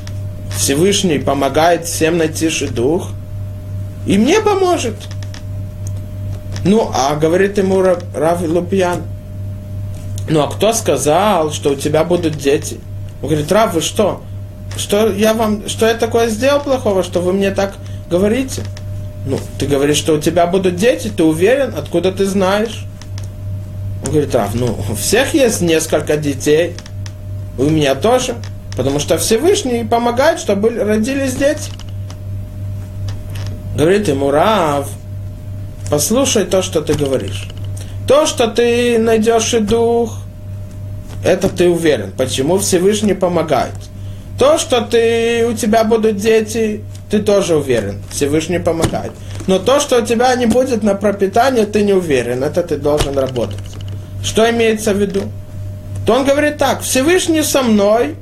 Всевышний 0.55 1.19
помогает 1.19 1.85
всем 1.85 2.17
найти 2.17 2.49
дух, 2.67 3.09
и 4.07 4.17
мне 4.17 4.41
поможет. 4.41 4.95
Ну, 6.63 6.89
а 6.93 7.15
говорит 7.15 7.57
ему 7.59 7.81
Рав 7.81 8.41
Лупьян, 8.41 9.03
ну 10.27 10.41
а 10.41 10.47
кто 10.47 10.73
сказал, 10.73 11.51
что 11.51 11.71
у 11.71 11.75
тебя 11.75 12.03
будут 12.03 12.37
дети? 12.37 12.79
Он 13.21 13.29
говорит, 13.29 13.51
Рав, 13.51 13.75
вы 13.75 13.81
что? 13.81 14.21
Что 14.77 15.09
я 15.11 15.33
вам, 15.33 15.67
что 15.67 15.87
я 15.87 15.93
такое 15.93 16.29
сделал 16.29 16.61
плохого, 16.61 17.03
что 17.03 17.21
вы 17.21 17.33
мне 17.33 17.51
так 17.51 17.75
говорите? 18.09 18.63
Ну, 19.25 19.39
ты 19.57 19.65
говоришь, 19.67 19.97
что 19.97 20.13
у 20.13 20.19
тебя 20.19 20.45
будут 20.45 20.75
дети, 20.75 21.07
ты 21.07 21.23
уверен, 21.23 21.73
откуда 21.75 22.11
ты 22.11 22.25
знаешь? 22.25 22.85
Он 24.03 24.11
говорит, 24.11 24.35
Рав, 24.35 24.53
ну, 24.53 24.77
у 24.89 24.95
всех 24.95 25.33
есть 25.33 25.61
несколько 25.61 26.15
детей, 26.17 26.75
у 27.57 27.63
меня 27.63 27.95
тоже, 27.95 28.35
потому 28.75 28.99
что 28.99 29.17
Всевышний 29.17 29.83
помогает, 29.83 30.39
чтобы 30.39 30.69
родились 30.69 31.35
дети. 31.35 31.71
Говорит 33.75 34.07
ему, 34.07 34.29
Рав, 34.29 34.87
послушай 35.89 36.45
то, 36.45 36.61
что 36.61 36.81
ты 36.81 36.93
говоришь. 36.93 37.47
То, 38.07 38.27
что 38.27 38.47
ты 38.47 38.99
найдешь 38.99 39.53
и 39.53 39.59
дух, 39.59 40.19
это 41.23 41.49
ты 41.49 41.67
уверен. 41.67 42.11
Почему 42.15 42.59
Всевышний 42.59 43.15
помогает? 43.15 43.73
То, 44.37 44.57
что 44.57 44.81
ты, 44.81 45.45
у 45.47 45.53
тебя 45.53 45.83
будут 45.83 46.17
дети, 46.17 46.83
ты 47.09 47.19
тоже 47.19 47.55
уверен. 47.55 48.01
Всевышний 48.11 48.59
помогает. 48.59 49.11
Но 49.47 49.59
то, 49.59 49.79
что 49.79 50.01
у 50.01 50.05
тебя 50.05 50.35
не 50.35 50.45
будет 50.45 50.83
на 50.83 50.95
пропитание, 50.95 51.65
ты 51.65 51.83
не 51.83 51.93
уверен. 51.93 52.43
Это 52.43 52.63
ты 52.63 52.77
должен 52.77 53.17
работать. 53.17 53.59
Что 54.23 54.49
имеется 54.49 54.93
в 54.93 54.97
виду? 54.97 55.21
То 56.05 56.13
он 56.13 56.25
говорит 56.25 56.57
так, 56.57 56.81
Всевышний 56.81 57.43
со 57.43 57.63
мной, 57.63 58.15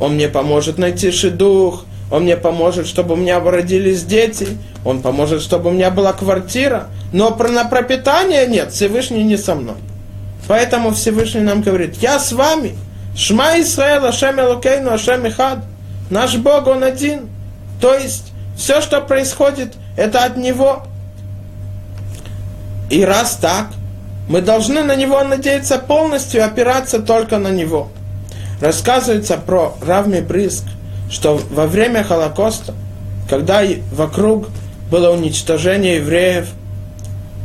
он 0.00 0.14
мне 0.14 0.28
поможет 0.28 0.78
найти 0.78 1.10
шедух, 1.10 1.84
он 2.10 2.24
мне 2.24 2.36
поможет, 2.36 2.86
чтобы 2.86 3.14
у 3.14 3.16
меня 3.16 3.40
родились 3.40 4.04
дети, 4.04 4.48
он 4.84 5.00
поможет, 5.00 5.42
чтобы 5.42 5.70
у 5.70 5.72
меня 5.72 5.90
была 5.90 6.12
квартира, 6.12 6.88
но 7.12 7.30
про, 7.30 7.48
на 7.48 7.64
пропитание 7.64 8.46
нет, 8.46 8.72
Всевышний 8.72 9.22
не 9.22 9.36
со 9.36 9.54
мной. 9.54 9.76
Поэтому 10.46 10.92
Всевышний 10.92 11.40
нам 11.40 11.62
говорит, 11.62 11.96
я 11.96 12.18
с 12.18 12.32
вами, 12.32 12.74
Шма 13.16 13.60
Исраэл, 13.60 14.06
Ашем 14.06 14.40
Элокейну, 14.40 14.92
Ашем 14.92 15.26
Ихад, 15.26 15.60
наш 16.10 16.36
Бог, 16.36 16.66
Он 16.66 16.82
один. 16.82 17.28
То 17.80 17.94
есть, 17.94 18.32
все, 18.56 18.80
что 18.80 19.00
происходит, 19.00 19.74
это 19.96 20.24
от 20.24 20.36
Него. 20.36 20.82
И 22.90 23.04
раз 23.04 23.36
так, 23.40 23.68
мы 24.28 24.40
должны 24.40 24.82
на 24.82 24.96
него 24.96 25.22
надеяться 25.22 25.78
полностью, 25.78 26.44
опираться 26.44 27.00
только 27.00 27.38
на 27.38 27.48
него. 27.48 27.88
Рассказывается 28.60 29.36
про 29.36 29.74
Равми 29.82 30.20
Бриск, 30.20 30.64
что 31.10 31.40
во 31.50 31.66
время 31.66 32.02
Холокоста, 32.04 32.74
когда 33.28 33.62
вокруг 33.92 34.48
было 34.90 35.10
уничтожение 35.10 35.96
евреев, 35.96 36.48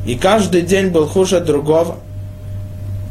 и 0.05 0.15
каждый 0.15 0.61
день 0.61 0.87
был 0.87 1.07
хуже 1.07 1.39
другого, 1.41 1.97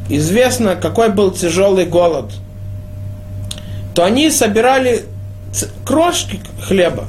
известно, 0.09 0.75
какой 0.75 1.11
был 1.11 1.31
тяжелый 1.31 1.85
голод, 1.85 2.33
то 3.99 4.05
они 4.05 4.31
собирали 4.31 5.07
крошки 5.85 6.41
хлеба. 6.63 7.07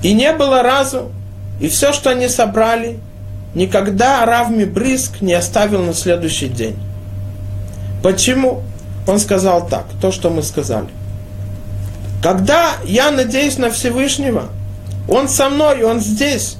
И 0.00 0.12
не 0.12 0.32
было 0.32 0.62
разу, 0.62 1.10
и 1.60 1.66
все, 1.66 1.92
что 1.92 2.10
они 2.10 2.28
собрали, 2.28 3.00
никогда 3.52 4.24
Равми 4.24 4.62
Бриск 4.62 5.22
не 5.22 5.34
оставил 5.34 5.82
на 5.82 5.94
следующий 5.94 6.46
день. 6.46 6.78
Почему? 8.04 8.62
Он 9.08 9.18
сказал 9.18 9.66
так, 9.66 9.86
то, 10.00 10.12
что 10.12 10.30
мы 10.30 10.44
сказали. 10.44 10.90
Когда 12.22 12.74
я 12.84 13.10
надеюсь 13.10 13.58
на 13.58 13.72
Всевышнего, 13.72 14.44
Он 15.08 15.28
со 15.28 15.50
мной, 15.50 15.82
Он 15.82 15.98
здесь. 15.98 16.56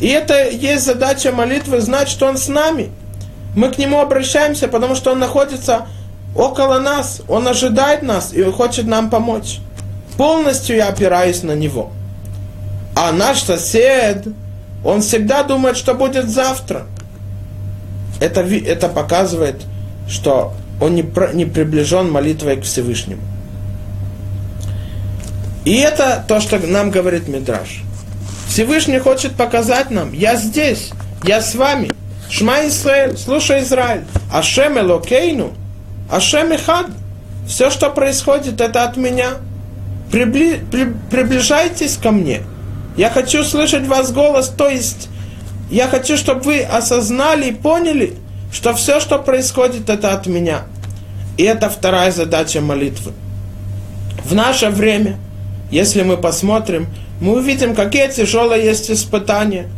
И 0.00 0.06
это 0.06 0.48
есть 0.48 0.86
задача 0.86 1.32
молитвы, 1.32 1.82
знать, 1.82 2.08
что 2.08 2.28
Он 2.28 2.38
с 2.38 2.48
нами. 2.48 2.88
Мы 3.54 3.70
к 3.70 3.76
Нему 3.76 4.00
обращаемся, 4.00 4.68
потому 4.68 4.94
что 4.94 5.12
Он 5.12 5.18
находится 5.18 5.86
около 6.36 6.78
нас, 6.78 7.22
Он 7.28 7.48
ожидает 7.48 8.02
нас 8.02 8.32
и 8.32 8.42
хочет 8.44 8.86
нам 8.86 9.10
помочь. 9.10 9.60
Полностью 10.16 10.76
я 10.76 10.88
опираюсь 10.88 11.42
на 11.42 11.52
Него. 11.52 11.90
А 12.94 13.12
наш 13.12 13.42
сосед, 13.42 14.26
он 14.84 15.02
всегда 15.02 15.42
думает, 15.42 15.76
что 15.76 15.94
будет 15.94 16.30
завтра. 16.30 16.86
Это, 18.20 18.40
это 18.40 18.88
показывает, 18.88 19.62
что 20.08 20.54
он 20.80 20.94
не, 20.94 21.04
не 21.34 21.44
приближен 21.44 22.10
молитвой 22.10 22.56
к 22.56 22.64
Всевышнему. 22.64 23.20
И 25.64 25.74
это 25.78 26.24
то, 26.26 26.40
что 26.40 26.58
нам 26.58 26.90
говорит 26.90 27.28
Мидраш. 27.28 27.82
Всевышний 28.48 28.98
хочет 28.98 29.34
показать 29.34 29.90
нам, 29.90 30.12
я 30.12 30.36
здесь, 30.36 30.90
я 31.24 31.40
с 31.40 31.54
вами. 31.54 31.90
Шма 32.30 32.66
Исраэль, 32.66 33.16
слушай 33.16 33.62
Израиль. 33.62 34.04
Ашем 34.32 34.78
Элокейну, 34.78 35.52
Ашем 36.10 36.54
Ихад. 36.54 36.86
Все, 37.46 37.70
что 37.70 37.90
происходит, 37.90 38.60
это 38.60 38.84
от 38.84 38.96
меня. 38.96 39.34
Прибли, 40.10 40.60
при, 40.70 40.92
приближайтесь 41.10 41.96
ко 41.96 42.10
мне. 42.10 42.42
Я 42.96 43.10
хочу 43.10 43.44
слышать 43.44 43.86
вас 43.86 44.12
голос, 44.12 44.48
то 44.48 44.68
есть 44.68 45.08
я 45.70 45.88
хочу, 45.88 46.16
чтобы 46.16 46.40
вы 46.42 46.60
осознали 46.62 47.50
и 47.50 47.52
поняли, 47.52 48.14
что 48.52 48.74
все, 48.74 49.00
что 49.00 49.18
происходит, 49.18 49.90
это 49.90 50.12
от 50.12 50.26
меня. 50.26 50.62
И 51.36 51.42
это 51.42 51.68
вторая 51.68 52.10
задача 52.12 52.60
молитвы. 52.60 53.12
В 54.24 54.34
наше 54.34 54.70
время, 54.70 55.18
если 55.70 56.02
мы 56.02 56.16
посмотрим, 56.16 56.86
мы 57.20 57.36
увидим, 57.38 57.74
какие 57.74 58.08
тяжелые 58.08 58.64
есть 58.64 58.90
испытания. 58.90 59.68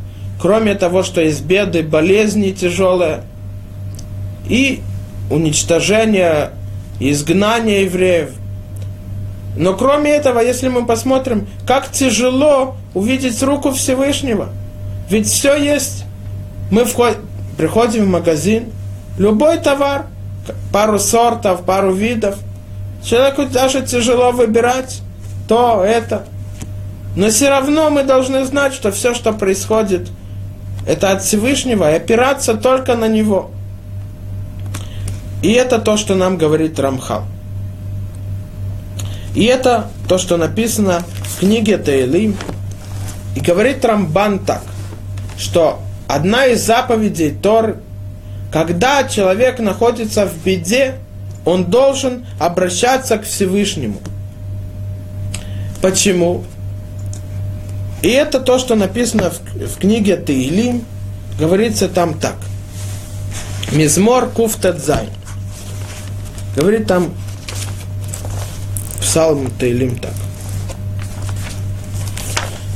Кроме 0.41 0.75
того, 0.75 1.03
что 1.03 1.21
есть 1.21 1.43
беды, 1.43 1.83
болезни 1.83 2.53
тяжелые 2.53 3.23
и 4.49 4.81
уничтожение, 5.31 6.51
изгнание 7.01 7.85
евреев– 7.85 8.31
но 9.59 9.75
кроме 9.75 10.13
этого, 10.13 10.39
если 10.39 10.69
мы 10.69 10.87
посмотрим, 10.87 11.49
как 11.67 11.91
тяжело 11.91 12.77
увидеть 12.95 13.43
руку 13.43 13.73
Всевышнего. 13.73 14.51
Ведь 15.11 15.27
все 15.27 15.57
есть. 15.57 16.05
Мы 16.71 16.85
входим, 16.85 17.19
приходим 17.57 18.05
в 18.05 18.09
магазин, 18.09 18.71
любой 19.19 19.59
товар, 19.59 20.07
пару 20.73 21.01
сортов, 21.01 21.65
пару 21.65 21.93
видов. 21.93 22.39
Человеку 23.03 23.47
даже 23.47 23.83
тяжело 23.83 24.31
выбирать 24.31 25.01
то, 25.49 25.83
это. 25.85 26.27
Но 27.17 27.29
все 27.29 27.49
равно 27.49 27.91
мы 27.91 28.05
должны 28.05 28.45
знать, 28.45 28.75
что 28.75 28.93
все, 28.93 29.13
что 29.13 29.33
происходит, 29.33 30.09
это 30.87 31.11
от 31.11 31.23
Всевышнего, 31.23 31.91
и 31.91 31.97
опираться 31.97 32.55
только 32.55 32.95
на 32.95 33.09
Него. 33.09 33.51
И 35.43 35.53
это 35.53 35.79
то, 35.79 35.97
что 35.97 36.15
нам 36.15 36.37
говорит 36.37 36.79
Рамхал. 36.79 37.25
И 39.35 39.45
это 39.45 39.91
то, 40.09 40.19
что 40.19 40.37
написано 40.37 41.05
в 41.23 41.41
книге 41.41 41.79
Таилим. 41.79 42.37
И 43.37 43.41
говорит 43.41 43.85
Рамбан 43.85 44.41
так, 44.41 44.63
что 45.39 45.81
одна 46.09 46.47
из 46.47 46.65
заповедей 46.65 47.31
Тор, 47.31 47.77
когда 48.51 49.05
человек 49.05 49.61
находится 49.61 50.27
в 50.27 50.45
беде, 50.45 50.97
он 51.45 51.67
должен 51.67 52.27
обращаться 52.41 53.17
к 53.19 53.25
Всевышнему. 53.25 54.01
Почему? 55.81 56.45
И 58.03 58.09
это 58.09 58.41
то, 58.41 58.59
что 58.59 58.75
написано 58.75 59.31
в, 59.31 59.67
в 59.67 59.79
книге 59.79 60.17
Таилим, 60.17 60.85
говорится 61.39 61.89
там 61.89 62.19
так. 62.19 62.37
Мизмор 63.71 64.29
Куфтадзай. 64.31 65.09
Говорит 66.59 66.89
там 66.89 67.15
Псалм 69.01 69.49
Тейлим 69.61 69.97
так. 69.97 70.13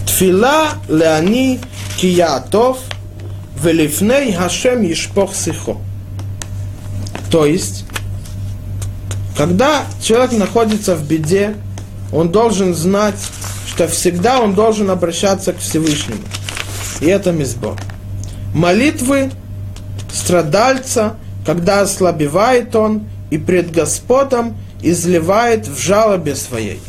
Тфила 0.07 0.75
леани 0.89 1.59
киятов 1.97 2.79
велифней 3.61 4.33
Хашем 4.35 4.85
Ишпох 4.85 5.35
Сихо. 5.35 5.79
То 7.29 7.45
есть, 7.45 7.85
когда 9.37 9.85
человек 10.01 10.31
находится 10.31 10.95
в 10.95 11.05
беде, 11.05 11.57
он 12.13 12.31
должен 12.31 12.77
знать, 12.77 13.19
что 13.67 13.89
всегда 13.89 14.39
он 14.39 14.55
должен 14.55 14.93
обращаться 14.93 15.53
к 15.53 15.59
Всевышнему. 15.59 16.23
И 17.01 17.07
это 17.07 17.33
мизбор. 17.33 17.77
Молитвы 18.55 19.33
страдальца, 20.13 21.17
когда 21.45 21.81
ослабевает 21.81 22.77
он, 22.77 23.09
и 23.33 23.39
пред 23.39 23.73
Господом 23.73 24.59
изливает 24.83 25.67
в 25.67 25.79
жалобе 25.79 26.37
своей. 26.37 26.81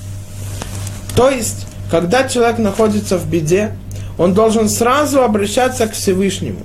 То 1.15 1.29
есть, 1.29 1.67
когда 1.89 2.27
человек 2.27 2.57
находится 2.57 3.17
в 3.17 3.25
беде, 3.29 3.71
он 4.17 4.33
должен 4.33 4.67
сразу 4.67 5.21
обращаться 5.21 5.87
к 5.87 5.93
Всевышнему. 5.93 6.59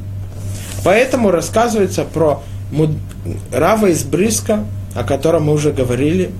Поэтому 0.83 1.31
рассказывается 1.31 2.03
про 2.03 2.43
Рава 3.53 3.87
из 3.87 4.03
Бриска, 4.03 4.65
о 4.97 5.05
котором 5.05 5.45
мы 5.45 5.53
уже 5.53 5.71
говорили, 5.71 6.33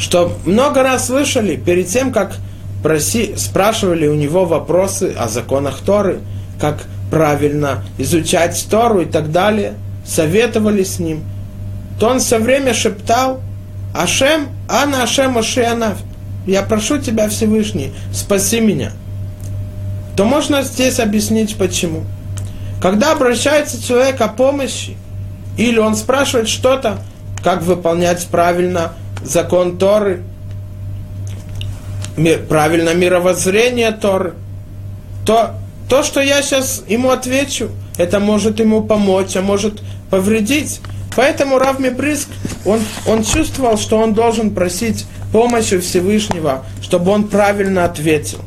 что 0.00 0.36
много 0.44 0.82
раз 0.82 1.06
слышали, 1.06 1.54
перед 1.54 1.86
тем, 1.86 2.12
как 2.12 2.36
проси, 2.82 3.34
спрашивали 3.36 4.08
у 4.08 4.14
него 4.16 4.44
вопросы 4.44 5.14
о 5.16 5.28
законах 5.28 5.82
Торы, 5.86 6.18
как 6.60 6.82
правильно 7.12 7.84
изучать 7.96 8.66
Тору 8.68 9.02
и 9.02 9.04
так 9.04 9.30
далее, 9.30 9.74
советовали 10.04 10.82
с 10.82 10.98
ним, 10.98 11.22
то 11.98 12.08
он 12.08 12.20
все 12.20 12.38
время 12.38 12.74
шептал, 12.74 13.40
Ашем, 13.94 14.48
Ана 14.68 15.02
Ашем 15.02 15.38
Ашианав, 15.38 15.98
я 16.46 16.62
прошу 16.62 16.98
тебя, 16.98 17.28
Всевышний, 17.28 17.92
спаси 18.12 18.60
меня. 18.60 18.92
То 20.16 20.24
можно 20.24 20.62
здесь 20.62 21.00
объяснить 21.00 21.56
почему. 21.56 22.04
Когда 22.80 23.12
обращается 23.12 23.82
человек 23.82 24.20
о 24.20 24.28
помощи, 24.28 24.96
или 25.56 25.78
он 25.78 25.96
спрашивает 25.96 26.48
что-то, 26.48 26.98
как 27.42 27.62
выполнять 27.62 28.26
правильно 28.26 28.92
закон 29.24 29.78
Торы, 29.78 30.22
правильно 32.48 32.94
мировоззрение 32.94 33.90
Торы, 33.92 34.34
то 35.26 35.54
то, 35.88 36.02
что 36.02 36.20
я 36.20 36.42
сейчас 36.42 36.84
ему 36.88 37.10
отвечу, 37.10 37.70
это 37.96 38.20
может 38.20 38.60
ему 38.60 38.82
помочь, 38.82 39.36
а 39.36 39.42
может 39.42 39.82
повредить. 40.10 40.80
Поэтому 41.16 41.58
Рав 41.58 41.78
Мебриск, 41.78 42.28
он, 42.64 42.80
он 43.06 43.24
чувствовал, 43.24 43.76
что 43.76 43.98
он 43.98 44.14
должен 44.14 44.54
просить 44.54 45.06
помощи 45.32 45.78
Всевышнего, 45.78 46.64
чтобы 46.82 47.10
он 47.10 47.28
правильно 47.28 47.84
ответил. 47.84 48.38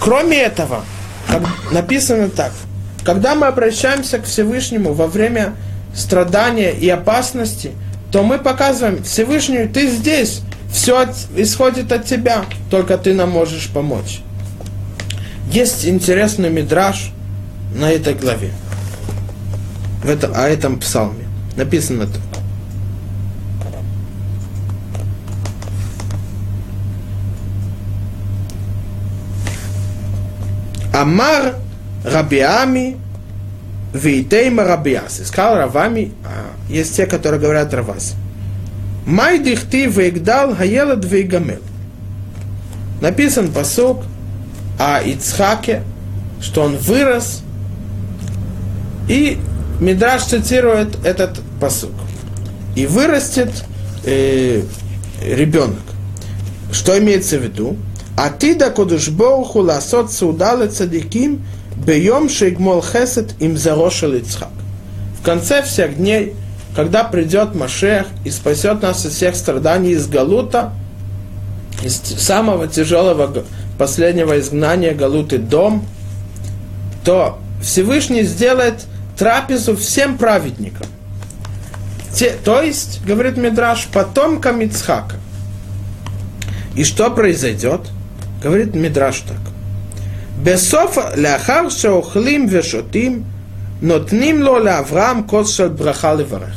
Кроме 0.00 0.38
этого, 0.38 0.84
как 1.28 1.42
написано 1.72 2.28
так, 2.28 2.52
когда 3.04 3.34
мы 3.34 3.46
обращаемся 3.46 4.18
к 4.18 4.24
Всевышнему 4.24 4.92
во 4.92 5.06
время 5.06 5.54
страдания 5.94 6.72
и 6.72 6.88
опасности, 6.88 7.72
то 8.12 8.22
мы 8.22 8.38
показываем 8.38 9.02
Всевышнему, 9.02 9.68
ты 9.68 9.90
здесь, 9.90 10.42
все 10.72 11.00
от, 11.00 11.14
исходит 11.36 11.92
от 11.92 12.04
тебя, 12.04 12.44
только 12.70 12.96
ты 12.96 13.14
нам 13.14 13.30
можешь 13.30 13.68
помочь. 13.68 14.20
Есть 15.50 15.86
интересный 15.86 16.50
мидраж 16.50 17.10
на 17.74 17.90
этой 17.90 18.14
главе, 18.14 18.50
в 20.02 20.08
этом, 20.08 20.32
о 20.34 20.48
этом 20.48 20.78
псалме. 20.78 21.24
Написано 21.56 22.06
так. 22.06 22.22
Амар 30.94 31.54
Рабиами 32.04 32.96
Вейтейма 33.92 34.64
Рабиаси. 34.64 35.22
Сказал 35.22 35.56
Равами, 35.56 36.12
а 36.24 36.50
есть 36.68 36.96
те, 36.96 37.06
которые 37.06 37.40
говорят 37.40 37.72
Раваси. 37.72 38.14
Май 39.06 39.38
дихти 39.38 39.86
вейгдал 39.86 40.54
хаелад 40.54 41.04
вейгамел. 41.04 41.60
Написан 43.00 43.52
посок 43.52 44.04
о 44.78 45.00
Ицхаке, 45.00 45.82
что 46.40 46.62
он 46.62 46.76
вырос, 46.76 47.42
и 49.08 49.38
Мидраш 49.80 50.24
цитирует 50.24 51.04
этот 51.04 51.40
посук. 51.60 51.92
И 52.74 52.86
вырастет 52.86 53.50
э, 54.04 54.62
ребенок. 55.22 55.82
Что 56.72 56.98
имеется 56.98 57.38
в 57.38 57.42
виду? 57.42 57.76
А 58.16 58.30
ты 58.30 58.56
да 58.56 58.70
кодушбоуху 58.70 59.60
ласот 59.60 60.12
саудалы 60.12 60.68
цадиким 60.68 61.44
бьем 61.76 62.28
шейгмол 62.28 62.82
хесет 62.82 63.34
им 63.38 63.56
зарошил 63.56 64.14
Ицхак. 64.14 64.50
В 65.20 65.24
конце 65.24 65.62
всех 65.62 65.96
дней, 65.96 66.34
когда 66.74 67.04
придет 67.04 67.54
Машех 67.54 68.06
и 68.24 68.30
спасет 68.30 68.82
нас 68.82 69.06
из 69.06 69.14
всех 69.14 69.36
страданий 69.36 69.92
из 69.92 70.06
Галута, 70.08 70.72
из 71.82 71.96
самого 71.96 72.66
тяжелого 72.66 73.44
последнего 73.78 74.38
изгнания 74.40 74.94
Галуты 74.94 75.38
дом, 75.38 75.84
то 77.04 77.38
Всевышний 77.62 78.22
сделает 78.22 78.86
трапезу 79.18 79.76
всем 79.76 80.16
праведникам. 80.16 80.86
Те, 82.14 82.34
то 82.44 82.62
есть, 82.62 83.04
говорит 83.04 83.36
Мидраш, 83.36 83.88
потомкам 83.92 84.60
Ицхака. 84.60 85.16
И 86.74 86.84
что 86.84 87.10
произойдет? 87.10 87.82
Говорит 88.42 88.74
Мидраш 88.74 89.20
так. 89.20 89.38
Бесофа 90.42 91.14
ляхар 91.16 91.70
шаухлим 91.70 92.46
вешотим, 92.46 93.26
нотним 93.82 94.42
ло 94.42 94.58
лаврам 94.60 95.24
косшел 95.24 95.68
браха 95.68 96.14
леварех. 96.14 96.54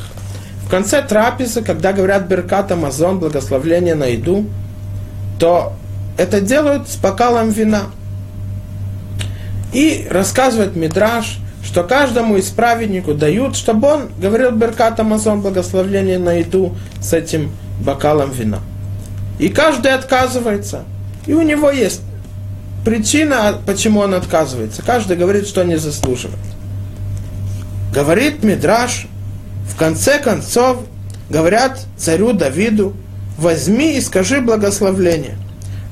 В 0.64 0.70
конце 0.70 1.02
трапезы, 1.02 1.62
когда 1.62 1.92
говорят 1.92 2.26
Беркат 2.28 2.70
Амазон, 2.72 3.18
благословление 3.18 3.94
на 3.94 4.04
еду, 4.04 4.46
то 5.38 5.74
это 6.16 6.40
делают 6.40 6.88
с 6.88 6.96
бокалом 6.96 7.50
вина. 7.50 7.82
И 9.72 10.06
рассказывает 10.10 10.76
Мидраш, 10.76 11.38
что 11.64 11.84
каждому 11.84 12.36
из 12.36 12.50
праведнику 12.50 13.14
дают, 13.14 13.56
чтобы 13.56 13.88
он 13.88 14.08
говорил 14.18 14.50
Беркат 14.50 14.98
Амазон, 14.98 15.42
благословление 15.42 16.18
на 16.18 16.34
еду 16.34 16.74
с 17.00 17.12
этим 17.12 17.52
бокалом 17.80 18.30
вина. 18.30 18.58
И 19.38 19.48
каждый 19.48 19.92
отказывается. 19.92 20.84
И 21.26 21.32
у 21.32 21.42
него 21.42 21.70
есть 21.70 22.02
причина, 22.84 23.58
почему 23.64 24.00
он 24.00 24.14
отказывается. 24.14 24.82
Каждый 24.82 25.16
говорит, 25.16 25.46
что 25.46 25.62
не 25.62 25.76
заслуживает. 25.76 26.38
Говорит 27.94 28.42
Мидраш, 28.42 29.06
в 29.68 29.76
конце 29.76 30.18
концов, 30.18 30.78
говорят 31.30 31.80
царю 31.96 32.32
Давиду, 32.32 32.94
возьми 33.38 33.96
и 33.96 34.00
скажи 34.00 34.40
благословление. 34.40 35.36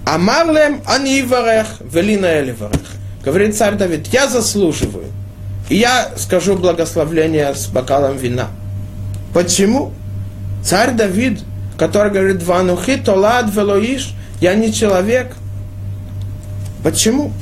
Амарлем 0.05 0.81
ани 0.87 1.23
варех, 1.23 1.67
велина 1.81 2.41
эливарех. 2.41 2.81
Говорит 3.25 3.57
царь 3.57 3.77
Давид, 3.77 4.09
я 4.09 4.29
заслуживаю. 4.29 5.07
Я 5.71 6.11
скажу 6.17 6.57
благословление 6.57 7.55
с 7.55 7.69
бокалом 7.69 8.17
вина. 8.17 8.49
Почему? 9.33 9.93
Царь 10.65 10.93
Давид, 10.93 11.41
который 11.79 12.11
говорит, 12.11 12.43
ванухи 12.43 12.97
толад 12.97 13.47
велоиш, 13.55 14.13
я 14.41 14.55
не 14.55 14.73
человек. 14.73 15.33
Почему? 16.83 17.33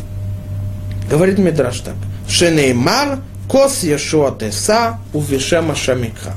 Говорит 1.11 1.39
Мидраш 1.39 1.81
так. 1.81 1.95
Шенеймар 2.29 3.20
кос 3.49 3.83
ешуа 3.83 4.31
теса 4.33 4.99
увишема 5.14 5.74
шамикха. 5.74 6.35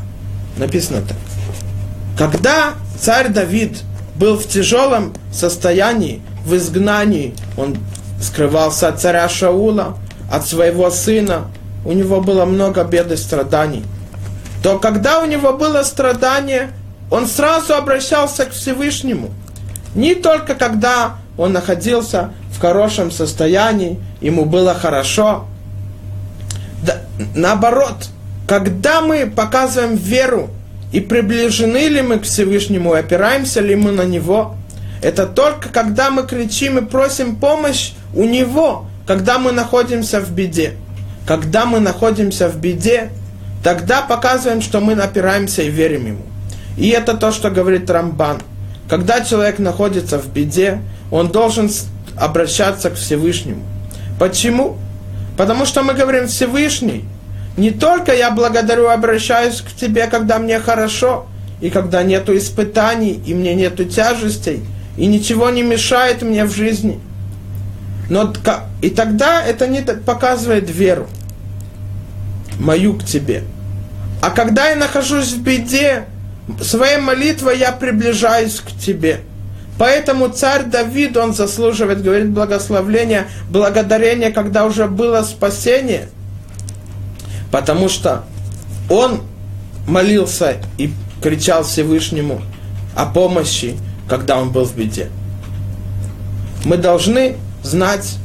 Написано 0.56 1.02
так. 1.02 1.18
Когда 2.18 2.74
царь 3.00 3.28
Давид 3.30 3.82
был 4.16 4.38
в 4.38 4.48
тяжелом 4.48 5.14
состоянии, 5.34 6.22
в 6.46 6.56
изгнании, 6.56 7.36
он 7.58 7.78
скрывался 8.22 8.88
от 8.88 9.02
царя 9.02 9.28
Шаула, 9.28 9.98
от 10.32 10.48
своего 10.48 10.90
сына, 10.90 11.48
у 11.86 11.92
него 11.94 12.22
было 12.22 12.46
много 12.46 12.84
бед 12.84 13.12
и 13.12 13.18
страданий, 13.18 13.84
то 14.64 14.78
когда 14.80 15.22
у 15.22 15.26
него 15.26 15.54
было 15.54 15.84
страдание, 15.84 16.70
он 17.10 17.28
сразу 17.28 17.74
обращался 17.74 18.46
к 18.46 18.52
Всевышнему. 18.52 19.32
Не 19.96 20.16
только 20.16 20.56
когда 20.56 21.18
он 21.38 21.54
находился 21.54 22.32
в 22.52 22.60
хорошем 22.60 23.12
состоянии, 23.12 24.00
ему 24.22 24.46
было 24.46 24.74
хорошо. 24.74 25.46
Да, 26.84 27.02
наоборот, 27.36 28.10
когда 28.48 29.02
мы 29.02 29.26
показываем 29.26 29.96
веру 29.96 30.50
и 30.92 31.00
приближены 31.00 31.88
ли 31.88 32.02
мы 32.02 32.20
к 32.20 32.24
Всевышнему, 32.24 32.94
опираемся 32.94 33.62
ли 33.62 33.76
мы 33.76 33.92
на 33.92 34.04
Него, 34.04 34.56
это 35.02 35.26
только 35.26 35.70
когда 35.70 36.12
мы 36.12 36.24
кричим 36.24 36.78
и 36.78 36.86
просим 36.86 37.38
помощь 37.38 37.94
у 38.14 38.24
Него, 38.24 38.86
когда 39.08 39.40
мы 39.40 39.52
находимся 39.52 40.20
в 40.20 40.32
беде. 40.32 40.74
Когда 41.26 41.66
мы 41.66 41.80
находимся 41.80 42.50
в 42.50 42.58
беде, 42.58 43.10
тогда 43.64 44.02
показываем, 44.02 44.62
что 44.62 44.80
мы 44.80 44.94
опираемся 44.94 45.62
и 45.62 45.70
верим 45.70 46.08
Ему. 46.08 46.26
И 46.78 46.90
это 46.90 47.16
то, 47.16 47.32
что 47.32 47.50
говорит 47.50 47.90
Рамбан. 47.90 48.42
Когда 48.90 49.22
человек 49.22 49.60
находится 49.60 50.20
в 50.20 50.28
беде, 50.28 50.82
он 51.12 51.30
должен 51.30 51.70
обращаться 52.18 52.90
к 52.90 52.96
Всевышнему. 52.96 53.64
Почему? 54.20 54.78
Потому 55.38 55.66
что 55.66 55.84
мы 55.84 55.94
говорим 55.94 56.28
Всевышний– 56.28 57.06
не 57.58 57.72
только 57.72 58.14
я 58.14 58.32
благодарю, 58.32 58.88
обращаюсь 58.88 59.62
к 59.62 59.76
тебе, 59.76 60.08
когда 60.08 60.40
мне 60.40 60.60
хорошо, 60.60 61.28
и 61.60 61.70
когда 61.70 62.02
нету 62.02 62.36
испытаний, 62.36 63.22
и 63.26 63.34
мне 63.34 63.54
нету 63.56 63.86
тяжестей, 63.86 64.64
и 64.98 65.06
ничего 65.06 65.50
не 65.50 65.62
мешает 65.62 66.22
мне 66.22 66.46
в 66.46 66.56
жизни. 66.56 67.00
Но 68.12 68.34
и 68.82 68.90
тогда 68.90 69.42
это 69.42 69.68
не 69.68 69.82
показывает 69.82 70.70
веру 70.70 71.08
мою 72.60 72.96
к 72.96 73.06
тебе. 73.06 73.46
А 74.22 74.32
когда 74.32 74.68
я 74.68 74.76
нахожусь 74.76 75.32
в 75.32 75.42
беде, 75.42 76.08
своей 76.62 76.98
молитвой 76.98 77.58
я 77.58 77.72
приближаюсь 77.72 78.60
к 78.60 78.78
тебе. 78.78 79.22
Поэтому 79.78 80.28
царь 80.28 80.66
Давид, 80.66 81.16
он 81.16 81.34
заслуживает, 81.34 82.04
говорит, 82.04 82.32
благословления, 82.32 83.28
благодарения, 83.50 84.30
когда 84.32 84.66
уже 84.66 84.88
было 84.88 85.24
спасение. 85.24 86.10
Потому 87.50 87.88
что 87.88 88.26
он 88.90 89.22
молился 89.88 90.58
и 90.78 90.92
кричал 91.24 91.64
Всевышнему 91.64 92.42
о 92.94 93.06
помощи, 93.06 93.78
когда 94.10 94.38
он 94.38 94.50
был 94.50 94.66
в 94.66 94.76
беде. 94.76 95.08
Мы 96.66 96.76
должны 96.76 97.38
знать, 97.64 98.18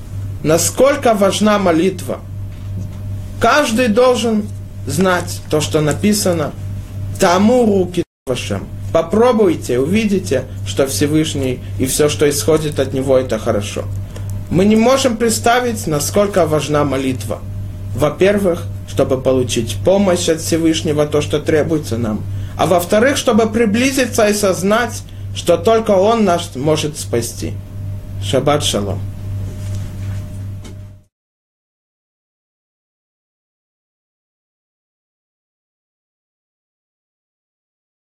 насколько 0.42 1.14
важна 1.14 1.58
молитва. 1.58 2.20
Каждый 3.40 3.88
должен 3.88 4.46
знать 4.86 5.40
то, 5.50 5.60
что 5.60 5.80
написано. 5.80 6.52
Тому 7.18 7.66
руки 7.66 8.02
вашим. 8.26 8.66
Попробуйте, 8.92 9.78
увидите, 9.78 10.44
что 10.66 10.86
Всевышний 10.86 11.60
и 11.78 11.86
все, 11.86 12.08
что 12.08 12.28
исходит 12.28 12.78
от 12.78 12.92
Него, 12.92 13.18
это 13.18 13.38
хорошо. 13.38 13.84
Мы 14.50 14.64
не 14.64 14.76
можем 14.76 15.16
представить, 15.16 15.86
насколько 15.86 16.46
важна 16.46 16.84
молитва. 16.84 17.40
Во-первых, 17.94 18.62
чтобы 18.88 19.20
получить 19.20 19.76
помощь 19.84 20.28
от 20.28 20.40
Всевышнего, 20.40 21.06
то, 21.06 21.20
что 21.20 21.40
требуется 21.40 21.98
нам. 21.98 22.22
А 22.56 22.66
во-вторых, 22.66 23.16
чтобы 23.16 23.46
приблизиться 23.46 24.26
и 24.28 24.34
сознать, 24.34 25.02
что 25.34 25.56
только 25.56 25.90
Он 25.90 26.24
нас 26.24 26.52
может 26.54 26.98
спасти. 26.98 27.52
Шаббат 28.22 28.64
шалом. 28.64 29.00